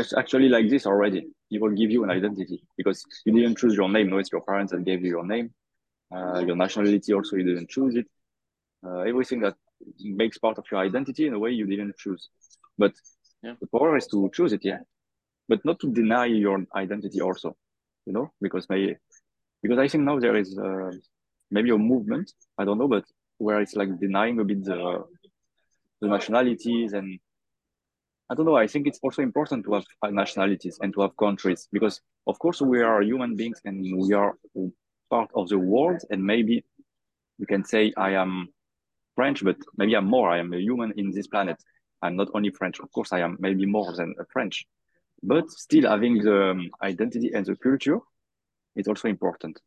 It's 0.00 0.12
actually 0.12 0.48
like 0.48 0.68
this 0.68 0.86
already. 0.86 1.26
People 1.50 1.70
give 1.70 1.90
you 1.90 2.04
an 2.04 2.10
identity 2.10 2.62
because 2.76 3.04
you 3.24 3.32
didn't 3.32 3.56
choose 3.56 3.74
your 3.74 3.88
name. 3.88 4.10
No 4.10 4.18
it's 4.18 4.32
your 4.32 4.42
parents 4.42 4.72
that 4.72 4.84
gave 4.84 5.02
you 5.02 5.10
your 5.10 5.26
name. 5.26 5.50
Uh, 6.14 6.38
your 6.46 6.56
nationality 6.56 7.12
also 7.12 7.36
you 7.36 7.44
didn't 7.44 7.68
choose 7.70 7.94
it. 7.96 8.06
Uh, 8.86 9.00
everything 9.00 9.40
that 9.40 9.54
makes 10.00 10.38
part 10.38 10.58
of 10.58 10.64
your 10.70 10.80
identity 10.80 11.26
in 11.26 11.34
a 11.34 11.38
way 11.38 11.50
you 11.50 11.66
didn't 11.66 11.96
choose. 11.96 12.28
But 12.78 12.94
Yeah. 13.42 13.54
the 13.60 13.68
power 13.74 13.96
is 13.96 14.06
to 14.08 14.18
choose 14.36 14.52
it 14.56 14.64
yeah. 14.64 14.80
But 15.48 15.64
not 15.64 15.78
to 15.80 15.86
deny 15.92 16.26
your 16.26 16.58
identity 16.74 17.20
also 17.20 17.56
you 18.06 18.12
know 18.12 18.26
because 18.40 18.64
maybe 18.70 18.96
because 19.62 19.78
i 19.84 19.88
think 19.88 20.04
now 20.04 20.18
there 20.24 20.36
is 20.42 20.56
uh, 20.58 20.90
maybe 21.50 21.70
a 21.70 21.78
movement 21.92 22.26
i 22.58 22.64
don't 22.64 22.78
know 22.78 22.88
but 22.96 23.04
where 23.44 23.60
it's 23.60 23.76
like 23.80 23.90
denying 24.06 24.38
a 24.40 24.44
bit 24.44 24.60
the 24.64 24.78
the 26.00 26.08
nationalities 26.08 26.92
and 26.92 27.18
I 28.28 28.34
don't 28.34 28.46
know. 28.46 28.56
I 28.56 28.66
think 28.66 28.86
it's 28.86 28.98
also 29.02 29.22
important 29.22 29.64
to 29.66 29.74
have 29.74 29.84
nationalities 30.10 30.78
and 30.80 30.92
to 30.94 31.02
have 31.02 31.16
countries 31.16 31.68
because, 31.72 32.00
of 32.26 32.38
course, 32.38 32.60
we 32.60 32.82
are 32.82 33.02
human 33.02 33.36
beings 33.36 33.60
and 33.64 33.76
we 33.96 34.12
are 34.14 34.34
part 35.10 35.30
of 35.34 35.48
the 35.48 35.58
world. 35.58 36.02
And 36.10 36.24
maybe 36.24 36.64
you 37.38 37.46
can 37.46 37.64
say 37.64 37.92
I 37.96 38.12
am 38.12 38.48
French, 39.14 39.44
but 39.44 39.56
maybe 39.76 39.94
I'm 39.94 40.06
more. 40.06 40.30
I 40.30 40.38
am 40.38 40.52
a 40.52 40.58
human 40.58 40.92
in 40.96 41.12
this 41.12 41.28
planet. 41.28 41.56
I'm 42.02 42.16
not 42.16 42.28
only 42.34 42.50
French. 42.50 42.80
Of 42.80 42.90
course, 42.92 43.12
I 43.12 43.20
am 43.20 43.36
maybe 43.38 43.64
more 43.64 43.94
than 43.94 44.14
a 44.18 44.24
French, 44.32 44.66
but 45.22 45.48
still 45.50 45.88
having 45.88 46.18
the 46.18 46.50
um, 46.50 46.70
identity 46.82 47.30
and 47.32 47.46
the 47.46 47.56
culture 47.56 48.00
is 48.74 48.88
also 48.88 49.08
important. 49.08 49.60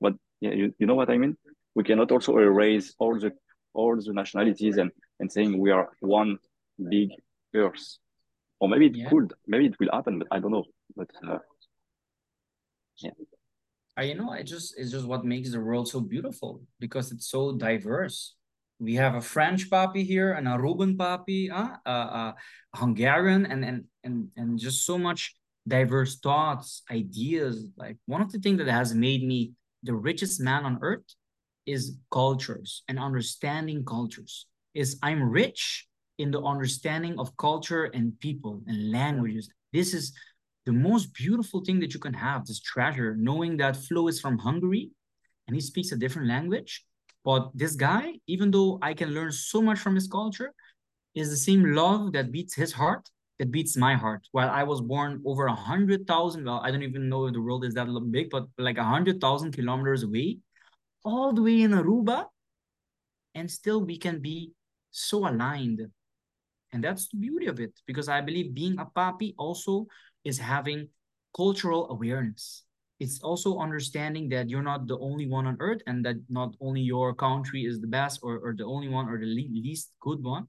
But 0.00 0.14
yeah, 0.40 0.52
you, 0.52 0.74
you 0.78 0.86
know 0.86 0.94
what 0.94 1.10
I 1.10 1.18
mean? 1.18 1.36
We 1.74 1.82
cannot 1.82 2.12
also 2.12 2.38
erase 2.38 2.94
all 2.98 3.18
the 3.18 3.32
all 3.74 3.96
the 3.96 4.12
nationalities 4.12 4.78
and 4.78 4.90
and 5.20 5.30
saying 5.30 5.58
we 5.58 5.70
are 5.70 5.90
one 6.00 6.38
big 6.78 7.10
earth. 7.54 7.98
Or 8.60 8.68
maybe 8.68 8.86
it 8.86 8.96
Yeah. 8.96 9.10
could, 9.10 9.34
maybe 9.46 9.66
it 9.66 9.76
will 9.78 9.90
happen, 9.92 10.18
but 10.18 10.28
I 10.30 10.40
don't 10.40 10.52
know. 10.52 10.64
But 10.96 11.10
uh, 11.26 11.38
Uh, 13.98 14.02
you 14.02 14.14
know, 14.14 14.32
it 14.32 14.44
just 14.44 14.78
it's 14.78 14.90
just 14.90 15.06
what 15.06 15.24
makes 15.24 15.50
the 15.50 15.60
world 15.60 15.88
so 15.88 16.00
beautiful 16.00 16.60
because 16.78 17.12
it's 17.12 17.28
so 17.30 17.56
diverse. 17.56 18.34
We 18.78 18.94
have 18.96 19.14
a 19.14 19.22
French 19.22 19.70
papi 19.70 20.04
here, 20.04 20.32
an 20.32 20.44
Aruban 20.44 20.96
papi, 20.96 21.50
uh, 21.50 21.76
uh, 21.86 21.88
uh, 21.88 22.32
Hungarian, 22.74 23.46
and 23.46 23.64
and 23.64 23.84
and 24.04 24.28
and 24.36 24.58
just 24.58 24.84
so 24.84 24.98
much 24.98 25.34
diverse 25.66 26.18
thoughts, 26.20 26.82
ideas. 26.90 27.70
Like 27.76 27.96
one 28.04 28.20
of 28.20 28.30
the 28.32 28.38
things 28.38 28.58
that 28.58 28.68
has 28.68 28.94
made 28.94 29.24
me 29.26 29.52
the 29.82 29.94
richest 29.94 30.40
man 30.42 30.64
on 30.66 30.78
earth 30.82 31.08
is 31.64 31.96
cultures 32.10 32.82
and 32.88 32.98
understanding 32.98 33.82
cultures. 33.84 34.46
Is 34.74 34.98
I'm 35.02 35.22
rich 35.22 35.88
in 36.18 36.30
the 36.30 36.40
understanding 36.42 37.18
of 37.18 37.36
culture 37.36 37.84
and 37.84 38.18
people 38.20 38.62
and 38.66 38.90
languages. 38.90 39.48
This 39.72 39.94
is 39.94 40.12
the 40.64 40.72
most 40.72 41.12
beautiful 41.14 41.64
thing 41.64 41.78
that 41.80 41.94
you 41.94 42.00
can 42.00 42.14
have, 42.14 42.44
this 42.44 42.60
treasure, 42.60 43.14
knowing 43.16 43.56
that 43.58 43.76
Flo 43.76 44.08
is 44.08 44.20
from 44.20 44.38
Hungary 44.38 44.90
and 45.46 45.54
he 45.54 45.60
speaks 45.60 45.92
a 45.92 45.96
different 45.96 46.28
language. 46.28 46.84
But 47.24 47.50
this 47.54 47.74
guy, 47.74 48.14
even 48.26 48.50
though 48.50 48.78
I 48.82 48.94
can 48.94 49.10
learn 49.10 49.32
so 49.32 49.60
much 49.60 49.78
from 49.78 49.94
his 49.94 50.08
culture, 50.08 50.52
is 51.14 51.30
the 51.30 51.36
same 51.36 51.74
love 51.74 52.12
that 52.12 52.30
beats 52.30 52.54
his 52.54 52.72
heart, 52.72 53.08
that 53.38 53.50
beats 53.50 53.76
my 53.76 53.94
heart. 53.94 54.26
While 54.32 54.50
I 54.50 54.62
was 54.62 54.80
born 54.80 55.22
over 55.24 55.46
a 55.46 55.54
hundred 55.54 56.06
thousand, 56.06 56.44
well, 56.44 56.60
I 56.62 56.70
don't 56.70 56.82
even 56.82 57.08
know 57.08 57.26
if 57.26 57.34
the 57.34 57.40
world 57.40 57.64
is 57.64 57.74
that 57.74 57.88
big, 58.10 58.30
but 58.30 58.46
like 58.58 58.78
a 58.78 58.84
hundred 58.84 59.20
thousand 59.20 59.52
kilometers 59.52 60.02
away, 60.02 60.38
all 61.04 61.32
the 61.32 61.42
way 61.42 61.62
in 61.62 61.72
Aruba, 61.72 62.26
and 63.34 63.50
still 63.50 63.84
we 63.84 63.98
can 63.98 64.20
be 64.20 64.52
so 64.90 65.28
aligned. 65.28 65.80
And 66.76 66.84
that's 66.84 67.08
the 67.08 67.16
beauty 67.16 67.46
of 67.46 67.58
it, 67.58 67.72
because 67.86 68.06
I 68.06 68.20
believe 68.20 68.52
being 68.52 68.78
a 68.78 68.84
papi 68.84 69.32
also 69.38 69.86
is 70.24 70.36
having 70.36 70.88
cultural 71.34 71.88
awareness. 71.88 72.64
It's 73.00 73.18
also 73.22 73.60
understanding 73.60 74.28
that 74.28 74.50
you're 74.50 74.62
not 74.62 74.86
the 74.86 74.98
only 74.98 75.26
one 75.26 75.46
on 75.46 75.56
earth 75.58 75.80
and 75.86 76.04
that 76.04 76.16
not 76.28 76.52
only 76.60 76.82
your 76.82 77.14
country 77.14 77.64
is 77.64 77.80
the 77.80 77.86
best 77.86 78.20
or, 78.22 78.36
or 78.44 78.54
the 78.54 78.66
only 78.66 78.88
one 78.88 79.08
or 79.08 79.16
the 79.18 79.24
le- 79.24 79.56
least 79.64 79.92
good 80.00 80.22
one, 80.22 80.48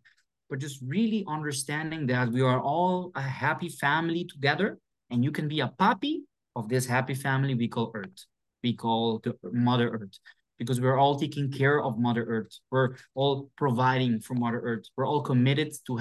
but 0.50 0.60
just 0.60 0.82
really 0.86 1.24
understanding 1.30 2.06
that 2.08 2.28
we 2.28 2.42
are 2.42 2.60
all 2.60 3.14
a 3.16 3.22
happy 3.22 3.70
family 3.70 4.26
together 4.26 4.78
and 5.10 5.24
you 5.24 5.32
can 5.32 5.48
be 5.48 5.62
a 5.62 5.72
papi 5.80 6.24
of 6.58 6.68
this 6.68 6.86
happy 6.86 7.14
family 7.14 7.56
we 7.56 7.70
call 7.70 7.94
earth 7.96 8.26
we 8.64 8.74
call 8.74 9.20
the 9.24 9.34
mother 9.54 9.92
earth 9.92 10.20
because 10.58 10.82
we're 10.82 10.98
all 10.98 11.20
taking 11.20 11.52
care 11.52 11.82
of 11.84 11.98
mother 11.98 12.24
earth. 12.24 12.60
We're 12.72 12.96
all 13.16 13.52
providing 13.58 14.20
for 14.22 14.34
mother 14.34 14.60
earth. 14.60 14.86
We're 14.96 15.08
all 15.08 15.22
committed 15.22 15.74
to 15.88 16.00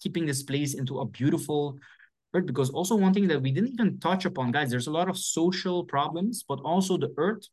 keeping 0.00 0.26
this 0.26 0.42
place 0.42 0.74
into 0.74 1.00
a 1.00 1.06
beautiful 1.06 1.78
earth 2.34 2.46
because 2.46 2.70
also 2.70 2.94
one 2.94 3.14
thing 3.14 3.28
that 3.28 3.40
we 3.40 3.50
didn't 3.50 3.72
even 3.72 3.98
touch 3.98 4.24
upon 4.24 4.52
guys 4.52 4.70
there's 4.70 4.86
a 4.86 4.90
lot 4.90 5.08
of 5.08 5.16
social 5.16 5.84
problems 5.84 6.44
but 6.48 6.58
also 6.64 6.96
the 6.98 7.12
earth 7.16 7.48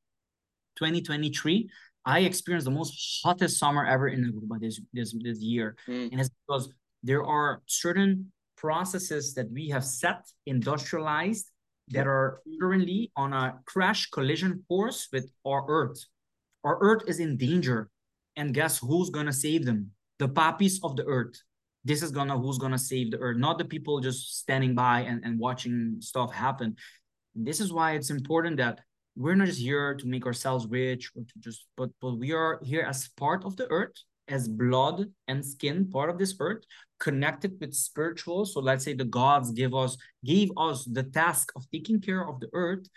2023 0.75 1.69
i 2.05 2.19
experienced 2.19 2.65
the 2.65 2.71
most 2.71 3.21
hottest 3.23 3.57
summer 3.57 3.85
ever 3.85 4.07
in 4.07 4.25
Aruba 4.25 4.59
this 4.59 4.81
this 4.91 5.15
this 5.23 5.39
year. 5.39 5.75
Mm. 5.87 6.11
and 6.11 6.19
it's 6.19 6.29
because 6.45 6.69
there 7.01 7.23
are 7.23 7.61
certain 7.67 8.31
processes 8.57 9.33
that 9.33 9.49
we 9.51 9.69
have 9.69 9.83
set 9.83 10.19
industrialized 10.45 11.49
that 11.89 12.07
are 12.07 12.41
currently 12.61 13.11
on 13.15 13.33
a 13.33 13.59
crash 13.65 14.09
collision 14.09 14.63
course 14.69 15.09
with 15.11 15.29
our 15.45 15.65
earth 15.67 16.05
our 16.63 16.77
earth 16.81 17.03
is 17.07 17.19
in 17.19 17.37
danger. 17.37 17.89
And 18.35 18.53
guess 18.53 18.79
who's 18.79 19.09
gonna 19.09 19.33
save 19.33 19.65
them? 19.65 19.91
The 20.19 20.27
papis 20.27 20.79
of 20.83 20.95
the 20.95 21.05
earth. 21.05 21.41
This 21.85 22.01
is 22.01 22.11
gonna 22.11 22.37
who's 22.37 22.57
gonna 22.57 22.79
save 22.79 23.11
the 23.11 23.19
earth? 23.19 23.37
Not 23.37 23.57
the 23.57 23.65
people 23.65 23.99
just 23.99 24.39
standing 24.39 24.73
by 24.73 25.01
and, 25.01 25.23
and 25.23 25.39
watching 25.39 25.97
stuff 25.99 26.33
happen. 26.33 26.75
This 27.35 27.59
is 27.59 27.71
why 27.73 27.93
it's 27.93 28.09
important 28.09 28.57
that 28.57 28.79
we're 29.15 29.35
not 29.35 29.47
just 29.47 29.59
here 29.59 29.93
to 29.93 30.07
make 30.07 30.25
ourselves 30.25 30.65
rich 30.67 31.11
or 31.15 31.23
to 31.23 31.39
just 31.39 31.65
but 31.77 31.89
but 32.01 32.15
we 32.17 32.31
are 32.31 32.59
here 32.63 32.81
as 32.81 33.09
part 33.09 33.43
of 33.43 33.55
the 33.57 33.67
earth 33.69 33.93
as 34.27 34.47
blood 34.47 35.05
and 35.27 35.45
skin 35.45 35.89
part 35.89 36.09
of 36.09 36.17
this 36.17 36.35
earth 36.39 36.63
connected 36.99 37.57
with 37.59 37.73
spiritual. 37.73 38.45
So 38.45 38.61
let's 38.61 38.85
say 38.85 38.93
the 38.93 39.05
gods 39.05 39.51
give 39.51 39.75
us 39.75 39.97
gave 40.23 40.49
us 40.57 40.85
the 40.85 41.03
task 41.03 41.51
of 41.55 41.69
taking 41.69 41.99
care 41.99 42.27
of 42.27 42.39
the 42.39 42.49
earth 42.53 42.87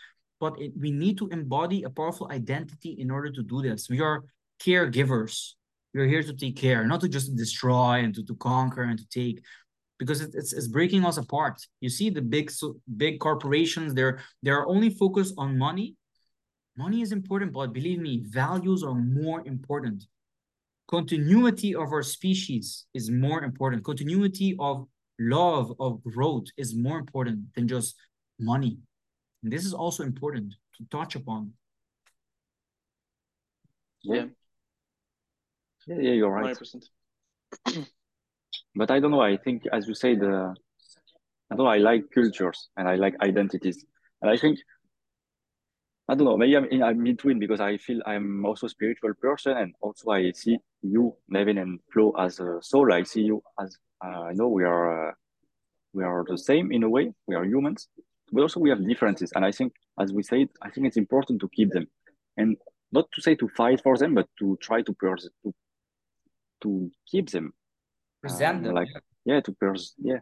but 0.41 0.61
it, 0.61 0.73
we 0.79 0.91
need 0.91 1.19
to 1.19 1.29
embody 1.29 1.83
a 1.83 1.91
powerful 1.91 2.29
identity 2.31 2.97
in 2.99 3.11
order 3.11 3.31
to 3.31 3.43
do 3.43 3.63
this. 3.63 3.89
We 3.89 4.01
are 4.01 4.25
caregivers. 4.61 5.53
We're 5.95 6.07
here 6.07 6.23
to 6.23 6.35
take 6.35 6.57
care 6.57 6.87
not 6.87 7.01
to 7.01 7.09
just 7.09 7.35
destroy 7.37 8.01
and 8.01 8.15
to, 8.15 8.25
to 8.25 8.35
conquer 8.37 8.83
and 8.83 8.99
to 8.99 9.09
take 9.09 9.43
because 9.99 10.21
it, 10.21 10.31
it's, 10.35 10.53
it's 10.53 10.69
breaking 10.69 11.07
us 11.07 11.17
apart. 11.17 11.59
You 11.81 11.89
see 11.89 12.11
the 12.11 12.21
big 12.21 12.51
so 12.51 12.77
big 12.97 13.19
corporations 13.19 13.95
they're 13.95 14.21
they're 14.43 14.67
only 14.67 14.91
focused 14.91 15.35
on 15.39 15.57
money. 15.57 15.97
Money 16.77 17.01
is 17.01 17.13
important 17.13 17.53
but 17.53 17.73
believe 17.73 18.01
me 18.01 18.25
values 18.29 18.83
are 18.83 18.95
more 18.95 19.47
important. 19.47 20.05
Continuity 20.89 21.75
of 21.75 21.93
our 21.93 22.03
species 22.03 22.87
is 22.93 23.11
more 23.11 23.43
important. 23.43 23.83
Continuity 23.83 24.55
of 24.59 24.87
love 25.19 25.73
of 25.81 26.05
growth 26.05 26.45
is 26.59 26.77
more 26.77 26.99
important 26.99 27.41
than 27.55 27.67
just 27.67 27.97
money 28.39 28.77
and 29.47 29.53
this 29.53 29.65
is 29.65 29.73
also 29.73 30.03
important 30.03 30.57
to 30.77 30.85
touch 30.91 31.15
upon 31.15 31.53
Yeah, 34.03 34.25
yeah, 35.87 36.01
yeah, 36.01 36.15
you're 36.19 36.33
right. 36.33 36.59
100%. 36.59 37.87
But 38.75 38.91
I 38.91 38.99
don't 38.99 39.13
know. 39.13 39.21
I 39.21 39.37
think, 39.37 39.63
as 39.73 39.87
you 39.87 39.95
said, 39.95 40.21
uh, 40.21 40.51
I 41.49 41.55
don't 41.55 41.65
know. 41.65 41.75
I 41.79 41.79
like 41.79 42.11
cultures 42.13 42.71
and 42.77 42.89
I 42.89 42.97
like 42.97 43.15
identities. 43.23 43.87
And 44.21 44.33
I 44.33 44.37
think 44.37 44.59
I 46.09 46.17
don't 46.17 46.25
know, 46.25 46.37
maybe 46.37 46.57
I'm 46.57 46.65
in, 46.65 46.83
I'm 46.83 47.07
in 47.07 47.15
between 47.15 47.39
because 47.39 47.61
I 47.61 47.77
feel 47.77 48.01
I'm 48.05 48.45
also 48.45 48.67
a 48.67 48.69
spiritual 48.69 49.15
person 49.15 49.57
and 49.57 49.75
also 49.81 50.11
I 50.11 50.33
see 50.33 50.59
you, 50.83 51.15
Nevin 51.29 51.59
and 51.59 51.79
Flo 51.93 52.11
as 52.19 52.41
a 52.41 52.59
soul. 52.63 52.93
I 52.93 53.05
see 53.05 53.23
you 53.23 53.45
as 53.61 53.79
uh, 54.05 54.23
I 54.31 54.33
know 54.33 54.49
we 54.49 54.65
are 54.65 55.11
uh, 55.11 55.13
we 55.93 56.03
are 56.03 56.25
the 56.27 56.37
same 56.37 56.73
in 56.73 56.83
a 56.83 56.91
way. 56.91 57.13
We 57.29 57.37
are 57.37 57.45
humans, 57.45 57.89
but 58.33 58.43
also 58.43 58.61
we 58.61 58.71
have 58.71 58.87
differences. 58.87 59.33
And 59.35 59.45
I 59.45 59.53
think, 59.53 59.73
as 60.01 60.13
we 60.13 60.23
said, 60.23 60.49
I 60.63 60.71
think 60.71 60.87
it's 60.87 60.97
important 60.97 61.41
to 61.41 61.49
keep 61.49 61.71
them, 61.71 61.87
and 62.37 62.57
not 62.93 63.11
to 63.13 63.23
say 63.23 63.35
to 63.37 63.49
fight 63.49 63.83
for 63.83 63.97
them, 63.97 64.15
but 64.15 64.29
to 64.39 64.57
try 64.61 64.83
to 64.83 64.93
pers 64.95 65.29
to 65.45 65.55
to 66.63 66.91
keep 67.11 67.31
them, 67.31 67.53
Present 68.23 68.59
um, 68.59 68.63
them. 68.65 68.75
like 68.75 68.89
yeah, 69.25 69.41
to 69.41 69.53
pers 69.53 69.95
yeah, 69.99 70.21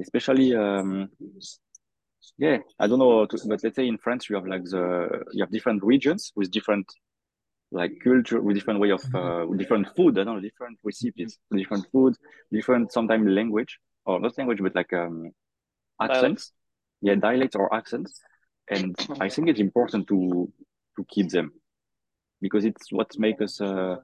especially 0.00 0.54
um 0.54 1.08
yeah, 2.38 2.58
I 2.78 2.86
don't 2.86 2.98
know, 2.98 3.26
to, 3.26 3.38
but 3.46 3.62
let's 3.62 3.76
say 3.76 3.86
in 3.86 3.98
France 3.98 4.28
you 4.28 4.36
have 4.36 4.46
like 4.46 4.64
the 4.64 5.24
you 5.32 5.42
have 5.42 5.50
different 5.52 5.82
regions 5.82 6.32
with 6.36 6.50
different 6.50 6.86
like 7.72 7.92
culture 8.02 8.40
with 8.40 8.56
different 8.56 8.80
way 8.80 8.90
of 8.90 9.02
uh, 9.14 9.44
with 9.46 9.58
different 9.58 9.88
food. 9.96 10.18
I 10.18 10.24
don't 10.24 10.36
know, 10.36 10.40
different 10.40 10.78
recipes, 10.84 11.38
different 11.52 11.86
food, 11.92 12.14
different 12.52 12.92
sometimes 12.92 13.28
language 13.28 13.78
or 14.04 14.20
not 14.20 14.36
language, 14.38 14.60
but 14.62 14.74
like 14.74 14.92
um 14.92 15.30
accents. 16.00 16.52
Yeah, 17.06 17.14
dialects 17.16 17.56
or 17.56 17.72
accents, 17.74 18.20
and 18.70 18.94
I 19.20 19.28
think 19.28 19.48
it's 19.48 19.60
important 19.60 20.08
to 20.08 20.18
to 20.96 21.04
keep 21.12 21.28
them 21.30 21.52
because 22.40 22.64
it's 22.64 22.92
what 22.92 23.10
makes 23.18 23.40
us 23.42 23.60
uh 23.60 23.96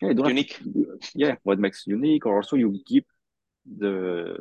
yeah 0.00 0.10
Unique. 0.28 0.58
to- 0.62 0.98
yeah 1.14 1.34
what 1.42 1.58
makes 1.58 1.86
unique 1.86 2.26
or 2.26 2.36
also 2.36 2.56
you 2.56 2.68
keep 2.86 3.06
the 3.80 3.92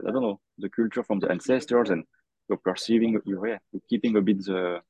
I 0.07 0.11
don't 0.11 0.21
know 0.27 0.39
the 0.57 0.69
culture 0.69 1.03
from 1.03 1.19
the 1.19 1.29
ancestors 1.31 1.89
and 1.89 2.03
you're 2.49 2.57
perceiving 2.69 3.19
you're, 3.25 3.47
yeah, 3.47 3.59
you're 3.71 3.87
keeping 3.89 4.15
a 4.17 4.21
bit 4.21 4.39
the 4.45 4.81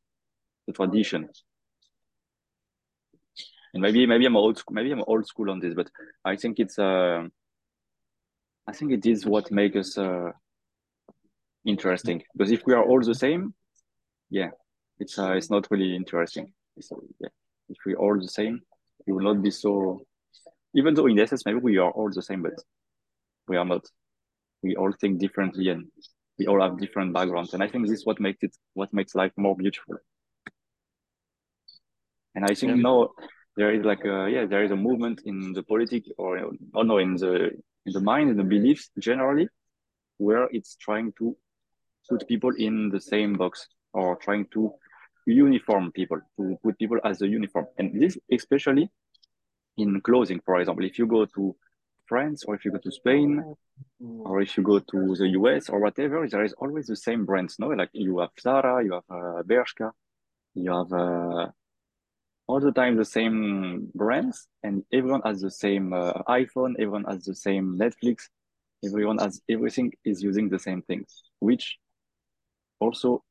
the 0.68 0.74
tradition 0.74 1.30
and 3.74 3.82
maybe 3.82 4.06
maybe 4.06 4.26
I'm 4.26 4.36
old 4.38 4.58
school 4.58 4.76
maybe 4.76 4.92
I'm 4.92 5.04
old 5.08 5.28
school 5.28 5.50
on 5.50 5.60
this 5.60 5.74
but 5.74 5.90
I 6.26 6.36
think 6.36 6.60
it's 6.60 6.78
uh 6.80 7.28
I 8.68 8.74
think 8.74 8.92
it 8.92 9.06
is 9.06 9.26
what 9.26 9.52
makes 9.52 9.78
us 9.78 9.98
uh 9.98 10.32
interesting. 11.66 12.22
Because 12.34 12.52
if 12.52 12.62
we 12.66 12.74
are 12.74 12.84
all 12.84 13.02
the 13.02 13.16
same 13.16 13.54
yeah 14.30 14.50
it's 15.00 15.20
uh 15.20 15.32
it's 15.34 15.50
not 15.50 15.68
really 15.72 15.96
interesting. 15.96 16.52
So 16.80 17.04
yeah 17.20 17.30
if 17.70 17.78
we're 17.86 17.98
all 17.98 18.20
the 18.20 18.28
same 18.28 18.62
it 19.08 19.12
will 19.12 19.24
not 19.34 19.42
be 19.42 19.52
so 19.52 20.06
even 20.76 20.94
though 20.94 21.08
in 21.08 21.20
essence 21.20 21.46
maybe 21.46 21.60
we 21.60 21.78
are 21.78 21.92
all 21.92 22.10
the 22.12 22.22
same 22.22 22.42
but 22.42 22.54
we 23.48 23.58
are 23.58 23.66
not. 23.66 23.86
We 24.64 24.78
all 24.78 24.94
think 25.02 25.20
differently 25.20 25.68
and 25.70 25.88
we 26.40 26.48
all 26.48 26.62
have 26.62 26.80
different 26.80 27.14
backgrounds. 27.14 27.54
And 27.54 27.62
i 27.62 27.68
think 27.68 27.86
this 27.86 28.00
is 28.00 28.06
what 28.06 28.20
makes 28.20 28.42
it 28.42 28.56
what 28.74 28.94
makes 28.94 29.14
life 29.14 29.34
more 29.38 29.56
beautiful. 29.56 29.98
And 32.36 32.46
i 32.46 32.54
think 32.56 32.78
Yeah. 32.78 32.82
now 32.90 33.10
there 33.58 33.72
is 33.74 33.84
like 33.86 34.04
a 34.06 34.28
yeah 34.32 34.46
there 34.46 34.64
is 34.64 34.72
a 34.72 34.76
movement 34.76 35.22
in 35.26 35.54
the 35.54 35.64
politic 35.64 36.04
or 36.18 36.32
or 36.74 36.84
no 36.84 36.98
in 36.98 37.16
the 37.16 37.34
in 37.86 37.92
the 37.94 38.00
mind 38.00 38.30
in 38.32 38.38
the 38.38 38.44
beliefs 38.44 38.90
generally 39.00 39.48
where 40.18 40.48
it's 40.52 40.76
trying 40.78 41.12
to 41.20 41.36
put 42.10 42.28
people 42.28 42.52
in 42.58 42.90
the 42.90 43.00
same 43.00 43.34
box 43.34 43.68
or 43.94 44.16
trying 44.18 44.46
to 44.54 44.74
uniform 45.26 45.92
people 45.92 46.20
to 46.38 46.58
put 46.64 46.78
people 46.78 47.00
as 47.04 47.22
a 47.22 47.28
uniform 47.28 47.66
and 47.78 48.02
this 48.02 48.18
especially 48.32 48.90
in 49.78 50.02
clothing 50.02 50.42
for 50.46 50.60
example 50.60 50.84
if 50.84 51.00
you 51.00 51.08
go 51.08 51.26
to 51.26 51.56
france 52.06 52.44
or 52.46 52.56
if 52.56 52.66
you 52.66 52.72
go 52.72 52.78
to 52.78 52.92
spain 52.92 53.56
or 54.00 54.42
if 54.42 54.58
you 54.58 54.64
go 54.64 54.80
to 54.80 55.16
the 55.16 55.30
US 55.30 55.70
or 55.70 55.80
whatever, 55.80 56.28
there 56.28 56.44
is 56.44 56.54
always 56.54 56.88
the 56.88 56.96
same 56.96 57.26
brands, 57.26 57.58
no? 57.60 57.68
Like 57.68 57.90
you 57.94 58.20
have 58.20 58.32
Zara, 58.40 58.84
you 58.84 58.94
have 58.94 59.04
uh, 59.10 59.44
Bershka, 59.44 59.92
you 60.54 60.72
have 60.72 60.92
uh, 60.92 61.48
all 62.48 62.60
the 62.60 62.72
time 62.72 62.98
the 62.98 63.06
same 63.06 63.90
brands, 63.96 64.48
and 64.64 64.84
everyone 64.92 65.22
has 65.26 65.42
the 65.42 65.52
same 65.52 65.94
uh, 65.94 66.14
iPhone, 66.28 66.74
everyone 66.80 67.06
has 67.06 67.24
the 67.26 67.36
same 67.36 67.78
Netflix, 67.78 68.24
everyone 68.86 69.18
has 69.18 69.42
everything 69.50 69.92
is 70.06 70.22
using 70.22 70.50
the 70.50 70.60
same 70.60 70.82
things, 70.82 71.24
which 71.40 71.78
also 72.84 73.24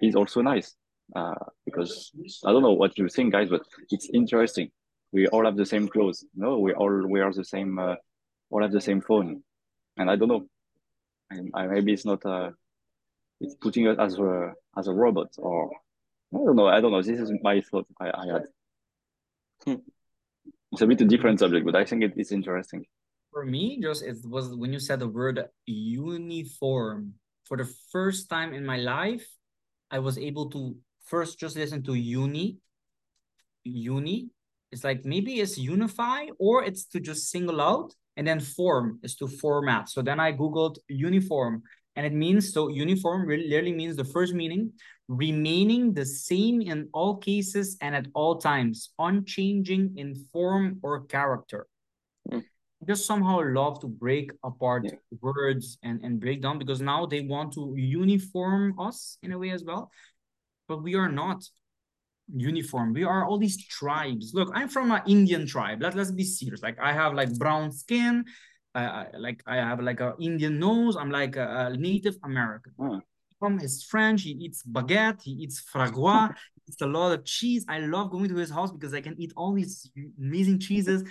is 0.00 0.16
also 0.16 0.40
nice 0.42 0.74
uh, 1.14 1.34
because 1.64 2.10
I 2.44 2.52
don't 2.52 2.62
know 2.62 2.72
what 2.82 2.98
you 2.98 3.08
think, 3.08 3.32
guys, 3.32 3.48
but 3.48 3.62
it's 3.90 4.08
interesting. 4.12 4.70
We 5.12 5.26
all 5.28 5.44
have 5.44 5.56
the 5.56 5.66
same 5.66 5.88
clothes, 5.88 6.24
no? 6.34 6.58
We 6.58 6.72
all 6.72 7.06
wear 7.08 7.32
the 7.32 7.44
same, 7.44 7.78
uh, 7.78 7.96
all 8.50 8.62
have 8.62 8.72
the 8.72 8.80
same 8.80 9.00
phone, 9.00 9.42
and 9.96 10.10
I 10.10 10.16
don't 10.16 10.28
know. 10.28 10.46
I, 11.32 11.36
I 11.62 11.66
maybe 11.66 11.92
it's 11.92 12.04
not 12.04 12.24
uh 12.26 12.50
it's 13.40 13.54
putting 13.54 13.86
us 13.86 13.96
as 13.98 14.18
a 14.18 14.52
as 14.76 14.88
a 14.88 14.92
robot 14.92 15.30
or 15.38 15.70
I 16.34 16.38
don't 16.38 16.56
know. 16.56 16.68
I 16.68 16.80
don't 16.80 16.92
know. 16.92 17.02
This 17.02 17.20
is 17.20 17.32
my 17.42 17.60
thought 17.60 17.86
I, 18.00 18.10
I 18.10 18.26
had. 18.32 18.44
It's 20.72 20.82
a 20.82 20.86
bit 20.86 21.00
a 21.00 21.04
different 21.04 21.40
subject, 21.40 21.66
but 21.66 21.74
I 21.74 21.84
think 21.84 22.04
it 22.04 22.14
is 22.16 22.30
interesting. 22.30 22.86
For 23.32 23.44
me, 23.44 23.80
just 23.82 24.04
it 24.04 24.18
was 24.24 24.54
when 24.54 24.72
you 24.72 24.78
said 24.78 25.00
the 25.00 25.08
word 25.08 25.42
uniform. 25.66 27.14
For 27.50 27.56
the 27.56 27.68
first 27.90 28.30
time 28.30 28.54
in 28.54 28.64
my 28.64 28.76
life, 28.76 29.26
I 29.90 29.98
was 29.98 30.16
able 30.16 30.50
to 30.50 30.76
first 31.06 31.40
just 31.40 31.56
listen 31.56 31.82
to 31.82 31.94
uni. 31.94 32.58
Uni. 33.64 34.30
It's 34.70 34.84
like 34.84 35.04
maybe 35.04 35.40
it's 35.40 35.58
unify 35.58 36.26
or 36.38 36.62
it's 36.62 36.84
to 36.94 37.00
just 37.00 37.28
single 37.28 37.60
out, 37.60 37.92
and 38.16 38.24
then 38.24 38.38
form 38.38 39.00
is 39.02 39.16
to 39.16 39.26
format. 39.26 39.88
So 39.88 40.00
then 40.00 40.20
I 40.20 40.32
googled 40.32 40.78
uniform, 40.86 41.64
and 41.96 42.06
it 42.06 42.12
means 42.12 42.52
so 42.52 42.68
uniform 42.68 43.26
really 43.26 43.48
literally 43.48 43.74
means 43.74 43.96
the 43.96 44.04
first 44.04 44.32
meaning 44.32 44.72
remaining 45.08 45.92
the 45.92 46.06
same 46.06 46.60
in 46.60 46.88
all 46.94 47.16
cases 47.16 47.76
and 47.80 47.96
at 47.96 48.06
all 48.14 48.38
times, 48.38 48.90
unchanging 49.00 49.94
in 49.96 50.14
form 50.32 50.78
or 50.84 51.04
character 51.06 51.66
just 52.86 53.06
somehow 53.06 53.40
love 53.44 53.80
to 53.80 53.86
break 53.86 54.32
apart 54.42 54.84
Yeah. 54.84 54.92
words 55.20 55.78
and, 55.82 56.00
and 56.02 56.18
break 56.20 56.40
down 56.42 56.58
because 56.58 56.80
now 56.80 57.06
they 57.06 57.20
want 57.20 57.52
to 57.54 57.74
uniform 57.76 58.78
us 58.78 59.18
in 59.22 59.32
a 59.32 59.38
way 59.38 59.50
as 59.50 59.64
well. 59.64 59.90
But 60.68 60.82
we 60.82 60.94
are 60.94 61.10
not 61.10 61.44
uniform. 62.34 62.92
We 62.92 63.04
are 63.04 63.24
all 63.26 63.38
these 63.38 63.66
tribes. 63.66 64.32
Look, 64.34 64.50
I'm 64.54 64.68
from 64.68 64.90
an 64.92 65.02
Indian 65.06 65.46
tribe. 65.46 65.82
Let, 65.82 65.94
let's 65.94 66.10
be 66.12 66.24
serious. 66.24 66.62
Like 66.62 66.78
I 66.80 66.92
have 66.92 67.14
like 67.14 67.36
brown 67.38 67.72
skin. 67.72 68.24
I, 68.74 69.06
like 69.18 69.42
I 69.46 69.56
have 69.56 69.80
like 69.80 70.00
a 70.00 70.14
Indian 70.20 70.58
nose. 70.58 70.96
I'm 70.96 71.10
like 71.10 71.36
a, 71.36 71.70
a 71.72 71.76
Native 71.76 72.16
American. 72.22 72.72
Hmm. 72.78 72.98
Tom 73.42 73.58
is 73.58 73.82
French. 73.82 74.22
He 74.22 74.30
eats 74.30 74.62
baguette. 74.62 75.22
He 75.22 75.32
eats 75.32 75.62
fragois. 75.62 76.28
he 76.54 76.62
eats 76.68 76.80
a 76.80 76.86
lot 76.86 77.12
of 77.12 77.24
cheese. 77.24 77.64
I 77.68 77.80
love 77.80 78.10
going 78.10 78.28
to 78.28 78.36
his 78.36 78.50
house 78.50 78.70
because 78.70 78.94
I 78.94 79.00
can 79.00 79.20
eat 79.20 79.32
all 79.36 79.54
these 79.54 79.90
amazing 80.18 80.60
cheeses. 80.60 81.02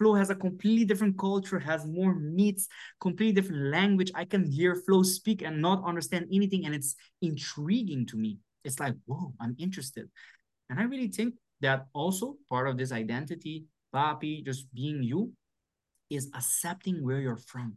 Flo 0.00 0.14
has 0.14 0.30
a 0.30 0.34
completely 0.34 0.86
different 0.86 1.18
culture, 1.18 1.58
has 1.58 1.84
more 1.84 2.14
meats, 2.14 2.68
completely 3.02 3.34
different 3.34 3.70
language. 3.70 4.10
I 4.14 4.24
can 4.24 4.50
hear 4.50 4.74
Flo 4.74 5.02
speak 5.02 5.42
and 5.42 5.60
not 5.60 5.84
understand 5.84 6.28
anything, 6.32 6.64
and 6.64 6.74
it's 6.74 6.96
intriguing 7.20 8.06
to 8.06 8.16
me. 8.16 8.38
It's 8.64 8.80
like, 8.80 8.94
whoa, 9.04 9.34
I'm 9.38 9.54
interested. 9.58 10.08
And 10.70 10.80
I 10.80 10.84
really 10.84 11.08
think 11.08 11.34
that 11.60 11.86
also 11.92 12.36
part 12.48 12.66
of 12.66 12.78
this 12.78 12.92
identity, 12.92 13.66
Papi, 13.94 14.42
just 14.42 14.72
being 14.72 15.02
you, 15.02 15.34
is 16.08 16.30
accepting 16.34 17.04
where 17.04 17.20
you're 17.20 17.36
from. 17.36 17.74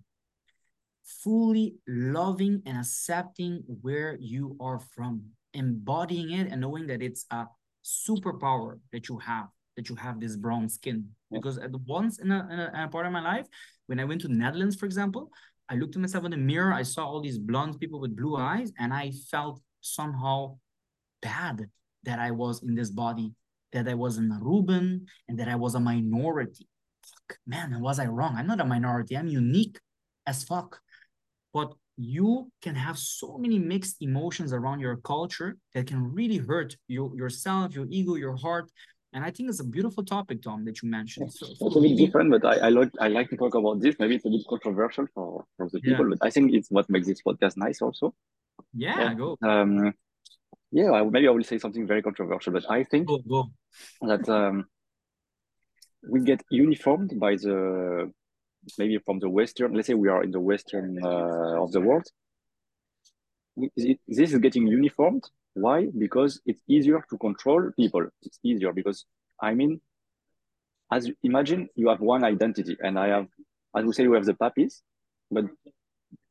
Fully 1.03 1.75
loving 1.85 2.61
and 2.65 2.77
accepting 2.77 3.63
where 3.81 4.17
you 4.21 4.55
are 4.61 4.79
from, 4.95 5.25
embodying 5.53 6.31
it 6.31 6.49
and 6.49 6.61
knowing 6.61 6.87
that 6.87 7.01
it's 7.01 7.25
a 7.31 7.47
superpower 7.83 8.79
that 8.93 9.09
you 9.09 9.17
have, 9.17 9.49
that 9.75 9.89
you 9.89 9.95
have 9.95 10.19
this 10.19 10.35
brown 10.35 10.69
skin. 10.69 11.07
Because 11.31 11.57
at 11.57 11.71
once 11.87 12.19
in 12.19 12.31
a, 12.31 12.47
in 12.51 12.59
a, 12.59 12.71
in 12.73 12.79
a 12.81 12.87
part 12.87 13.05
of 13.05 13.11
my 13.11 13.21
life, 13.21 13.47
when 13.87 13.99
I 13.99 14.05
went 14.05 14.21
to 14.21 14.27
Netherlands, 14.27 14.75
for 14.75 14.85
example, 14.85 15.29
I 15.69 15.75
looked 15.75 15.95
at 15.95 16.01
myself 16.01 16.25
in 16.25 16.31
the 16.31 16.37
mirror, 16.37 16.73
I 16.73 16.83
saw 16.83 17.05
all 17.05 17.21
these 17.21 17.39
blonde 17.39 17.79
people 17.79 17.99
with 17.99 18.15
blue 18.15 18.35
eyes, 18.35 18.71
and 18.79 18.93
I 18.93 19.11
felt 19.31 19.61
somehow 19.81 20.57
bad 21.21 21.67
that 22.03 22.19
I 22.19 22.31
was 22.31 22.63
in 22.63 22.75
this 22.75 22.89
body, 22.89 23.33
that 23.71 23.87
I 23.87 23.93
was 23.93 24.17
an 24.17 24.29
Aruban, 24.29 25.05
and 25.27 25.39
that 25.39 25.47
I 25.47 25.55
was 25.55 25.75
a 25.75 25.79
minority. 25.79 26.67
Fuck, 27.01 27.37
man, 27.47 27.79
was 27.81 27.99
I 27.99 28.05
wrong? 28.05 28.35
I'm 28.37 28.47
not 28.47 28.61
a 28.61 28.65
minority. 28.65 29.17
I'm 29.17 29.27
unique 29.27 29.79
as 30.27 30.43
fuck. 30.43 30.79
But 31.53 31.73
you 31.97 32.51
can 32.61 32.75
have 32.75 32.97
so 32.97 33.37
many 33.37 33.59
mixed 33.59 33.97
emotions 34.01 34.51
around 34.51 34.79
your 34.79 34.97
culture 34.97 35.57
that 35.73 35.87
can 35.87 36.13
really 36.13 36.37
hurt 36.37 36.75
you 36.87 37.13
yourself, 37.15 37.73
your 37.73 37.85
ego, 37.89 38.15
your 38.15 38.35
heart. 38.35 38.69
And 39.13 39.23
I 39.23 39.29
think 39.31 39.49
it's 39.49 39.59
a 39.59 39.63
beautiful 39.63 40.03
topic, 40.03 40.41
Tom, 40.41 40.65
that 40.65 40.81
you 40.81 40.89
mentioned. 40.89 41.31
So, 41.31 41.45
It's 41.49 41.75
a 41.75 41.81
bit 41.81 41.97
different, 41.97 42.31
but 42.31 42.43
I, 42.45 42.67
I 42.67 42.69
like 42.69 42.91
I 42.99 43.07
like 43.09 43.29
to 43.29 43.37
talk 43.37 43.53
about 43.55 43.79
this. 43.79 43.95
Maybe 43.99 44.15
it's 44.15 44.25
a 44.25 44.29
bit 44.29 44.41
controversial 44.49 45.05
for, 45.13 45.45
for 45.55 45.69
the 45.69 45.79
people, 45.79 46.05
Yeah. 46.09 46.15
but 46.17 46.27
I 46.27 46.31
think 46.31 46.53
it's 46.53 46.69
what 46.71 46.89
makes 46.89 47.07
this 47.07 47.21
podcast 47.21 47.55
nice 47.57 47.81
also. 47.81 48.15
yeah, 48.73 48.99
Yeah. 48.99 49.13
go, 49.13 49.37
Um 49.41 49.93
yeah, 50.71 50.91
I, 50.91 51.03
maybe 51.03 51.27
I 51.27 51.31
will 51.31 51.43
say 51.43 51.59
something 51.59 51.85
very 51.85 52.01
controversial, 52.01 52.51
but 52.53 52.65
I 52.69 52.83
think 52.83 53.07
go, 53.07 53.19
go. 53.19 53.51
that 54.01 54.27
um, 54.27 54.65
we 56.09 56.19
get 56.21 56.41
uniformed 56.49 57.11
by 57.19 57.35
the 57.35 58.11
maybe 58.79 58.97
from 59.05 59.19
the 59.19 59.29
western 59.29 59.73
let's 59.73 59.87
say 59.87 59.93
we 59.93 60.09
are 60.09 60.23
in 60.23 60.31
the 60.31 60.39
western 60.39 60.97
uh, 61.03 61.61
of 61.63 61.71
the 61.71 61.81
world 61.81 62.05
this 64.17 64.31
is 64.33 64.39
getting 64.39 64.65
uniformed. 64.65 65.23
Why? 65.53 65.87
Because 65.97 66.41
it's 66.45 66.61
easier 66.67 67.03
to 67.09 67.17
control 67.17 67.71
people. 67.77 68.07
It's 68.23 68.39
easier 68.43 68.73
because 68.73 69.05
I 69.39 69.53
mean, 69.53 69.81
as 70.91 71.07
you 71.07 71.15
imagine, 71.23 71.69
you 71.75 71.89
have 71.89 71.99
one 71.99 72.23
identity, 72.23 72.77
and 72.81 72.97
I 72.97 73.07
have, 73.07 73.27
as 73.75 73.85
we 73.85 73.93
say, 73.93 74.07
we 74.07 74.15
have 74.15 74.25
the 74.25 74.33
papis, 74.33 74.81
but 75.31 75.45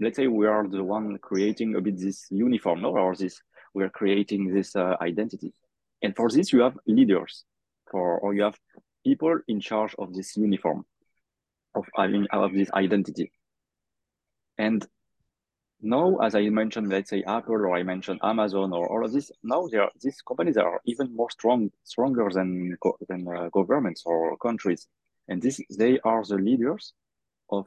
let's 0.01 0.17
say 0.17 0.27
we 0.27 0.47
are 0.47 0.67
the 0.67 0.83
one 0.83 1.19
creating 1.19 1.75
a 1.75 1.81
bit 1.81 1.99
this 1.99 2.27
uniform, 2.31 2.83
no, 2.83 2.91
or 2.97 3.15
this 3.15 3.41
we 3.75 3.83
are 3.85 3.91
creating 3.91 4.53
this 4.53 4.77
uh, 4.77 4.97
identity, 5.01 5.53
and 6.03 6.15
for 6.17 6.29
this 6.31 6.53
you 6.53 6.61
have 6.61 6.79
leaders, 6.87 7.45
for 7.91 8.19
or 8.19 8.35
you 8.35 8.43
have 8.43 8.59
people 9.05 9.39
in 9.49 9.61
charge 9.61 9.95
of 9.99 10.15
this 10.15 10.37
uniform, 10.37 10.85
of 11.75 11.85
having 11.97 12.27
of 12.33 12.53
this 12.53 12.71
identity, 12.73 13.33
and 14.59 14.87
now, 15.83 16.17
as 16.19 16.37
I 16.37 16.49
mentioned, 16.49 16.89
let's 16.89 17.11
say 17.11 17.25
Apple 17.25 17.55
or 17.55 17.77
I 17.77 17.83
mentioned 17.83 18.21
Amazon 18.23 18.73
or 18.73 18.89
all 18.89 19.05
of 19.05 19.13
this, 19.13 19.33
now 19.43 19.67
there 19.67 19.89
these 20.01 20.23
companies 20.23 20.57
are 20.57 20.81
even 20.85 21.15
more 21.15 21.31
strong, 21.31 21.71
stronger 21.83 22.31
than 22.33 22.77
than 23.09 23.27
uh, 23.27 23.49
governments 23.49 24.03
or 24.07 24.37
countries, 24.37 24.87
and 25.29 25.43
this 25.43 25.61
they 25.77 25.99
are 26.05 26.25
the 26.25 26.37
leaders 26.37 26.95
of 27.51 27.67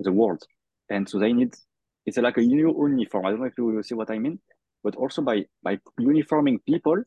the 0.00 0.12
world, 0.12 0.42
and 0.90 1.08
so 1.08 1.18
they 1.18 1.32
need 1.32 1.54
it's 2.04 2.18
like 2.18 2.36
a 2.36 2.42
new 2.42 2.76
uniform. 2.88 3.24
I 3.24 3.30
don't 3.30 3.40
know 3.40 3.46
if 3.46 3.56
you 3.56 3.82
see 3.82 3.94
what 3.94 4.10
I 4.10 4.18
mean, 4.18 4.38
but 4.84 4.96
also 4.96 5.22
by 5.22 5.46
by 5.62 5.78
uniforming 5.98 6.58
people, 6.60 7.02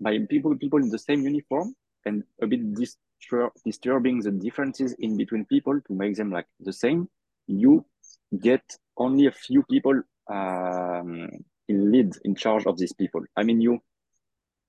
by 0.00 0.18
people 0.30 0.56
people 0.56 0.78
in 0.78 0.90
the 0.90 0.98
same 0.98 1.22
uniform 1.22 1.74
and 2.04 2.22
a 2.40 2.46
bit 2.46 2.72
distur 2.72 3.50
disturbing 3.64 4.20
the 4.20 4.30
differences 4.30 4.92
in 5.00 5.16
between 5.16 5.44
people 5.46 5.80
to 5.80 5.92
make 5.92 6.14
them 6.14 6.30
like 6.30 6.46
the 6.60 6.72
same, 6.72 7.08
you 7.48 7.84
get 8.40 8.62
only 8.96 9.26
a 9.26 9.32
few 9.32 9.62
people 9.64 10.02
um, 10.30 11.28
in 11.68 11.92
lead 11.92 12.14
in 12.24 12.34
charge 12.34 12.66
of 12.66 12.78
these 12.78 12.92
people. 12.92 13.22
I 13.36 13.42
mean, 13.42 13.60
you 13.60 13.80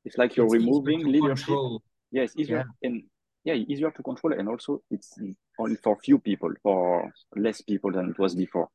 it's 0.05 0.18
like 0.18 0.36
you're 0.36 0.45
it's 0.45 0.53
removing 0.53 1.05
leadership. 1.05 1.45
Control. 1.45 1.82
Yes, 2.12 2.34
easier 2.38 2.66
yeah. 2.82 2.88
and 2.88 3.03
yeah, 3.43 3.53
easier 3.53 3.91
to 3.91 4.03
control, 4.03 4.34
and 4.34 4.47
also 4.49 4.82
it's 4.91 5.14
only 5.60 5.76
for 5.76 5.97
few 6.03 6.20
people, 6.20 6.51
for 6.64 7.12
less 7.36 7.62
people 7.62 7.91
than 7.91 8.10
it 8.10 8.20
was 8.20 8.36
before. 8.36 8.70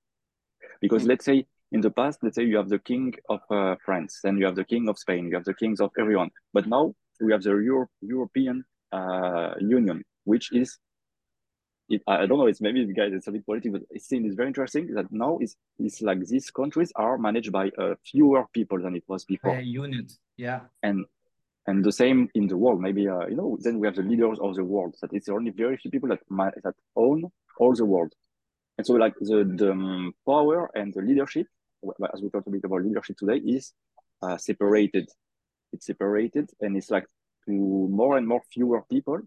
Because 0.80 1.05
mm. 1.05 1.09
let's 1.09 1.24
say 1.24 1.47
in 1.72 1.80
the 1.80 1.91
past, 1.91 2.20
let's 2.22 2.37
say 2.37 2.45
you 2.45 2.57
have 2.57 2.68
the 2.68 2.78
king 2.78 3.14
of 3.28 3.41
uh, 3.51 3.76
France, 3.85 4.20
then 4.22 4.37
you 4.37 4.47
have 4.47 4.57
the 4.57 4.64
king 4.64 4.89
of 4.89 4.99
Spain, 4.99 5.28
you 5.28 5.35
have 5.35 5.45
the 5.45 5.55
kings 5.55 5.80
of 5.80 5.91
everyone. 5.99 6.30
But 6.53 6.66
now 6.66 6.95
we 7.20 7.33
have 7.33 7.43
the 7.43 7.51
Euro 7.51 7.87
European 8.01 8.64
uh, 8.93 9.55
Union, 9.61 10.05
which 10.24 10.53
is 10.53 10.78
it, 11.89 12.03
I 12.07 12.26
don't 12.26 12.39
know, 12.39 12.47
it's 12.47 12.61
maybe 12.61 12.85
the 12.85 12.93
guys, 12.93 13.12
it's 13.12 13.26
a 13.26 13.33
bit 13.33 13.45
political, 13.45 13.78
but 13.78 13.83
it 13.91 14.03
seems 14.03 14.35
very 14.35 14.49
interesting 14.49 14.95
that 14.95 15.12
now 15.12 15.39
it's, 15.41 15.57
it's 15.78 16.01
like 16.01 16.20
these 16.26 16.51
countries 16.51 16.93
are 16.97 17.18
managed 17.18 17.53
by 17.53 17.70
uh, 17.78 17.95
fewer 18.05 18.47
people 18.53 18.80
than 18.80 18.97
it 18.97 19.05
was 19.09 19.24
before. 19.24 19.57
A 19.57 19.62
unit, 19.62 20.12
yeah. 20.37 20.61
And 20.83 21.05
and 21.66 21.85
the 21.85 21.93
same 21.93 22.28
in 22.35 22.49
the 22.49 22.57
world. 22.57 22.80
Maybe 22.80 23.09
uh, 23.09 23.26
you 23.26 23.37
know, 23.37 23.57
then 23.61 23.78
we 23.78 23.87
have 23.87 23.97
the 23.97 24.03
leaders 24.03 24.39
of 24.41 24.57
the 24.57 24.64
world. 24.64 24.97
That 25.01 25.12
it's 25.12 25.28
only 25.28 25.51
very 25.51 25.76
few 25.76 25.91
people 25.91 26.09
that 26.09 26.20
that 26.64 26.74
own 26.97 27.30
all 27.59 27.74
the 27.74 27.85
world. 27.85 28.12
And 28.78 28.87
so, 28.87 28.95
like 28.95 29.14
the 29.20 29.45
the 29.45 29.72
um, 29.72 30.14
power 30.26 30.70
and 30.74 30.93
the 30.93 31.03
leadership, 31.03 31.47
as 32.12 32.20
we 32.20 32.30
talked 32.30 32.49
a 32.49 32.51
bit 32.51 32.64
about 32.64 32.83
leadership 32.83 33.16
today, 33.16 33.37
is 33.37 33.72
uh, 34.22 34.37
separated. 34.37 35.09
It's 35.72 35.87
separated, 35.87 36.51
and 36.61 36.76
it's 36.76 36.91
like 36.91 37.07
to 37.47 37.53
more 37.53 38.16
and 38.16 38.26
more 38.26 38.43
fewer 38.53 38.83
people 38.91 39.20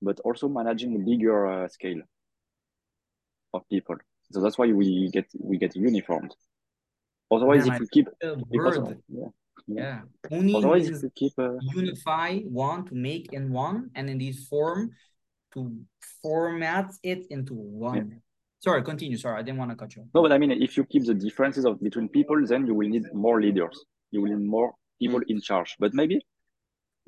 but 0.00 0.20
also 0.20 0.48
managing 0.48 0.94
a 0.96 0.98
bigger 0.98 1.46
uh, 1.46 1.68
scale 1.68 2.00
of 3.54 3.68
people. 3.68 3.96
So 4.32 4.40
that's 4.40 4.58
why 4.58 4.66
we 4.72 5.10
get 5.12 5.26
we 5.38 5.58
get 5.58 5.74
uniformed. 5.74 6.34
Otherwise, 7.30 7.66
if 7.66 7.78
we 7.78 7.86
keep 7.88 8.08
because 8.50 8.76
of, 8.78 8.96
yeah, 9.08 9.26
yeah. 9.66 10.00
yeah. 10.30 10.56
Otherwise, 10.56 10.88
if 10.88 11.02
we 11.02 11.10
keep 11.14 11.32
uh, 11.38 11.54
unify 11.74 12.38
one 12.40 12.84
to 12.86 12.94
make 12.94 13.32
in 13.32 13.52
one, 13.52 13.90
and 13.94 14.08
in 14.08 14.18
this 14.18 14.46
form 14.46 14.90
to 15.54 15.74
format 16.22 16.90
it 17.02 17.26
into 17.30 17.54
one. 17.54 17.96
Yeah. 17.96 18.18
Sorry, 18.60 18.82
continue. 18.82 19.16
Sorry, 19.16 19.38
I 19.38 19.42
didn't 19.42 19.58
want 19.58 19.70
to 19.70 19.76
cut 19.76 19.94
you. 19.94 20.04
No, 20.14 20.22
but 20.22 20.32
I 20.32 20.38
mean, 20.38 20.50
if 20.50 20.76
you 20.76 20.84
keep 20.84 21.04
the 21.04 21.14
differences 21.14 21.64
of 21.64 21.80
between 21.80 22.08
people, 22.08 22.44
then 22.44 22.66
you 22.66 22.74
will 22.74 22.88
need 22.88 23.04
more 23.14 23.40
leaders. 23.40 23.84
You 24.10 24.22
will 24.22 24.36
need 24.36 24.46
more 24.46 24.72
people 25.00 25.20
mm. 25.20 25.28
in 25.28 25.40
charge. 25.40 25.76
But 25.78 25.94
maybe 25.94 26.20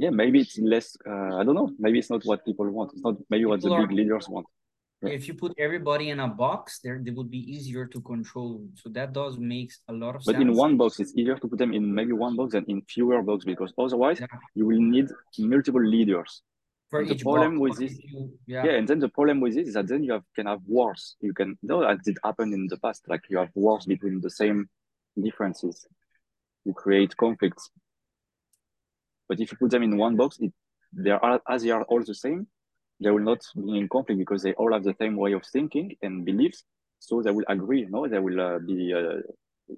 yeah, 0.00 0.10
maybe 0.10 0.40
it's 0.40 0.58
less. 0.58 0.96
Uh, 1.06 1.36
I 1.38 1.44
don't 1.44 1.54
know. 1.54 1.70
Maybe 1.78 1.98
it's 1.98 2.08
not 2.08 2.22
what 2.24 2.44
people 2.44 2.68
want. 2.70 2.92
It's 2.94 3.02
not 3.02 3.16
maybe 3.28 3.44
what 3.44 3.60
people 3.60 3.76
the 3.76 3.86
big 3.86 3.96
leaders 3.96 4.28
want. 4.28 4.46
Yeah. 5.02 5.10
If 5.10 5.28
you 5.28 5.34
put 5.34 5.52
everybody 5.58 6.08
in 6.08 6.20
a 6.20 6.28
box, 6.28 6.80
there 6.82 6.98
they 7.04 7.10
would 7.10 7.30
be 7.30 7.42
easier 7.54 7.84
to 7.86 8.00
control. 8.00 8.66
So 8.74 8.88
that 8.90 9.12
does 9.12 9.38
makes 9.38 9.80
a 9.88 9.92
lot 9.92 10.16
of 10.16 10.22
sense. 10.22 10.26
but 10.26 10.40
sense. 10.40 10.50
in 10.50 10.56
one 10.56 10.76
box, 10.78 11.00
it's 11.00 11.14
easier 11.14 11.36
to 11.36 11.48
put 11.48 11.58
them 11.58 11.72
in 11.74 11.94
maybe 11.94 12.12
one 12.12 12.34
box 12.34 12.52
than 12.52 12.64
in 12.68 12.80
fewer 12.82 13.22
boxes 13.22 13.44
because 13.44 13.72
otherwise 13.78 14.20
yeah. 14.20 14.26
you 14.54 14.66
will 14.66 14.80
need 14.80 15.08
multiple 15.38 15.84
leaders. 15.84 16.42
For 16.90 17.04
the 17.04 17.16
problem 17.16 17.58
box, 17.58 17.78
with 17.78 17.78
this, 17.78 17.98
you, 18.02 18.32
yeah. 18.46 18.64
yeah, 18.64 18.72
and 18.72 18.88
then 18.88 18.98
the 18.98 19.08
problem 19.08 19.40
with 19.40 19.54
this 19.54 19.68
is 19.68 19.74
that 19.74 19.86
then 19.86 20.02
you 20.02 20.12
have 20.12 20.24
can 20.34 20.46
have 20.46 20.60
wars. 20.66 21.16
You 21.20 21.34
can 21.34 21.58
know 21.62 21.82
that 21.82 22.02
did 22.04 22.18
happen 22.24 22.52
in 22.52 22.66
the 22.68 22.78
past. 22.78 23.02
Like 23.06 23.22
you 23.28 23.38
have 23.38 23.50
wars 23.54 23.84
between 23.86 24.20
the 24.20 24.30
same 24.30 24.68
differences. 25.22 25.86
You 26.64 26.72
create 26.72 27.16
conflicts. 27.16 27.70
But 29.30 29.38
if 29.38 29.52
you 29.52 29.58
put 29.58 29.70
them 29.70 29.84
in 29.84 29.96
one 29.96 30.16
box, 30.16 30.38
it, 30.40 30.52
they 30.92 31.10
are 31.10 31.40
as 31.48 31.62
they 31.62 31.70
are 31.70 31.84
all 31.84 32.02
the 32.02 32.16
same, 32.16 32.48
they 33.00 33.12
will 33.12 33.22
not 33.32 33.38
be 33.54 33.78
in 33.78 33.88
conflict 33.88 34.18
because 34.18 34.42
they 34.42 34.54
all 34.54 34.72
have 34.72 34.82
the 34.82 34.96
same 35.00 35.14
way 35.16 35.34
of 35.34 35.44
thinking 35.46 35.94
and 36.02 36.24
beliefs. 36.24 36.64
So 36.98 37.22
they 37.22 37.30
will 37.30 37.44
agree. 37.46 37.86
No, 37.88 38.08
they 38.08 38.18
will 38.18 38.40
uh, 38.40 38.58
be. 38.58 38.92
Uh, 38.92 39.20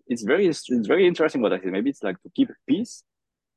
it's 0.06 0.22
very 0.22 0.46
it's 0.46 0.86
very 0.94 1.06
interesting 1.06 1.42
what 1.42 1.52
I 1.52 1.60
say. 1.60 1.66
Maybe 1.66 1.90
it's 1.90 2.02
like 2.02 2.16
to 2.22 2.30
keep 2.34 2.48
peace, 2.66 3.04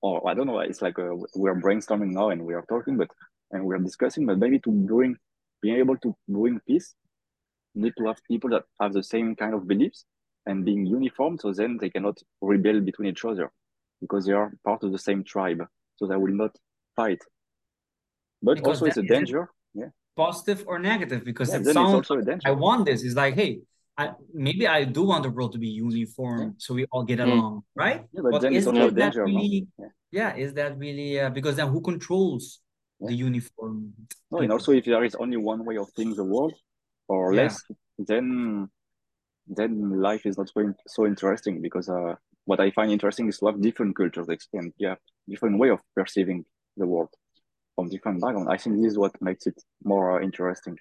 or 0.01 0.29
I 0.29 0.33
don't 0.33 0.47
know. 0.47 0.59
It's 0.59 0.81
like 0.81 0.99
uh, 0.99 1.15
we're 1.33 1.55
brainstorming 1.55 2.11
now 2.11 2.29
and 2.29 2.45
we 2.45 2.55
are 2.55 2.65
talking, 2.67 2.97
but 2.97 3.07
and 3.51 3.63
we 3.63 3.73
are 3.73 3.79
discussing. 3.79 4.25
But 4.25 4.37
maybe 4.37 4.59
to 4.59 4.71
bring 4.71 5.15
being 5.61 5.77
able 5.77 5.97
to 5.99 6.13
bring 6.27 6.59
peace, 6.67 6.93
need 7.73 7.93
to 7.99 8.07
have 8.07 8.19
people 8.29 8.49
that 8.49 8.63
have 8.81 8.91
the 8.91 9.01
same 9.01 9.33
kind 9.33 9.53
of 9.53 9.65
beliefs 9.65 10.03
and 10.45 10.65
being 10.65 10.85
uniform, 10.85 11.37
so 11.37 11.53
then 11.53 11.77
they 11.79 11.89
cannot 11.89 12.17
rebel 12.41 12.81
between 12.81 13.07
each 13.07 13.23
other 13.23 13.49
because 14.01 14.25
they 14.25 14.33
are 14.33 14.51
part 14.65 14.83
of 14.83 14.91
the 14.91 14.99
same 14.99 15.23
tribe 15.23 15.65
so 15.95 16.07
they 16.07 16.15
will 16.15 16.33
not 16.33 16.55
fight. 16.95 17.21
But 18.41 18.55
because 18.57 18.81
also 18.81 18.85
it's 18.85 18.97
a 18.97 19.03
danger. 19.03 19.49
Yeah. 19.73 19.89
Positive 20.15 20.63
or 20.67 20.79
negative 20.79 21.25
because 21.25 21.49
yeah, 21.49 21.59
it 21.59 21.65
sounds 21.65 21.93
also 21.93 22.19
a. 22.19 22.39
I 22.45 22.51
want 22.51 22.85
this. 22.85 23.03
It's 23.03 23.15
like, 23.15 23.35
hey, 23.35 23.59
I, 23.97 24.11
maybe 24.33 24.67
I 24.67 24.83
do 24.83 25.03
want 25.03 25.23
the 25.23 25.29
world 25.29 25.53
to 25.53 25.57
be 25.57 25.67
uniform 25.67 26.41
yeah. 26.41 26.49
so 26.57 26.73
we 26.73 26.85
all 26.91 27.03
get 27.03 27.19
mm. 27.19 27.31
along, 27.31 27.63
right? 27.75 28.03
Yeah, 28.11 28.21
but, 28.23 28.31
but 28.33 28.41
then 28.41 28.53
is, 28.53 28.67
also 28.67 28.89
that 28.89 29.15
really, 29.15 29.67
yeah. 29.79 29.87
yeah. 30.11 30.35
is 30.35 30.53
that 30.53 30.77
really 30.77 31.19
uh, 31.19 31.29
because 31.29 31.55
then 31.55 31.67
who 31.69 31.81
controls 31.81 32.59
the 32.99 33.13
uniform? 33.13 33.93
No, 34.31 34.39
and 34.39 34.51
also 34.51 34.73
if 34.73 34.85
there 34.85 35.03
is 35.03 35.15
only 35.15 35.37
one 35.37 35.63
way 35.63 35.77
of 35.77 35.87
seeing 35.95 36.13
the 36.13 36.25
world 36.25 36.53
or 37.07 37.33
less, 37.33 37.61
then 37.97 38.69
then 39.47 40.01
life 40.01 40.25
is 40.25 40.37
not 40.37 40.49
so, 40.49 40.73
so 40.87 41.05
interesting 41.05 41.61
because 41.61 41.87
uh, 41.87 42.15
what 42.45 42.59
I 42.59 42.71
find 42.71 42.91
interesting 42.91 43.27
is 43.27 43.39
to 43.39 43.47
have 43.47 43.61
different 43.61 43.95
cultures 43.95 44.27
and 44.53 44.73
yeah, 44.77 44.95
different 45.27 45.59
way 45.59 45.69
of 45.69 45.81
perceiving 45.95 46.45
the 46.77 46.87
world 46.87 47.09
from 47.75 47.89
different 47.89 48.21
background. 48.21 48.49
I 48.49 48.57
think 48.57 48.77
this 48.77 48.93
is 48.93 48.97
what 48.97 49.19
makes 49.21 49.45
it 49.47 49.61
more 49.83 50.19
uh, 50.19 50.23
interesting. 50.23 50.77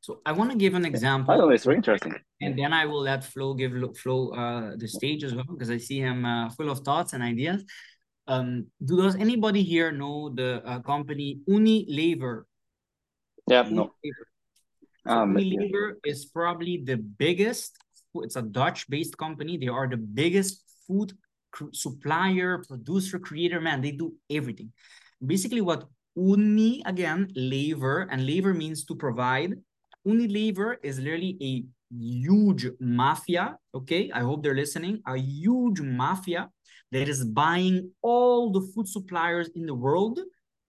So 0.00 0.20
I 0.24 0.32
want 0.32 0.52
to 0.52 0.56
give 0.56 0.74
an 0.74 0.84
example. 0.84 1.34
I 1.34 1.36
know 1.36 1.48
it's 1.50 1.64
very 1.64 1.76
interesting. 1.76 2.14
And 2.40 2.56
then 2.56 2.72
I 2.72 2.86
will 2.86 3.00
let 3.00 3.24
Flo 3.24 3.54
give 3.54 3.72
Flo 3.96 4.30
uh, 4.30 4.76
the 4.76 4.86
stage 4.86 5.24
as 5.24 5.34
well 5.34 5.46
because 5.48 5.70
I 5.70 5.78
see 5.78 5.98
him 5.98 6.24
uh, 6.24 6.50
full 6.50 6.70
of 6.70 6.80
thoughts 6.80 7.12
and 7.12 7.22
ideas. 7.22 7.64
Um, 8.28 8.66
do 8.84 9.02
does 9.02 9.16
anybody 9.16 9.62
here 9.62 9.90
know 9.90 10.30
the 10.30 10.62
uh, 10.64 10.80
company 10.80 11.40
Unilever? 11.48 12.44
Yeah, 13.48 13.64
Unilever. 13.64 13.70
no. 13.70 13.90
So 15.06 15.12
um, 15.12 15.34
Unilever 15.34 15.94
yeah. 16.04 16.12
is 16.12 16.26
probably 16.26 16.82
the 16.84 16.96
biggest 16.96 17.76
it's 18.22 18.36
a 18.36 18.42
Dutch-based 18.42 19.16
company. 19.18 19.56
They 19.56 19.68
are 19.68 19.88
the 19.88 19.96
biggest 19.96 20.62
food 20.86 21.12
supplier, 21.72 22.62
producer, 22.66 23.18
creator. 23.18 23.60
Man, 23.60 23.80
they 23.80 23.92
do 23.92 24.14
everything. 24.30 24.72
Basically, 25.24 25.60
what 25.60 25.84
Uni 26.16 26.82
again, 26.86 27.30
labor, 27.34 28.08
and 28.10 28.26
labor 28.26 28.54
means 28.54 28.84
to 28.86 28.94
provide. 28.94 29.54
Unilever 30.06 30.76
is 30.82 30.98
literally 30.98 31.36
a 31.42 31.64
huge 31.94 32.66
mafia. 32.80 33.56
Okay, 33.74 34.10
I 34.12 34.20
hope 34.20 34.42
they're 34.42 34.54
listening. 34.54 35.02
A 35.06 35.16
huge 35.16 35.80
mafia 35.80 36.48
that 36.92 37.08
is 37.08 37.24
buying 37.24 37.90
all 38.02 38.52
the 38.52 38.60
food 38.72 38.88
suppliers 38.88 39.50
in 39.54 39.66
the 39.66 39.74
world 39.74 40.20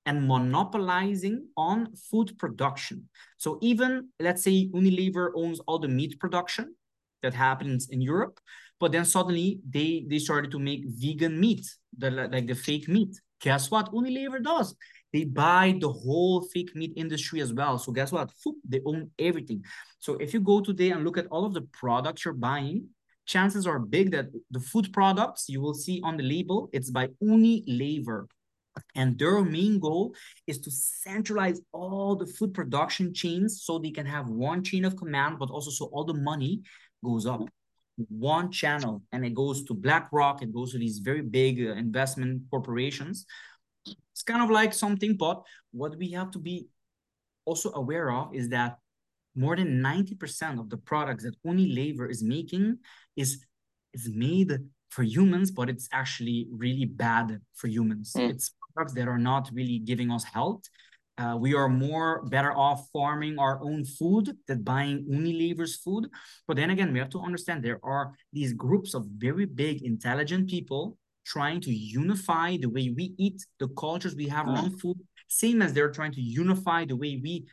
and 0.06 0.28
monopolizing 0.28 1.46
on 1.58 1.94
food 2.10 2.38
production. 2.40 3.08
So 3.38 3.60
even 3.62 4.10
let's 4.20 4.42
say 4.42 4.70
Unilever 4.74 5.32
owns 5.36 5.60
all 5.62 5.80
the 5.80 5.90
meat 5.90 6.20
production, 6.20 6.76
that 7.22 7.34
happens 7.34 7.90
in 7.90 8.02
Europe. 8.02 8.40
But 8.80 8.92
then 8.92 9.06
suddenly 9.06 9.60
they 9.68 10.06
they 10.08 10.20
started 10.20 10.52
to 10.52 10.60
make 10.60 10.84
vegan 10.86 11.40
meat, 11.40 11.66
the 11.98 12.12
like 12.12 12.48
the 12.48 12.56
fake 12.56 12.88
meat. 12.88 13.20
Guess 13.42 13.72
what? 13.72 13.92
Unilever 13.92 14.42
does. 14.44 14.76
They 15.14 15.24
buy 15.24 15.78
the 15.80 15.90
whole 15.90 16.42
fake 16.54 16.76
meat 16.76 16.94
industry 16.96 17.42
as 17.42 17.54
well. 17.54 17.78
So 17.78 17.92
guess 17.92 18.12
what? 18.12 18.32
They 18.68 18.82
own 18.86 19.10
everything. 19.18 19.64
So 20.00 20.16
if 20.18 20.34
you 20.34 20.40
go 20.40 20.62
today 20.62 20.92
and 20.92 21.04
look 21.04 21.18
at 21.18 21.28
all 21.32 21.46
of 21.46 21.54
the 21.54 21.62
products 21.62 22.26
you're 22.26 22.34
buying, 22.34 22.88
chances 23.26 23.66
are 23.66 23.80
big 23.80 24.12
that 24.12 24.28
the 24.52 24.60
food 24.60 24.92
products 24.92 25.50
you 25.50 25.62
will 25.62 25.74
see 25.74 26.02
on 26.04 26.18
the 26.18 26.24
label, 26.24 26.70
it's 26.74 26.92
by 26.92 27.08
Unilever. 27.24 28.28
And 28.96 29.18
their 29.18 29.44
main 29.44 29.80
goal 29.80 30.14
is 30.46 30.60
to 30.60 30.72
centralize 30.72 31.60
all 31.72 32.16
the 32.16 32.28
food 32.28 32.54
production 32.54 33.14
chains 33.14 33.64
so 33.64 33.80
they 33.80 33.92
can 33.92 34.06
have 34.06 34.28
one 34.28 34.64
chain 34.64 34.86
of 34.86 34.96
command, 34.96 35.40
but 35.40 35.50
also 35.50 35.72
so 35.72 35.86
all 35.86 36.04
the 36.04 36.14
money 36.14 36.62
goes 37.10 37.26
up 37.26 37.42
one 38.10 38.52
channel 38.52 39.02
and 39.12 39.26
it 39.26 39.34
goes 39.34 39.64
to 39.66 39.74
BlackRock, 39.74 40.42
it 40.42 40.54
goes 40.54 40.72
to 40.72 40.78
these 40.78 41.00
very 41.00 41.22
big 41.22 41.54
uh, 41.60 41.74
investment 41.74 42.44
corporations. 42.52 43.26
It's 43.86 44.24
kind 44.24 44.44
of 44.44 44.50
like 44.50 44.74
something, 44.74 45.18
but 45.18 45.42
what 45.72 45.98
we 45.98 46.12
have 46.12 46.32
to 46.32 46.40
be 46.40 46.68
also 47.46 47.72
aware 47.74 48.12
of 48.12 48.36
is 48.36 48.50
that 48.50 48.78
more 49.36 49.56
than 49.56 49.82
90% 49.82 50.60
of 50.60 50.70
the 50.70 50.78
products 50.78 51.24
that 51.24 51.36
Unilever 51.46 52.10
is 52.10 52.24
making 52.24 52.80
is, 53.16 53.46
is 53.94 54.10
made 54.14 54.52
for 54.90 55.04
humans, 55.04 55.52
but 55.52 55.70
it's 55.70 55.88
actually 55.92 56.48
really 56.52 56.86
bad 56.86 57.40
for 57.54 57.68
humans. 57.68 58.14
Mm. 58.16 58.32
It's 58.32 58.54
products 58.74 58.94
that 58.94 59.08
are 59.08 59.20
not 59.20 59.50
really 59.54 59.80
giving 59.80 60.12
us 60.12 60.24
health. 60.24 60.64
Uh, 61.18 61.36
we 61.36 61.56
are 61.56 61.68
more 61.68 62.24
better 62.28 62.56
off 62.56 62.88
farming 62.94 63.40
our 63.40 63.60
own 63.64 63.84
food 63.84 64.38
than 64.48 64.62
buying 64.62 65.04
Unilever's 65.10 65.76
food. 65.78 66.08
But 66.48 66.58
then 66.58 66.70
again, 66.70 66.94
we 66.94 67.00
have 67.00 67.10
to 67.10 67.20
understand 67.20 67.64
there 67.64 67.84
are 67.84 68.14
these 68.32 68.54
groups 68.54 68.94
of 68.94 69.06
very 69.18 69.46
big, 69.46 69.84
intelligent 69.84 70.48
people 70.48 70.98
trying 71.26 71.60
to 71.62 71.74
unify 71.74 72.58
the 72.58 72.70
way 72.70 72.94
we 72.96 73.16
eat, 73.18 73.44
the 73.60 73.68
cultures 73.70 74.16
we 74.16 74.28
have 74.28 74.48
around 74.48 74.74
mm. 74.74 74.80
food, 74.80 74.98
same 75.28 75.62
as 75.62 75.74
they're 75.74 75.92
trying 75.92 76.14
to 76.14 76.22
unify 76.22 76.86
the 76.86 76.96
way 76.96 77.20
we 77.22 77.46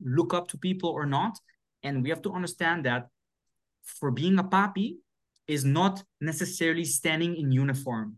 look 0.00 0.32
up 0.32 0.48
to 0.48 0.56
people 0.56 0.90
or 0.90 1.04
not. 1.04 1.36
And 1.82 2.02
we 2.02 2.10
have 2.10 2.22
to 2.22 2.32
understand 2.32 2.84
that 2.86 3.08
for 3.82 4.10
being 4.10 4.38
a 4.38 4.44
papi 4.44 4.96
is 5.46 5.64
not 5.64 6.02
necessarily 6.20 6.84
standing 6.84 7.36
in 7.36 7.50
uniform. 7.50 8.16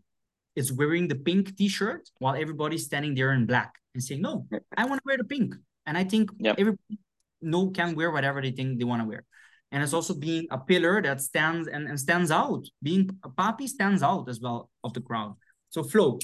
It's 0.55 0.71
wearing 0.71 1.07
the 1.07 1.15
pink 1.15 1.55
t-shirt 1.55 2.09
while 2.19 2.35
everybody's 2.35 2.85
standing 2.85 3.15
there 3.15 3.31
in 3.33 3.45
black 3.45 3.73
and 3.93 4.03
saying, 4.03 4.21
no, 4.21 4.47
I 4.75 4.85
want 4.85 4.99
to 4.99 5.03
wear 5.05 5.17
the 5.17 5.23
pink. 5.23 5.55
And 5.85 5.97
I 5.97 6.03
think 6.03 6.29
yep. 6.39 6.55
everybody 6.59 6.99
no 7.41 7.69
can 7.69 7.95
wear 7.95 8.11
whatever 8.11 8.41
they 8.41 8.51
think 8.51 8.77
they 8.77 8.85
want 8.85 9.01
to 9.01 9.07
wear. 9.07 9.25
And 9.71 9.81
it's 9.81 9.93
also 9.93 10.13
being 10.13 10.47
a 10.51 10.57
pillar 10.57 11.01
that 11.01 11.21
stands 11.21 11.67
and, 11.67 11.87
and 11.87 11.99
stands 11.99 12.29
out. 12.29 12.65
Being 12.83 13.09
a 13.23 13.29
papi 13.29 13.67
stands 13.67 14.03
out 14.03 14.27
as 14.27 14.39
well 14.39 14.69
of 14.83 14.93
the 14.93 15.01
crowd. 15.01 15.35
So 15.69 15.83
Flo, 15.83 16.19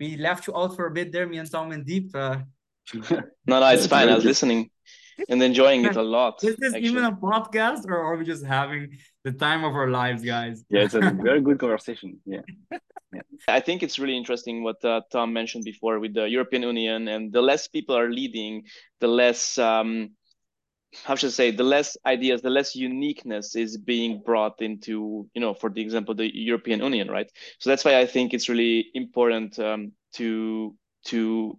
we 0.00 0.16
left 0.16 0.46
you 0.46 0.56
out 0.56 0.74
for 0.74 0.86
a 0.86 0.90
bit 0.90 1.12
there, 1.12 1.26
me 1.26 1.38
and 1.38 1.50
Tom 1.50 1.70
and 1.70 1.86
Deep. 1.86 2.14
Uh, 2.14 2.38
no, 3.10 3.60
no, 3.60 3.68
it's 3.68 3.86
fine. 3.86 4.08
I 4.08 4.16
was 4.16 4.24
listening 4.32 4.70
and 5.28 5.42
enjoying 5.42 5.84
it 5.84 5.96
a 5.96 6.02
lot. 6.02 6.42
Is 6.42 6.56
this 6.56 6.74
actually. 6.74 6.88
even 6.88 7.04
a 7.04 7.12
podcast 7.12 7.86
or 7.86 7.96
are 7.96 8.16
we 8.16 8.24
just 8.24 8.44
having 8.44 8.98
the 9.26 9.32
time 9.32 9.64
of 9.64 9.74
our 9.74 9.88
lives, 9.88 10.22
guys? 10.22 10.64
Yeah, 10.70 10.82
it's 10.84 10.94
a 10.94 11.00
very 11.28 11.40
good 11.40 11.58
conversation. 11.58 12.20
Yeah. 12.24 12.42
yeah. 13.12 13.22
I 13.48 13.58
think 13.58 13.82
it's 13.82 13.98
really 13.98 14.16
interesting 14.16 14.62
what 14.62 14.84
uh, 14.84 15.00
Tom 15.10 15.32
mentioned 15.32 15.64
before 15.64 15.98
with 15.98 16.14
the 16.14 16.28
European 16.28 16.62
Union 16.62 17.08
and 17.08 17.32
the 17.32 17.42
less 17.42 17.66
people 17.66 17.98
are 17.98 18.08
leading, 18.08 18.62
the 19.00 19.08
less 19.08 19.58
um, 19.58 20.10
how 21.02 21.16
should 21.16 21.30
I 21.30 21.32
say, 21.32 21.50
the 21.50 21.64
less 21.64 21.96
ideas, 22.06 22.40
the 22.40 22.50
less 22.50 22.76
uniqueness 22.76 23.56
is 23.56 23.76
being 23.76 24.22
brought 24.24 24.62
into, 24.62 25.28
you 25.34 25.40
know, 25.40 25.54
for 25.54 25.70
the 25.70 25.82
example, 25.82 26.14
the 26.14 26.30
European 26.32 26.80
Union, 26.80 27.10
right? 27.10 27.30
So 27.58 27.68
that's 27.68 27.84
why 27.84 27.98
I 27.98 28.06
think 28.06 28.32
it's 28.32 28.48
really 28.48 28.86
important 28.94 29.58
um, 29.58 29.92
to 30.14 30.76
to 31.06 31.58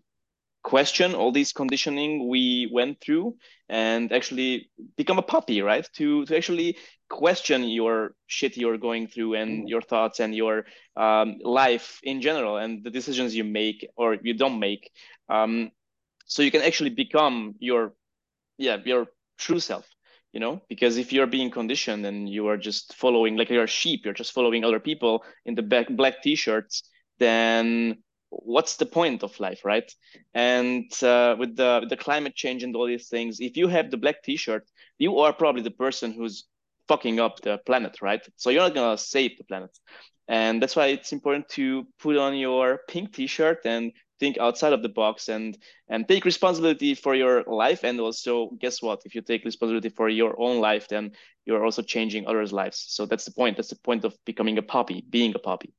question 0.63 1.15
all 1.15 1.32
these 1.32 1.53
conditioning 1.53 2.28
we 2.28 2.70
went 2.72 2.99
through 2.99 3.36
and 3.70 4.11
actually 4.11 4.70
become 4.95 5.20
a 5.20 5.24
papi, 5.24 5.63
right 5.63 5.88
to 5.95 6.26
to 6.26 6.36
actually 6.36 6.78
question 7.10 7.64
your 7.64 8.14
shit 8.28 8.58
you're 8.58 8.78
going 8.78 9.08
through 9.08 9.34
and 9.36 9.49
mm-hmm. 9.49 9.68
your 9.68 9.82
thoughts 9.82 10.20
and 10.20 10.36
your 10.36 10.66
um, 10.95 11.38
life 11.41 11.99
in 12.03 12.22
general 12.22 12.58
and 12.58 12.84
the 12.84 12.89
decisions 12.89 13.36
you 13.36 13.43
make 13.43 13.88
or 13.95 14.16
you 14.22 14.34
don't 14.34 14.60
make 14.60 14.91
um, 15.30 15.72
so 16.26 16.41
you 16.41 16.51
can 16.51 16.62
actually 16.62 16.89
become 16.89 17.55
your 17.60 17.93
yeah 18.58 18.78
your 18.86 19.08
true 19.38 19.60
self 19.60 19.88
you 20.34 20.39
know 20.39 20.62
because 20.68 20.97
if 20.97 21.14
you're 21.14 21.28
being 21.28 21.49
conditioned 21.49 22.05
and 22.05 22.30
you 22.30 22.47
are 22.47 22.58
just 22.58 22.95
following 22.95 23.38
like 23.38 23.49
you're 23.49 23.64
a 23.64 23.68
sheep 23.68 24.01
you're 24.03 24.14
just 24.14 24.34
following 24.34 24.64
other 24.64 24.80
people 24.80 25.24
in 25.45 25.55
the 25.55 25.62
back 25.62 25.88
black 25.89 26.22
t-shirts 26.22 26.84
then 27.20 27.97
what's 28.30 28.76
the 28.76 28.86
point 28.86 29.24
of 29.24 29.39
life 29.39 29.62
right 29.64 29.93
and 30.34 30.91
uh, 31.01 31.36
with 31.39 31.55
the 31.55 31.80
with 31.82 31.89
the 31.89 31.95
climate 31.95 32.36
change 32.36 32.64
and 32.64 32.76
all 32.76 32.86
these 32.86 33.08
things 33.08 33.39
if 33.39 33.55
you 33.55 33.68
have 33.68 33.89
the 33.89 33.97
black 33.97 34.22
t-shirt 34.22 34.68
you 34.97 35.20
are 35.20 35.32
probably 35.32 35.62
the 35.62 35.72
person 35.72 36.12
who's 36.12 36.45
fucking 36.88 37.19
up 37.19 37.41
the 37.41 37.57
planet 37.65 37.97
right? 38.01 38.21
So 38.35 38.49
you're 38.49 38.63
not 38.63 38.75
gonna 38.75 38.97
save 38.97 39.38
the 39.38 39.43
planet. 39.43 39.71
And 40.27 40.61
that's 40.61 40.75
why 40.75 40.88
it's 40.88 41.13
important 41.13 41.47
to 41.49 41.88
put 41.99 42.17
on 42.17 42.35
your 42.35 42.81
pink 42.89 43.13
t-shirt 43.13 43.59
and 43.65 43.93
think 44.19 44.38
outside 44.39 44.73
of 44.73 44.81
the 44.81 44.89
box 44.89 45.29
and 45.29 45.57
and 45.89 46.07
take 46.07 46.25
responsibility 46.25 46.95
for 46.95 47.15
your 47.15 47.43
life. 47.43 47.83
And 47.83 47.99
also 47.99 48.49
guess 48.59 48.81
what? 48.81 49.01
If 49.05 49.15
you 49.15 49.21
take 49.21 49.45
responsibility 49.45 49.89
for 49.89 50.09
your 50.09 50.35
own 50.39 50.59
life 50.59 50.88
then 50.89 51.11
you're 51.45 51.63
also 51.63 51.81
changing 51.81 52.27
others 52.27 52.51
lives. 52.51 52.85
So 52.89 53.05
that's 53.05 53.25
the 53.25 53.31
point. 53.31 53.55
That's 53.57 53.69
the 53.69 53.79
point 53.83 54.03
of 54.03 54.15
becoming 54.25 54.57
a 54.57 54.63
papi 54.63 55.01
being 55.09 55.33
a 55.35 55.39
papi 55.39 55.71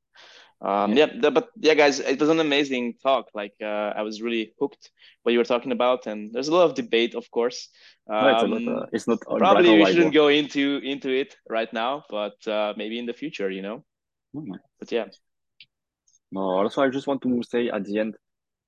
um, 0.61 0.93
yeah. 0.93 1.07
yeah, 1.13 1.29
but 1.29 1.49
yeah, 1.57 1.73
guys, 1.73 1.99
it 1.99 2.19
was 2.19 2.29
an 2.29 2.39
amazing 2.39 2.95
talk. 3.01 3.29
Like 3.33 3.53
uh, 3.61 3.93
I 3.95 4.01
was 4.01 4.21
really 4.21 4.53
hooked 4.59 4.91
what 5.23 5.31
you 5.31 5.37
were 5.37 5.45
talking 5.45 5.71
about, 5.71 6.05
and 6.05 6.33
there's 6.33 6.49
a 6.49 6.53
lot 6.53 6.65
of 6.65 6.75
debate, 6.75 7.15
of 7.15 7.29
course. 7.31 7.69
Um, 8.09 8.23
no, 8.23 8.55
it's, 8.55 8.65
not, 8.65 8.75
uh, 8.75 8.85
it's 8.91 9.07
not 9.07 9.19
probably 9.37 9.77
we 9.77 9.85
shouldn't 9.85 10.13
go 10.13 10.27
into 10.27 10.81
into 10.83 11.09
it 11.09 11.37
right 11.49 11.71
now, 11.71 12.03
but 12.09 12.45
uh, 12.47 12.73
maybe 12.75 12.99
in 12.99 13.05
the 13.05 13.13
future, 13.13 13.49
you 13.49 13.61
know. 13.61 13.85
Mm-hmm. 14.35 14.55
But 14.79 14.91
yeah. 14.91 15.05
No, 16.31 16.41
also 16.41 16.83
I 16.83 16.89
just 16.89 17.07
want 17.07 17.21
to 17.21 17.41
say 17.43 17.69
at 17.69 17.85
the 17.85 17.99
end 17.99 18.15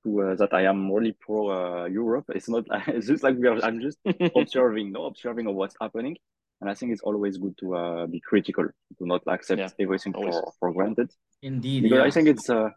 to 0.03 0.21
uh, 0.21 0.35
that 0.35 0.53
I 0.53 0.63
am 0.63 0.91
really 0.91 1.15
pro 1.19 1.49
uh, 1.49 1.85
Europe. 1.85 2.25
It's 2.29 2.49
not. 2.49 2.65
It's 2.87 3.07
just 3.07 3.23
like 3.23 3.37
we 3.37 3.47
are. 3.47 3.63
I'm 3.63 3.81
just 3.81 3.97
observing, 4.35 4.93
no, 4.93 5.05
observing 5.05 5.47
of 5.47 5.55
what's 5.55 5.75
happening, 5.79 6.17
and 6.61 6.69
I 6.69 6.75
think 6.75 6.91
it's 6.91 7.01
always 7.01 7.37
good 7.37 7.57
to 7.59 7.75
uh, 7.75 8.05
be 8.05 8.19
critical, 8.19 8.65
to 8.65 9.05
not 9.05 9.23
accept 9.27 9.59
yeah, 9.59 9.69
everything 9.79 10.13
for, 10.13 10.53
for 10.59 10.71
granted. 10.71 11.09
Indeed, 11.41 11.83
because 11.83 11.97
yeah. 11.97 12.03
I 12.03 12.11
think 12.11 12.27
it's 12.27 12.49
uh, 12.49 12.69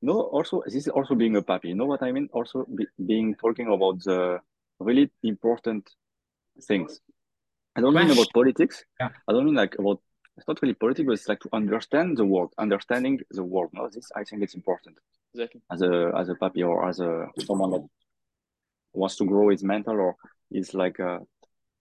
no. 0.00 0.20
Also, 0.20 0.62
this 0.64 0.76
is 0.76 0.88
also 0.88 1.16
being 1.16 1.36
a 1.36 1.42
papi. 1.42 1.64
You 1.64 1.74
know 1.74 1.86
what 1.86 2.02
I 2.02 2.12
mean? 2.12 2.28
Also, 2.32 2.64
be, 2.64 2.86
being 3.04 3.34
talking 3.34 3.66
about 3.66 3.98
the 4.04 4.38
really 4.78 5.10
important 5.24 5.90
things. 6.62 7.00
I 7.74 7.80
don't 7.80 7.94
mean 7.94 8.10
about 8.10 8.28
politics. 8.32 8.84
Yeah. 9.00 9.08
I 9.28 9.32
don't 9.32 9.46
mean 9.46 9.56
like 9.56 9.74
about. 9.78 10.00
It's 10.36 10.48
not 10.48 10.62
really 10.62 10.74
politics, 10.74 11.06
but 11.06 11.12
it's 11.12 11.28
like 11.28 11.40
to 11.40 11.50
understand 11.52 12.16
the 12.16 12.24
world, 12.24 12.54
understanding 12.56 13.20
the 13.30 13.42
world. 13.42 13.70
No, 13.74 13.88
this 13.88 14.10
I 14.14 14.22
think 14.24 14.42
it's 14.42 14.54
important. 14.54 14.96
Exactly. 15.34 15.60
As 15.70 15.82
a 15.82 16.12
as 16.16 16.28
a 16.28 16.34
papi 16.34 16.66
or 16.66 16.88
as 16.88 17.00
a 17.00 17.26
someone 17.46 17.70
that 17.72 17.84
wants 18.92 19.16
to 19.16 19.24
grow 19.24 19.48
his 19.48 19.64
mental 19.64 19.98
or 19.98 20.16
is 20.50 20.72
like 20.72 21.00
uh, 21.00 21.18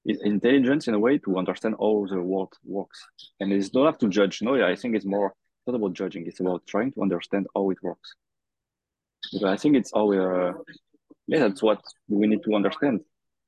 intelligence 0.06 0.88
in 0.88 0.94
a 0.94 1.00
way 1.00 1.18
to 1.20 1.38
understand 1.38 1.76
how 1.80 2.06
the 2.10 2.22
world 2.22 2.54
works. 2.64 3.06
And 3.40 3.54
it's 3.54 3.74
not 3.74 3.86
have 3.86 3.98
to 4.00 4.10
judge. 4.10 4.42
No, 4.42 4.56
yeah, 4.56 4.68
I 4.68 4.76
think 4.76 4.96
it's 4.96 5.06
more 5.06 5.34
not 5.68 5.76
about 5.76 5.94
judging. 5.94 6.26
It's 6.26 6.40
about 6.40 6.66
trying 6.68 6.92
to 6.94 7.02
understand 7.02 7.48
how 7.56 7.70
it 7.70 7.78
works. 7.84 8.16
Because 9.32 9.44
I 9.44 9.58
think 9.58 9.76
it's 9.76 9.92
our, 9.94 10.50
uh, 10.50 10.54
yeah, 11.28 11.40
that's 11.48 11.62
what 11.62 11.82
we 12.10 12.28
need 12.28 12.44
to 12.44 12.56
understand 12.56 13.02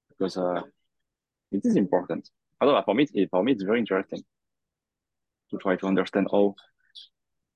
because 0.10 0.38
uh, 0.38 0.62
it 1.52 1.62
is 1.64 1.76
important. 1.76 2.30
I 2.62 2.66
don't 2.66 2.76
know, 2.76 2.84
for 2.86 2.94
me, 2.94 3.08
for 3.30 3.44
me, 3.44 3.52
it's 3.52 3.64
very 3.64 3.80
interesting 3.80 4.24
to 5.52 5.58
try 5.58 5.76
to 5.76 5.88
understand 5.88 6.28
how 6.32 6.56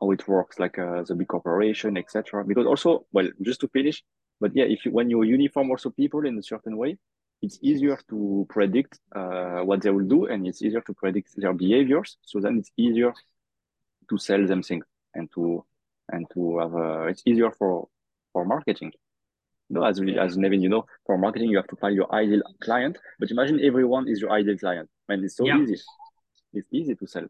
how 0.01 0.11
it 0.11 0.27
works, 0.27 0.59
like 0.59 0.77
uh, 0.77 1.03
the 1.03 1.15
big 1.15 1.27
corporation, 1.27 1.97
etc. 1.97 2.43
Because 2.43 2.67
also, 2.67 3.05
well, 3.11 3.27
just 3.41 3.61
to 3.61 3.67
finish, 3.69 4.03
but 4.39 4.51
yeah, 4.55 4.65
if 4.65 4.85
you 4.85 4.91
when 4.91 5.09
you 5.09 5.23
uniform 5.23 5.71
also 5.71 5.89
people 5.89 6.25
in 6.25 6.37
a 6.37 6.43
certain 6.43 6.77
way, 6.77 6.97
it's 7.41 7.59
easier 7.61 7.97
to 8.09 8.45
predict 8.49 8.99
uh, 9.15 9.59
what 9.59 9.81
they 9.81 9.89
will 9.89 10.07
do 10.07 10.25
and 10.25 10.47
it's 10.47 10.61
easier 10.61 10.81
to 10.81 10.93
predict 10.93 11.29
their 11.35 11.53
behaviors. 11.53 12.17
So 12.23 12.39
then 12.39 12.57
it's 12.57 12.71
easier 12.77 13.13
to 14.09 14.17
sell 14.17 14.45
them 14.45 14.63
things 14.63 14.85
and 15.13 15.29
to 15.35 15.63
and 16.09 16.25
to 16.33 16.59
have 16.59 16.73
a, 16.73 17.07
it's 17.07 17.23
easier 17.25 17.51
for 17.51 17.87
for 18.33 18.45
marketing. 18.45 18.91
no 19.69 19.83
as 19.83 19.99
we, 19.99 20.17
as 20.17 20.37
Nevin, 20.37 20.61
you 20.61 20.69
know, 20.69 20.85
for 21.05 21.17
marketing 21.17 21.49
you 21.49 21.57
have 21.57 21.67
to 21.67 21.75
find 21.75 21.95
your 21.95 22.13
ideal 22.13 22.41
client. 22.61 22.97
But 23.19 23.31
imagine 23.31 23.59
everyone 23.63 24.07
is 24.07 24.21
your 24.21 24.31
ideal 24.31 24.57
client. 24.57 24.89
and 25.09 25.23
it's 25.23 25.37
so 25.37 25.45
yeah. 25.45 25.61
easy. 25.61 25.77
It's 26.53 26.67
easy 26.71 26.95
to 26.95 27.07
sell. 27.07 27.27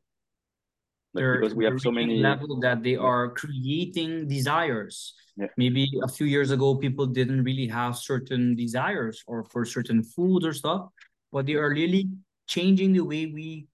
But 1.13 1.21
because 1.21 1.55
we 1.55 1.65
have 1.65 1.79
so 1.79 1.91
many 1.91 2.19
level 2.19 2.59
that 2.59 2.83
they 2.83 2.95
are 2.95 3.29
creating 3.29 4.27
desires 4.27 5.13
yeah. 5.37 5.47
maybe 5.57 5.89
a 6.03 6.07
few 6.07 6.25
years 6.25 6.51
ago 6.51 6.75
people 6.75 7.05
didn't 7.05 7.43
really 7.43 7.67
have 7.67 7.95
certain 7.95 8.55
desires 8.55 9.23
or 9.27 9.43
for 9.45 9.65
certain 9.65 10.03
foods 10.03 10.45
or 10.45 10.53
stuff 10.53 10.89
but 11.31 11.45
they 11.45 11.53
are 11.53 11.69
really 11.69 12.09
changing 12.47 12.93
the 12.93 13.01
way 13.01 13.27
we 13.27 13.67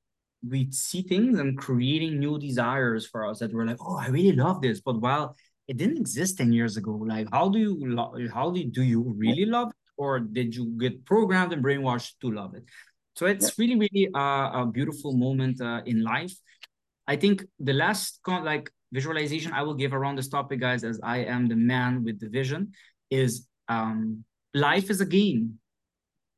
we 0.47 0.69
see 0.71 1.01
things 1.01 1.39
and 1.39 1.57
creating 1.57 2.19
new 2.19 2.37
desires 2.37 3.07
for 3.07 3.25
us 3.25 3.39
that 3.39 3.53
we're 3.53 3.65
like 3.65 3.77
oh 3.79 3.97
i 3.97 4.07
really 4.07 4.35
love 4.35 4.61
this 4.61 4.81
but 4.81 4.99
while 4.99 5.35
it 5.67 5.77
didn't 5.77 5.97
exist 5.97 6.37
10 6.37 6.51
years 6.51 6.75
ago 6.77 6.91
like 6.91 7.27
how 7.31 7.47
do 7.47 7.59
you 7.59 7.77
lo- 7.81 8.13
how 8.33 8.51
do 8.51 8.59
you, 8.59 8.69
do 8.69 8.83
you 8.83 9.01
really 9.17 9.45
love 9.45 9.69
it 9.69 9.75
or 9.95 10.19
did 10.19 10.55
you 10.55 10.65
get 10.77 11.05
programmed 11.05 11.53
and 11.53 11.63
brainwashed 11.63 12.13
to 12.19 12.31
love 12.31 12.55
it 12.55 12.65
So 13.15 13.27
it's 13.27 13.49
yeah. 13.49 13.53
really, 13.61 13.75
really 13.75 14.09
uh, 14.13 14.61
a 14.61 14.65
beautiful 14.65 15.13
moment 15.13 15.61
uh, 15.61 15.81
in 15.85 16.01
life. 16.01 16.33
I 17.07 17.15
think 17.15 17.43
the 17.59 17.73
last 17.73 18.19
like 18.27 18.71
visualization 18.91 19.51
I 19.51 19.63
will 19.63 19.73
give 19.73 19.93
around 19.93 20.17
this 20.17 20.29
topic, 20.29 20.59
guys, 20.59 20.83
as 20.83 20.99
I 21.03 21.19
am 21.19 21.47
the 21.47 21.55
man 21.55 22.03
with 22.03 22.19
the 22.19 22.29
vision, 22.29 22.71
is 23.09 23.47
um, 23.67 24.23
life 24.53 24.89
is 24.89 25.01
a 25.01 25.05
game. 25.05 25.59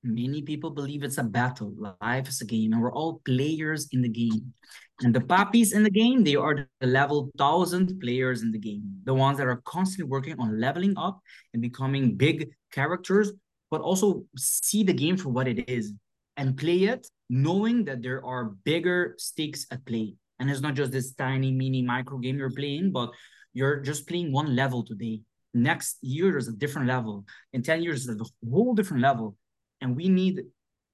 Many 0.03 0.43
people 0.43 0.69
believe 0.69 1.03
it's 1.03 1.17
a 1.17 1.23
battle. 1.23 1.73
Life 2.01 2.29
is 2.29 2.41
a 2.41 2.45
game, 2.45 2.73
and 2.73 2.81
we're 2.81 2.93
all 2.93 3.21
players 3.25 3.87
in 3.91 4.01
the 4.01 4.09
game. 4.09 4.53
And 5.01 5.13
the 5.13 5.21
papis 5.21 5.73
in 5.73 5.83
the 5.83 5.89
game, 5.89 6.23
they 6.23 6.35
are 6.35 6.69
the 6.79 6.87
level 6.87 7.31
thousand 7.37 7.99
players 7.99 8.43
in 8.43 8.51
the 8.51 8.59
game, 8.59 8.83
the 9.03 9.13
ones 9.13 9.39
that 9.39 9.47
are 9.47 9.61
constantly 9.65 10.09
working 10.09 10.39
on 10.39 10.59
leveling 10.59 10.93
up 10.95 11.19
and 11.53 11.61
becoming 11.61 12.15
big 12.15 12.51
characters, 12.71 13.33
but 13.71 13.81
also 13.81 14.23
see 14.37 14.83
the 14.83 14.93
game 14.93 15.17
for 15.17 15.29
what 15.29 15.47
it 15.47 15.67
is 15.69 15.93
and 16.37 16.57
play 16.57 16.83
it 16.83 17.07
knowing 17.29 17.85
that 17.85 18.01
there 18.01 18.23
are 18.23 18.45
bigger 18.63 19.15
stakes 19.17 19.65
at 19.71 19.85
play. 19.85 20.15
And 20.39 20.49
it's 20.49 20.61
not 20.61 20.73
just 20.73 20.91
this 20.91 21.13
tiny 21.13 21.51
mini 21.51 21.81
micro 21.81 22.17
game 22.17 22.37
you're 22.37 22.51
playing, 22.51 22.91
but 22.91 23.11
you're 23.53 23.79
just 23.79 24.07
playing 24.07 24.31
one 24.31 24.55
level 24.55 24.83
today. 24.83 25.21
Next 25.53 25.97
year, 26.01 26.31
there's 26.31 26.49
a 26.49 26.53
different 26.53 26.87
level. 26.87 27.25
In 27.53 27.63
10 27.63 27.81
years, 27.81 28.05
there's 28.05 28.19
a 28.19 28.49
whole 28.49 28.73
different 28.73 29.01
level. 29.01 29.37
And 29.81 29.95
we 29.95 30.09
need 30.09 30.41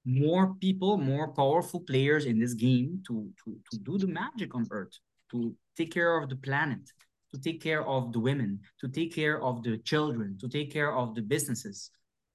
more 0.04 0.54
people, 0.60 0.98
more 0.98 1.32
powerful 1.32 1.80
players 1.80 2.24
in 2.24 2.38
this 2.38 2.54
game 2.54 3.02
to, 3.06 3.28
to, 3.44 3.56
to 3.70 3.78
do 3.78 3.98
the 3.98 4.06
magic 4.06 4.54
on 4.54 4.66
Earth, 4.70 4.96
to 5.30 5.54
take 5.76 5.92
care 5.92 6.18
of 6.18 6.28
the 6.28 6.36
planet, 6.36 6.80
to 7.32 7.40
take 7.40 7.60
care 7.60 7.86
of 7.86 8.12
the 8.12 8.20
women, 8.20 8.60
to 8.80 8.88
take 8.88 9.14
care 9.14 9.42
of 9.42 9.62
the 9.62 9.78
children, 9.78 10.36
to 10.40 10.48
take 10.48 10.72
care 10.72 10.94
of 10.94 11.14
the 11.14 11.22
businesses. 11.22 11.90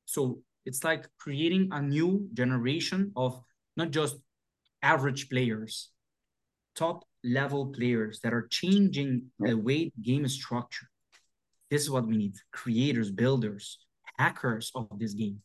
So 0.05 0.39
it's 0.65 0.83
like 0.83 1.07
creating 1.17 1.69
a 1.71 1.81
new 1.81 2.27
generation 2.33 3.11
of 3.15 3.39
not 3.75 3.91
just 3.91 4.17
average 4.81 5.29
players, 5.29 5.89
top 6.77 7.03
level 7.23 7.67
players 7.67 8.19
that 8.21 8.33
are 8.33 8.47
changing 8.49 9.23
the 9.39 9.57
way 9.57 9.91
the 9.95 10.03
game 10.03 10.23
is 10.23 10.35
structured. 10.35 10.87
This 11.69 11.81
is 11.81 11.89
what 11.89 12.07
we 12.07 12.15
need 12.15 12.35
creators, 12.53 13.11
builders, 13.11 13.79
hackers 14.17 14.71
of 14.75 14.87
this 14.97 15.13
game. 15.13 15.41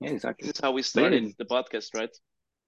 Yeah, 0.00 0.10
exactly. 0.10 0.48
This 0.48 0.56
is 0.56 0.60
how 0.60 0.72
we 0.72 0.82
started 0.82 1.32
the 1.38 1.46
podcast, 1.46 1.94
right? 1.94 2.10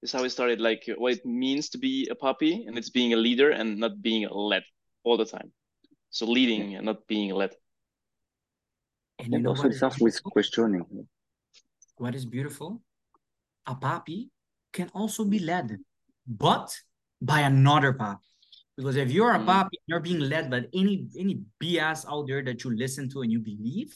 This 0.00 0.10
is 0.10 0.12
how 0.12 0.22
we 0.22 0.30
started, 0.30 0.60
like 0.60 0.88
what 0.96 1.12
it 1.12 1.26
means 1.26 1.68
to 1.70 1.78
be 1.78 2.08
a 2.10 2.14
papi, 2.14 2.66
and 2.66 2.78
it's 2.78 2.88
being 2.88 3.12
a 3.12 3.16
leader 3.16 3.50
and 3.50 3.78
not 3.78 4.00
being 4.00 4.26
led 4.30 4.62
all 5.04 5.16
the 5.18 5.26
time. 5.26 5.52
So 6.10 6.24
leading 6.24 6.76
and 6.76 6.86
not 6.86 7.06
being 7.06 7.34
led. 7.34 7.52
And 9.18 9.32
you 9.32 9.40
know 9.40 9.50
also 9.50 9.70
starts 9.70 10.00
with 10.00 10.22
questioning. 10.22 10.86
What 11.96 12.14
is 12.14 12.24
beautiful? 12.24 12.80
A 13.66 13.74
puppy 13.74 14.30
can 14.72 14.88
also 14.94 15.24
be 15.24 15.40
led, 15.40 15.76
but 16.26 16.72
by 17.20 17.40
another 17.40 17.92
pop. 17.92 18.20
Because 18.76 18.96
if 18.96 19.10
you're 19.10 19.34
a 19.34 19.44
pop, 19.44 19.68
you're 19.86 20.00
being 20.00 20.20
led 20.20 20.50
by 20.50 20.64
any 20.72 21.08
any 21.18 21.40
BS 21.60 22.06
out 22.08 22.28
there 22.28 22.44
that 22.44 22.62
you 22.62 22.76
listen 22.76 23.08
to 23.10 23.22
and 23.22 23.32
you 23.32 23.40
believe, 23.40 23.92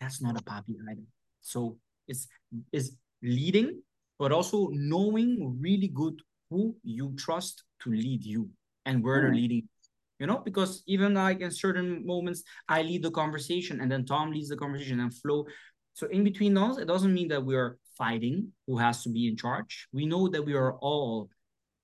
that's 0.00 0.22
not 0.22 0.38
a 0.38 0.44
papi 0.44 0.76
either. 0.90 1.02
So 1.40 1.78
it's 2.06 2.28
is 2.72 2.96
leading, 3.22 3.82
but 4.18 4.30
also 4.30 4.68
knowing 4.72 5.58
really 5.60 5.88
good 5.88 6.20
who 6.50 6.76
you 6.84 7.14
trust 7.16 7.64
to 7.82 7.90
lead 7.90 8.24
you 8.24 8.48
and 8.84 9.02
where 9.02 9.18
mm. 9.18 9.22
they're 9.22 9.34
leading. 9.34 9.68
You 10.18 10.28
know, 10.28 10.38
because 10.38 10.84
even 10.86 11.14
like 11.14 11.40
in 11.40 11.50
certain 11.50 12.06
moments, 12.06 12.44
I 12.68 12.82
lead 12.82 13.02
the 13.02 13.10
conversation 13.10 13.80
and 13.80 13.90
then 13.90 14.04
Tom 14.04 14.30
leads 14.30 14.50
the 14.50 14.56
conversation 14.56 15.00
and 15.00 15.12
Flo. 15.12 15.46
So 15.94 16.06
in 16.06 16.22
between 16.22 16.54
those, 16.54 16.78
it 16.78 16.86
doesn't 16.86 17.12
mean 17.12 17.26
that 17.28 17.44
we 17.44 17.56
are 17.56 17.78
fighting 17.98 18.52
who 18.68 18.78
has 18.78 19.02
to 19.02 19.08
be 19.08 19.26
in 19.26 19.36
charge. 19.36 19.88
We 19.92 20.06
know 20.06 20.28
that 20.28 20.44
we 20.44 20.54
are 20.54 20.74
all, 20.74 21.28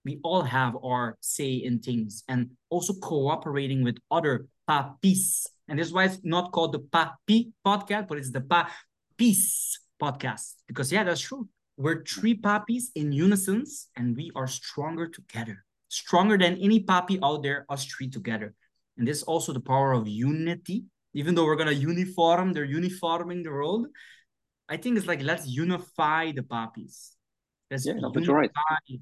we 0.05 0.21
all 0.23 0.43
have 0.43 0.77
our 0.85 1.17
say 1.21 1.55
in 1.55 1.81
things 1.81 2.25
and 2.29 2.51
also 2.71 2.95
cooperating 2.95 3.83
with 3.83 3.99
other 4.11 4.47
papis. 4.67 5.47
And 5.69 5.79
this 5.79 5.89
is 5.89 5.93
why 5.93 6.05
it's 6.05 6.21
not 6.25 6.53
called 6.53 6.73
the 6.73 6.81
papi 6.81 7.53
podcast, 7.67 8.09
but 8.09 8.19
it's 8.19 8.31
the 8.31 8.41
papis 8.41 9.79
podcast. 10.01 10.55
Because 10.67 10.91
yeah, 10.93 11.05
that's 11.05 11.21
true. 11.21 11.49
We're 11.77 12.03
three 12.05 12.35
papis 12.35 12.91
in 12.95 13.13
unison 13.13 13.65
and 13.97 14.17
we 14.17 14.31
are 14.35 14.47
stronger 14.47 15.09
together. 15.09 15.65
Stronger 15.89 16.37
than 16.37 16.57
any 16.59 16.85
papi 16.85 17.19
out 17.23 17.43
there, 17.43 17.67
us 17.69 17.85
three 17.85 18.09
together. 18.09 18.55
And 18.97 19.07
this 19.07 19.19
is 19.19 19.23
also 19.23 19.53
the 19.53 19.61
power 19.61 19.93
of 19.93 20.09
unity 20.09 20.85
even 21.15 21.35
though 21.35 21.45
we're 21.45 21.57
gonna 21.57 21.73
uniform, 21.73 22.53
they're 22.53 22.65
uniforming 22.65 23.43
the 23.43 23.51
world. 23.51 23.89
I 24.69 24.77
think 24.77 24.97
it's 24.97 25.07
like 25.07 25.23
let's 25.23 25.47
unify 25.47 26.33
the 26.33 26.43
papis. 26.43 27.17
Let's 27.71 27.87
yeah, 27.87 27.95
no, 27.95 28.11
but 28.11 28.25
you're 28.25 28.37
right. 28.37 28.51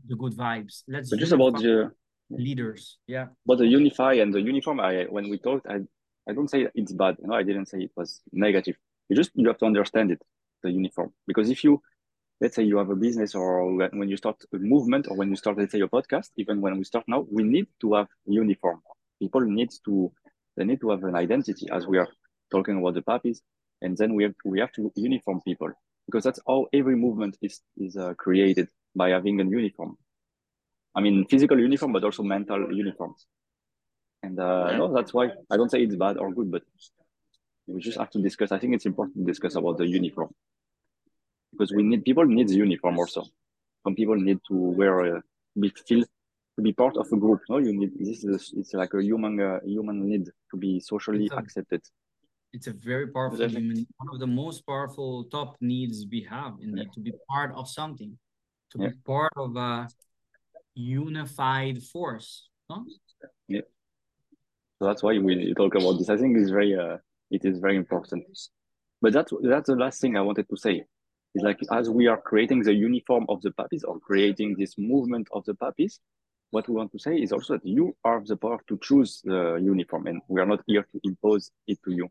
the 0.09 0.17
good 0.17 0.37
vibes. 0.37 0.83
Let's 0.89 1.11
but 1.11 1.19
just 1.19 1.33
about 1.33 1.55
the 1.55 1.93
leaders. 2.31 2.99
Yeah. 3.07 3.27
But 3.45 3.59
the 3.59 3.67
unify 3.67 4.15
and 4.15 4.35
the 4.35 4.41
uniform, 4.41 4.81
I 4.81 5.05
when 5.05 5.29
we 5.29 5.39
talked, 5.39 5.67
I 5.69 5.81
I 6.29 6.33
don't 6.33 6.51
say 6.51 6.67
it's 6.75 6.93
bad. 6.93 7.17
You 7.21 7.29
know, 7.29 7.35
I 7.35 7.45
didn't 7.45 7.67
say 7.67 7.79
it 7.79 7.93
was 7.97 8.21
negative. 8.33 8.77
You 9.09 9.17
just 9.17 9.31
you 9.35 9.47
have 9.47 9.59
to 9.59 9.67
understand 9.67 10.11
it, 10.11 10.21
the 10.63 10.71
uniform. 10.71 11.13
Because 11.27 11.49
if 11.49 11.63
you 11.63 11.81
let's 12.41 12.57
say 12.57 12.65
you 12.65 12.79
have 12.79 12.91
a 12.91 12.97
business 12.97 13.35
or 13.35 13.73
when 13.75 14.09
you 14.09 14.17
start 14.17 14.37
a 14.53 14.59
movement 14.59 15.07
or 15.09 15.17
when 15.17 15.31
you 15.31 15.37
start 15.37 15.59
let's 15.59 15.73
say 15.73 15.79
your 15.79 15.89
podcast, 15.89 16.31
even 16.37 16.61
when 16.61 16.77
we 16.77 16.85
start 16.85 17.05
now, 17.07 17.25
we 17.31 17.45
need 17.45 17.69
to 17.81 17.95
have 17.95 18.09
uniform. 18.27 18.83
People 19.21 19.43
need 19.43 19.71
to 19.85 20.13
they 20.57 20.65
need 20.65 20.81
to 20.81 20.91
have 20.91 21.05
an 21.05 21.15
identity 21.15 21.69
as 21.71 21.87
we 21.87 21.99
are 21.99 22.09
talking 22.51 22.79
about 22.79 22.95
the 22.95 23.03
papis. 23.03 23.43
And 23.83 23.97
then 23.97 24.15
we 24.15 24.25
have, 24.25 24.35
we 24.45 24.59
have 24.59 24.73
to 24.73 24.91
uniform 24.97 25.43
people 25.43 25.71
because 26.07 26.25
that's 26.25 26.41
how 26.47 26.67
every 26.73 26.97
movement 26.97 27.37
is, 27.43 27.61
is 27.77 27.97
uh, 27.97 28.15
created 28.15 28.69
by 28.95 29.11
having 29.11 29.41
a 29.41 29.45
uniform. 29.45 29.97
I 30.95 31.01
mean, 31.01 31.27
physical 31.27 31.59
uniform, 31.59 31.93
but 31.93 32.05
also 32.05 32.23
mental 32.23 32.73
uniforms. 32.73 33.27
And 34.23 34.41
uh, 34.41 34.77
no, 34.77 34.95
that's 34.95 35.13
why 35.13 35.31
I 35.51 35.57
don't 35.57 35.71
say 35.71 35.83
it's 35.83 35.95
bad 35.97 36.17
or 36.17 36.33
good, 36.33 36.51
but 36.51 36.63
we 37.67 37.81
just 37.81 37.99
have 37.99 38.11
to 38.11 38.23
discuss. 38.23 38.51
I 38.53 38.59
think 38.59 38.75
it's 38.75 38.87
important 38.87 39.17
to 39.19 39.25
discuss 39.25 39.57
about 39.57 39.79
the 39.79 39.87
uniform 39.87 40.31
because 41.53 41.73
we 41.73 41.83
need 41.83 42.05
people 42.05 42.25
need 42.25 42.49
the 42.49 42.55
uniform 42.55 42.99
also. 42.99 43.25
Some 43.85 43.95
people 43.95 44.17
need 44.17 44.39
to 44.49 44.55
wear 44.55 45.17
a 45.17 45.23
big 45.59 45.77
feel 45.87 46.05
to 46.57 46.63
be 46.63 46.73
part 46.73 46.97
of 46.97 47.07
a 47.13 47.17
group. 47.17 47.41
No, 47.49 47.59
you 47.59 47.73
need 47.73 47.93
this 47.99 48.25
is 48.25 48.53
a, 48.53 48.59
it's 48.61 48.75
like 48.75 48.95
a 48.95 49.03
human 49.03 49.41
uh, 49.41 49.61
human 49.65 50.09
need 50.09 50.27
to 50.51 50.57
be 50.57 50.81
socially 50.81 51.31
accepted. 51.37 51.83
It's 52.57 52.69
a 52.69 52.73
very 52.73 53.09
powerful 53.09 53.43
exactly. 53.43 53.61
human, 53.61 53.87
one 53.99 54.15
of 54.15 54.19
the 54.19 54.27
most 54.27 54.67
powerful 54.67 55.25
top 55.25 55.57
needs 55.61 56.07
we 56.11 56.23
have 56.23 56.55
in 56.63 56.75
yeah. 56.75 56.85
to 56.95 57.01
be 57.01 57.13
part 57.29 57.55
of 57.55 57.69
something, 57.69 58.17
to 58.73 58.79
yeah. 58.79 58.89
be 58.89 58.95
part 59.05 59.35
of 59.37 59.55
a 59.57 59.87
unified 60.75 61.83
force. 61.83 62.49
No? 62.71 62.87
Yeah. 63.47 63.61
So 64.79 64.87
that's 64.89 65.03
why 65.03 65.19
we 65.19 65.53
talk 65.53 65.75
about 65.75 65.99
this. 65.99 66.09
I 66.09 66.17
think 66.17 66.39
it's 66.39 66.49
very 66.49 66.75
uh, 66.75 66.97
it 67.31 67.45
is 67.45 67.59
very 67.59 67.77
important. 67.77 68.25
But 69.03 69.13
that's 69.13 69.33
that's 69.43 69.69
the 69.69 69.77
last 69.77 70.01
thing 70.01 70.17
I 70.17 70.23
wanted 70.23 70.49
to 70.49 70.57
say. 70.57 70.85
Is 71.35 71.43
like 71.43 71.61
as 71.71 71.91
we 71.91 72.07
are 72.07 72.21
creating 72.31 72.63
the 72.63 72.73
uniform 72.73 73.27
of 73.29 73.43
the 73.43 73.51
papis 73.51 73.85
or 73.85 74.01
creating 74.01 74.57
this 74.59 74.79
movement 74.79 75.29
of 75.33 75.45
the 75.45 75.55
papis, 75.55 76.01
what 76.53 76.67
we 76.69 76.75
want 76.75 76.91
to 76.93 76.99
say 76.99 77.17
is 77.17 77.33
also 77.33 77.59
that 77.59 77.67
you 77.67 77.95
are 78.03 78.23
the 78.25 78.39
power 78.39 78.61
to 78.69 78.79
choose 78.83 79.21
the 79.25 79.61
uniform 79.63 80.07
and 80.07 80.23
we 80.29 80.41
are 80.41 80.47
not 80.47 80.63
here 80.67 80.87
to 80.93 81.01
impose 81.05 81.51
it 81.67 81.79
to 81.85 81.93
you. 81.93 82.09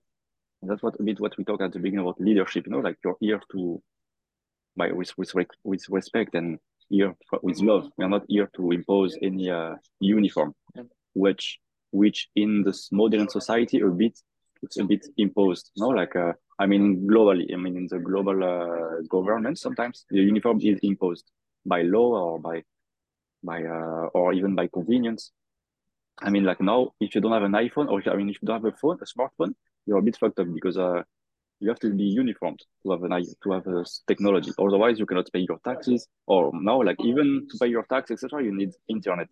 That's 0.67 0.83
what 0.83 0.99
a 0.99 1.03
bit 1.03 1.19
what 1.19 1.37
we 1.37 1.43
talked 1.43 1.61
at 1.63 1.73
the 1.73 1.79
beginning 1.79 2.05
about 2.05 2.19
leadership, 2.19 2.65
you 2.65 2.71
know, 2.71 2.79
like 2.79 2.97
you're 3.03 3.17
here 3.19 3.41
to 3.51 3.81
by 4.75 4.91
with 4.91 5.11
with, 5.17 5.33
with 5.63 5.89
respect 5.89 6.35
and 6.35 6.59
here 6.89 7.15
with 7.41 7.61
love. 7.61 7.89
We 7.97 8.05
are 8.05 8.09
not 8.09 8.23
here 8.27 8.49
to 8.55 8.71
impose 8.71 9.17
any 9.21 9.49
uh, 9.49 9.75
uniform, 9.99 10.53
which 11.13 11.59
which 11.91 12.29
in 12.35 12.63
this 12.63 12.89
modern 12.91 13.29
society 13.29 13.79
a 13.79 13.87
bit 13.87 14.19
it's 14.61 14.77
a 14.77 14.83
bit 14.83 15.05
imposed. 15.17 15.71
You 15.75 15.83
know, 15.83 15.89
like 15.89 16.15
uh, 16.15 16.33
I 16.59 16.65
mean 16.65 17.07
globally. 17.07 17.53
I 17.53 17.57
mean 17.57 17.77
in 17.77 17.87
the 17.89 17.99
global 17.99 18.43
uh, 18.43 19.01
government 19.09 19.59
sometimes 19.59 20.05
the 20.09 20.19
uniform 20.19 20.59
is 20.61 20.79
imposed 20.81 21.29
by 21.65 21.81
law 21.83 22.33
or 22.33 22.39
by 22.39 22.63
by 23.43 23.63
uh, 23.63 24.09
or 24.13 24.33
even 24.33 24.55
by 24.55 24.67
convenience. 24.67 25.31
I 26.19 26.29
mean, 26.29 26.45
like 26.45 26.61
now, 26.61 26.93
if 27.01 27.13
you 27.13 27.19
don't 27.19 27.33
have 27.33 27.43
an 27.43 27.51
iPhone 27.51 27.89
or 27.89 28.01
I 28.09 28.15
mean, 28.15 28.29
if 28.29 28.37
you 28.41 28.45
don't 28.45 28.63
have 28.63 28.73
a 28.73 28.77
phone, 28.77 28.97
a 29.01 29.05
smartphone, 29.05 29.53
you're 29.85 29.99
a 29.99 30.01
bit 30.01 30.17
fucked 30.17 30.39
up 30.39 30.47
because 30.53 30.77
uh, 30.77 31.03
you 31.59 31.69
have 31.69 31.79
to 31.79 31.93
be 31.93 32.03
uniformed 32.03 32.59
to 32.83 32.91
have 32.91 33.03
an 33.03 33.23
to 33.43 33.51
have 33.51 33.67
a 33.67 33.85
technology. 34.07 34.51
Otherwise, 34.59 34.99
you 34.99 35.05
cannot 35.05 35.31
pay 35.31 35.45
your 35.47 35.59
taxes. 35.63 36.07
Or 36.27 36.51
now, 36.53 36.81
like 36.81 36.97
even 37.03 37.47
to 37.49 37.57
pay 37.57 37.67
your 37.67 37.83
tax, 37.83 38.11
etc., 38.11 38.43
you 38.43 38.55
need 38.55 38.71
internet. 38.87 39.29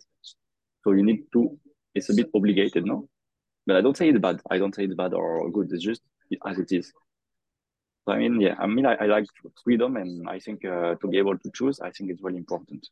So 0.83 0.91
you 0.91 1.03
need 1.03 1.25
to. 1.33 1.57
It's 1.95 2.09
a 2.09 2.13
bit 2.13 2.29
obligated, 2.33 2.85
no? 2.85 3.07
But 3.65 3.77
I 3.77 3.81
don't 3.81 3.95
say 3.95 4.09
it's 4.09 4.19
bad. 4.19 4.41
I 4.49 4.57
don't 4.57 4.73
say 4.73 4.85
it's 4.85 4.95
bad 4.95 5.13
or 5.13 5.49
good. 5.51 5.71
It's 5.71 5.83
just 5.83 6.01
as 6.45 6.59
it 6.59 6.71
is. 6.71 6.91
So 8.05 8.13
I 8.13 8.17
mean, 8.17 8.41
yeah. 8.41 8.55
I 8.59 8.67
mean, 8.67 8.85
I, 8.85 8.95
I 8.95 9.05
like 9.05 9.25
freedom, 9.63 9.97
and 9.97 10.27
I 10.27 10.39
think 10.39 10.65
uh, 10.65 10.95
to 10.95 11.07
be 11.07 11.17
able 11.17 11.37
to 11.37 11.51
choose, 11.53 11.79
I 11.79 11.91
think 11.91 12.09
it's 12.09 12.21
really 12.21 12.37
important. 12.37 12.87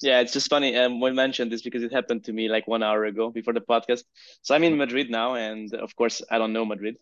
Yeah, 0.00 0.20
it's 0.20 0.32
just 0.32 0.48
funny. 0.48 0.76
Um, 0.76 1.00
when 1.00 1.14
mentioned 1.14 1.52
this 1.52 1.62
because 1.62 1.82
it 1.82 1.92
happened 1.92 2.24
to 2.24 2.32
me 2.32 2.48
like 2.48 2.66
one 2.66 2.82
hour 2.82 3.04
ago 3.04 3.30
before 3.30 3.52
the 3.52 3.60
podcast. 3.60 4.04
So 4.42 4.54
I'm 4.54 4.64
in 4.64 4.78
Madrid 4.78 5.10
now, 5.10 5.34
and 5.34 5.72
of 5.74 5.94
course 5.94 6.22
I 6.30 6.38
don't 6.38 6.54
know 6.54 6.64
Madrid. 6.64 6.96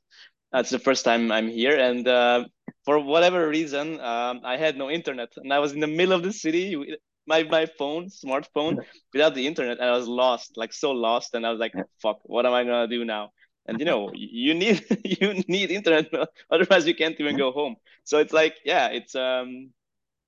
That's 0.53 0.71
the 0.71 0.79
first 0.79 1.05
time 1.05 1.31
I'm 1.31 1.49
here, 1.49 1.79
and 1.79 2.09
uh, 2.09 2.45
for 2.85 2.99
whatever 2.99 3.49
reason, 3.49 4.01
um, 4.01 4.41
I 4.45 4.57
had 4.57 4.77
no 4.77 4.91
internet, 4.91 5.29
and 5.37 5.53
I 5.53 5.59
was 5.59 5.73
in 5.73 5.81
the 5.81 5.87
middle 5.87 6.15
of 6.15 6.23
the 6.23 6.33
city. 6.33 6.99
My 7.27 7.45
my 7.45 7.67
phone, 7.67 8.07
smartphone, 8.07 8.79
without 9.13 9.35
the 9.35 9.47
internet, 9.47 9.79
and 9.79 9.89
I 9.89 9.93
was 9.93 10.09
lost, 10.09 10.57
like 10.57 10.73
so 10.73 10.91
lost. 10.91 11.35
And 11.35 11.47
I 11.47 11.51
was 11.51 11.61
like, 11.61 11.75
"Fuck, 12.03 12.21
what 12.25 12.47
am 12.47 12.55
I 12.55 12.65
gonna 12.65 12.89
do 12.89 13.05
now?" 13.05 13.31
And 13.67 13.79
you 13.79 13.85
know, 13.85 14.11
you 14.15 14.55
need 14.55 14.85
you 15.05 15.45
need 15.47 15.71
internet, 15.71 16.07
otherwise 16.51 16.87
you 16.87 16.97
can't 16.97 17.21
even 17.21 17.37
go 17.37 17.53
home. 17.53 17.77
So 18.05 18.19
it's 18.19 18.33
like, 18.33 18.57
yeah, 18.65 18.89
it's 18.89 19.15
um. 19.15 19.71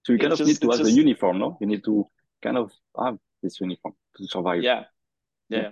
So 0.04 0.12
you 0.12 0.18
kind 0.18 0.32
of 0.32 0.38
just, 0.38 0.48
need 0.48 0.60
to 0.60 0.70
have 0.70 0.78
just... 0.80 0.90
a 0.90 0.94
uniform, 0.94 1.38
no? 1.38 1.56
You 1.60 1.66
need 1.66 1.82
to 1.84 2.06
kind 2.42 2.58
of 2.58 2.72
have 2.98 3.18
this 3.42 3.60
uniform 3.60 3.94
to 4.16 4.26
survive. 4.26 4.62
Yeah, 4.62 4.84
yeah, 5.48 5.58
yeah. 5.58 5.68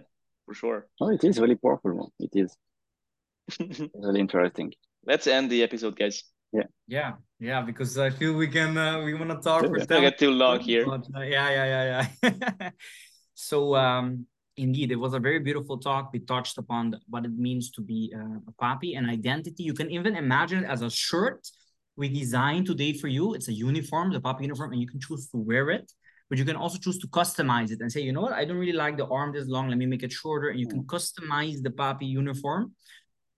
for 0.46 0.54
sure. 0.54 0.86
Oh, 1.00 1.08
it 1.08 1.24
is 1.24 1.38
really 1.40 1.56
powerful. 1.56 2.12
It 2.18 2.30
is 2.34 2.56
really 3.94 4.20
interesting. 4.20 4.72
Let's 5.04 5.26
end 5.26 5.50
the 5.50 5.62
episode, 5.62 5.98
guys. 5.98 6.24
Yeah. 6.52 6.64
Yeah, 6.86 7.12
yeah, 7.38 7.60
because 7.62 7.98
I 7.98 8.10
feel 8.10 8.34
we 8.34 8.48
can 8.48 8.76
uh, 8.76 9.02
we 9.02 9.14
want 9.14 9.30
to 9.30 9.36
talk 9.36 9.62
yeah. 9.62 9.68
for. 9.68 9.78
Don't 9.78 10.02
get 10.02 10.18
too 10.18 10.30
long 10.30 10.60
here. 10.60 10.86
But, 10.86 11.06
uh, 11.16 11.20
yeah, 11.20 11.50
yeah, 11.50 11.66
yeah, 11.66 12.06
yeah. 12.22 12.70
so 13.34 13.74
um, 13.74 14.26
indeed, 14.56 14.90
it 14.90 14.96
was 14.96 15.14
a 15.14 15.18
very 15.18 15.38
beautiful 15.38 15.78
talk. 15.78 16.10
We 16.12 16.20
touched 16.20 16.56
upon 16.58 16.98
what 17.08 17.24
it 17.26 17.36
means 17.36 17.70
to 17.72 17.82
be 17.82 18.12
uh, 18.16 18.38
a 18.48 18.52
Papi 18.62 18.96
and 18.96 19.08
identity. 19.08 19.62
You 19.62 19.74
can 19.74 19.90
even 19.90 20.16
imagine 20.16 20.64
it 20.64 20.70
as 20.70 20.82
a 20.82 20.90
shirt 20.90 21.46
we 21.96 22.08
designed 22.08 22.66
today 22.66 22.92
for 22.92 23.08
you. 23.08 23.34
It's 23.34 23.48
a 23.48 23.52
uniform, 23.52 24.12
the 24.12 24.20
Papi 24.20 24.42
uniform, 24.42 24.72
and 24.72 24.80
you 24.80 24.86
can 24.86 25.00
choose 25.00 25.28
to 25.30 25.36
wear 25.36 25.68
it. 25.70 25.92
But 26.28 26.38
you 26.38 26.44
can 26.44 26.56
also 26.56 26.78
choose 26.78 26.98
to 26.98 27.08
customize 27.08 27.70
it 27.70 27.80
and 27.80 27.90
say, 27.90 28.00
you 28.00 28.12
know 28.12 28.20
what, 28.20 28.32
I 28.32 28.44
don't 28.44 28.58
really 28.58 28.72
like 28.72 28.96
the 28.96 29.06
arm 29.06 29.32
this 29.32 29.48
long. 29.48 29.68
Let 29.68 29.78
me 29.78 29.86
make 29.86 30.02
it 30.02 30.12
shorter. 30.12 30.48
And 30.48 30.60
you 30.60 30.66
can 30.66 30.82
mm. 30.82 30.86
customize 30.86 31.62
the 31.62 31.70
Papi 31.70 32.06
uniform. 32.08 32.74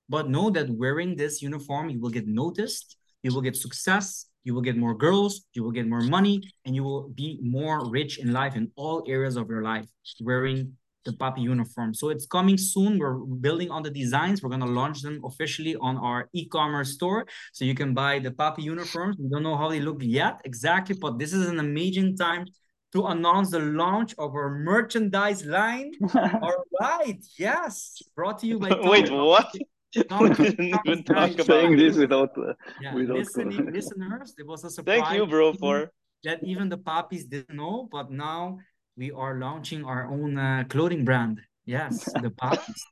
But 0.08 0.28
know 0.28 0.50
that 0.50 0.68
wearing 0.68 1.14
this 1.14 1.40
uniform, 1.40 1.88
you 1.88 2.00
will 2.00 2.10
get 2.10 2.26
noticed, 2.26 2.96
you 3.22 3.32
will 3.32 3.42
get 3.42 3.54
success, 3.54 4.26
you 4.42 4.54
will 4.54 4.62
get 4.62 4.76
more 4.76 4.94
girls, 4.94 5.42
you 5.52 5.62
will 5.62 5.70
get 5.70 5.86
more 5.86 6.00
money, 6.00 6.42
and 6.64 6.74
you 6.74 6.82
will 6.82 7.10
be 7.10 7.38
more 7.42 7.88
rich 7.88 8.18
in 8.18 8.32
life 8.32 8.56
in 8.56 8.72
all 8.74 9.04
areas 9.06 9.36
of 9.36 9.48
your 9.48 9.62
life 9.62 9.86
wearing 10.20 10.76
the 11.04 11.12
Papi 11.12 11.42
uniform. 11.42 11.94
So 11.94 12.08
it's 12.10 12.26
coming 12.26 12.58
soon. 12.58 12.98
We're 12.98 13.14
building 13.14 13.70
on 13.70 13.82
the 13.82 13.90
designs. 13.90 14.42
We're 14.42 14.50
going 14.50 14.60
to 14.60 14.66
launch 14.66 15.00
them 15.02 15.22
officially 15.24 15.76
on 15.76 15.96
our 15.96 16.28
e-commerce 16.32 16.92
store. 16.92 17.26
So 17.52 17.64
you 17.64 17.74
can 17.74 17.94
buy 17.94 18.18
the 18.18 18.30
Papi 18.30 18.62
uniforms. 18.62 19.16
We 19.18 19.28
don't 19.28 19.42
know 19.42 19.56
how 19.56 19.68
they 19.68 19.80
look 19.80 19.98
yet 20.00 20.40
exactly, 20.44 20.96
but 21.00 21.18
this 21.18 21.32
is 21.32 21.48
an 21.48 21.58
amazing 21.58 22.16
time 22.16 22.46
to 22.92 23.06
announce 23.06 23.50
the 23.50 23.60
launch 23.60 24.14
of 24.18 24.34
our 24.34 24.50
merchandise 24.50 25.44
line. 25.44 25.92
All 26.14 26.64
right. 26.80 27.18
Yes. 27.38 28.02
Brought 28.14 28.38
to 28.40 28.46
you 28.46 28.58
by 28.58 28.70
Wait, 28.82 29.10
what? 29.10 29.52
saying 31.44 31.76
this 31.76 31.96
without, 31.96 32.36
uh, 32.38 32.54
yeah, 32.80 32.94
without 32.94 33.18
listening, 33.18 33.72
listeners. 33.72 34.34
It 34.38 34.46
was 34.46 34.62
a 34.64 34.70
surprise. 34.70 35.00
Thank 35.00 35.16
you, 35.16 35.26
bro, 35.26 35.52
for 35.52 35.90
that. 36.22 36.44
Even 36.44 36.68
the 36.68 36.78
Papis 36.78 37.24
didn't 37.24 37.56
know, 37.56 37.88
but 37.90 38.10
now 38.10 38.58
we 38.96 39.10
are 39.10 39.38
launching 39.38 39.84
our 39.84 40.06
own 40.06 40.38
uh, 40.38 40.64
clothing 40.68 41.04
brand. 41.04 41.40
Yes, 41.64 42.04
the 42.22 42.30
Papis. 42.30 42.86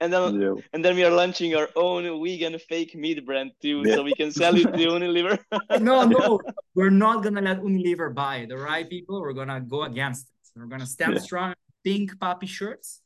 And 0.00 0.12
then 0.12 0.40
yeah. 0.40 0.54
and 0.72 0.84
then 0.84 0.94
we 0.94 1.04
are 1.04 1.10
launching 1.10 1.54
our 1.54 1.68
own 1.76 2.04
vegan 2.22 2.58
fake 2.58 2.94
meat 2.94 3.24
brand 3.24 3.52
too, 3.60 3.82
yeah. 3.84 3.94
so 3.94 4.02
we 4.02 4.14
can 4.14 4.30
sell 4.30 4.54
it 4.56 4.62
to 4.62 4.70
Unilever. 4.70 5.38
no, 5.80 6.04
no, 6.04 6.40
we're 6.74 6.90
not 6.90 7.22
gonna 7.22 7.40
let 7.40 7.60
Unilever 7.60 8.14
buy 8.14 8.46
the 8.48 8.56
right 8.56 8.88
people. 8.88 9.20
We're 9.20 9.32
gonna 9.32 9.60
go 9.60 9.84
against 9.84 10.28
it. 10.28 10.58
We're 10.58 10.66
gonna 10.66 10.86
stand 10.86 11.14
yeah. 11.14 11.20
strong. 11.20 11.54
Pink 11.82 12.16
Papi 12.16 12.48
shirts 12.48 13.02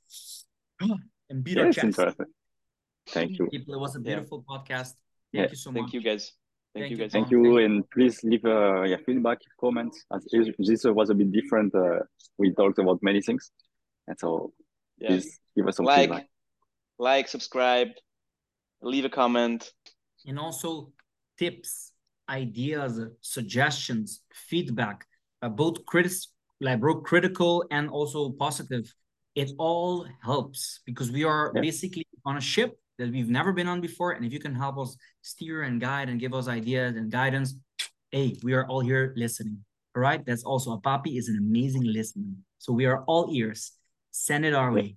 and 0.81 1.43
beat 1.43 1.59
our 1.59 1.73
chest. 1.73 1.99
Thank 3.09 3.39
you. 3.39 3.49
It 3.51 3.65
was 3.67 3.97
a 3.97 4.01
beautiful 4.01 4.45
podcast. 4.49 4.95
Thank 5.35 5.51
you 5.51 5.57
so 5.57 5.73
much. 5.73 5.81
Thank 5.81 5.93
you 5.95 6.03
guys. 6.03 6.33
Thank, 6.75 6.83
Thank 6.85 6.91
you 6.91 6.97
guys. 6.99 7.13
Thank 7.13 7.31
you, 7.31 7.59
and 7.59 7.89
please 7.91 8.23
leave 8.23 8.45
uh, 8.45 8.83
yeah, 8.83 8.97
feedback, 9.05 9.39
comments. 9.59 10.05
As 10.13 10.27
this 10.59 10.85
was 10.85 11.11
a 11.11 11.15
bit 11.15 11.33
different. 11.33 11.75
Uh, 11.75 12.01
we 12.37 12.53
talked 12.53 12.79
about 12.79 13.03
many 13.03 13.23
things, 13.23 13.51
and 14.07 14.19
so 14.19 14.53
yeah. 14.99 15.09
please 15.09 15.41
give 15.59 15.69
us 15.69 15.77
some 15.77 15.87
like, 15.87 16.01
feedback. 16.01 16.27
Like, 16.99 17.29
subscribe, 17.29 17.89
leave 18.83 19.05
a 19.05 19.09
comment, 19.09 19.73
and 20.27 20.39
also 20.39 20.93
tips, 21.39 21.93
ideas, 22.29 23.01
suggestions, 23.21 24.23
feedback, 24.33 25.07
uh, 25.43 25.49
both 25.49 25.85
critics, 25.87 26.29
like 26.61 26.81
both 26.81 27.03
critical 27.05 27.65
and 27.71 27.89
also 27.91 28.31
positive. 28.31 28.93
It 29.35 29.51
all 29.59 30.07
helps 30.23 30.81
because 30.85 31.11
we 31.11 31.25
are 31.25 31.53
yeah. 31.55 31.61
basically 31.61 32.07
on 32.25 32.37
a 32.37 32.41
ship 32.41 32.79
that 32.99 33.11
we've 33.11 33.31
never 33.31 33.53
been 33.53 33.69
on 33.69 33.81
before. 33.81 34.13
And 34.13 34.25
if 34.25 34.33
you 34.33 34.41
can 34.41 34.55
help 34.55 34.79
us 34.79 34.97
steer 35.23 35.63
and 35.63 35.81
guide 35.81 36.09
and 36.09 36.19
give 36.19 36.35
us 36.35 36.49
ideas 36.49 36.97
and 36.97 37.11
guidance, 37.11 37.55
hey, 38.11 38.35
we 38.43 38.53
are 38.55 38.67
all 38.67 38.81
here 38.81 39.15
listening. 39.17 39.59
All 39.95 40.03
right. 40.03 40.25
That's 40.27 40.43
also 40.43 40.73
a 40.73 40.81
Papi 40.81 41.17
is 41.19 41.29
an 41.29 41.39
amazing 41.39 41.85
listener. 41.85 42.33
So 42.59 42.73
we 42.73 42.87
are 42.87 43.05
all 43.05 43.31
ears. 43.33 43.73
Send 44.11 44.45
it 44.45 44.55
our 44.55 44.73
way. 44.73 44.97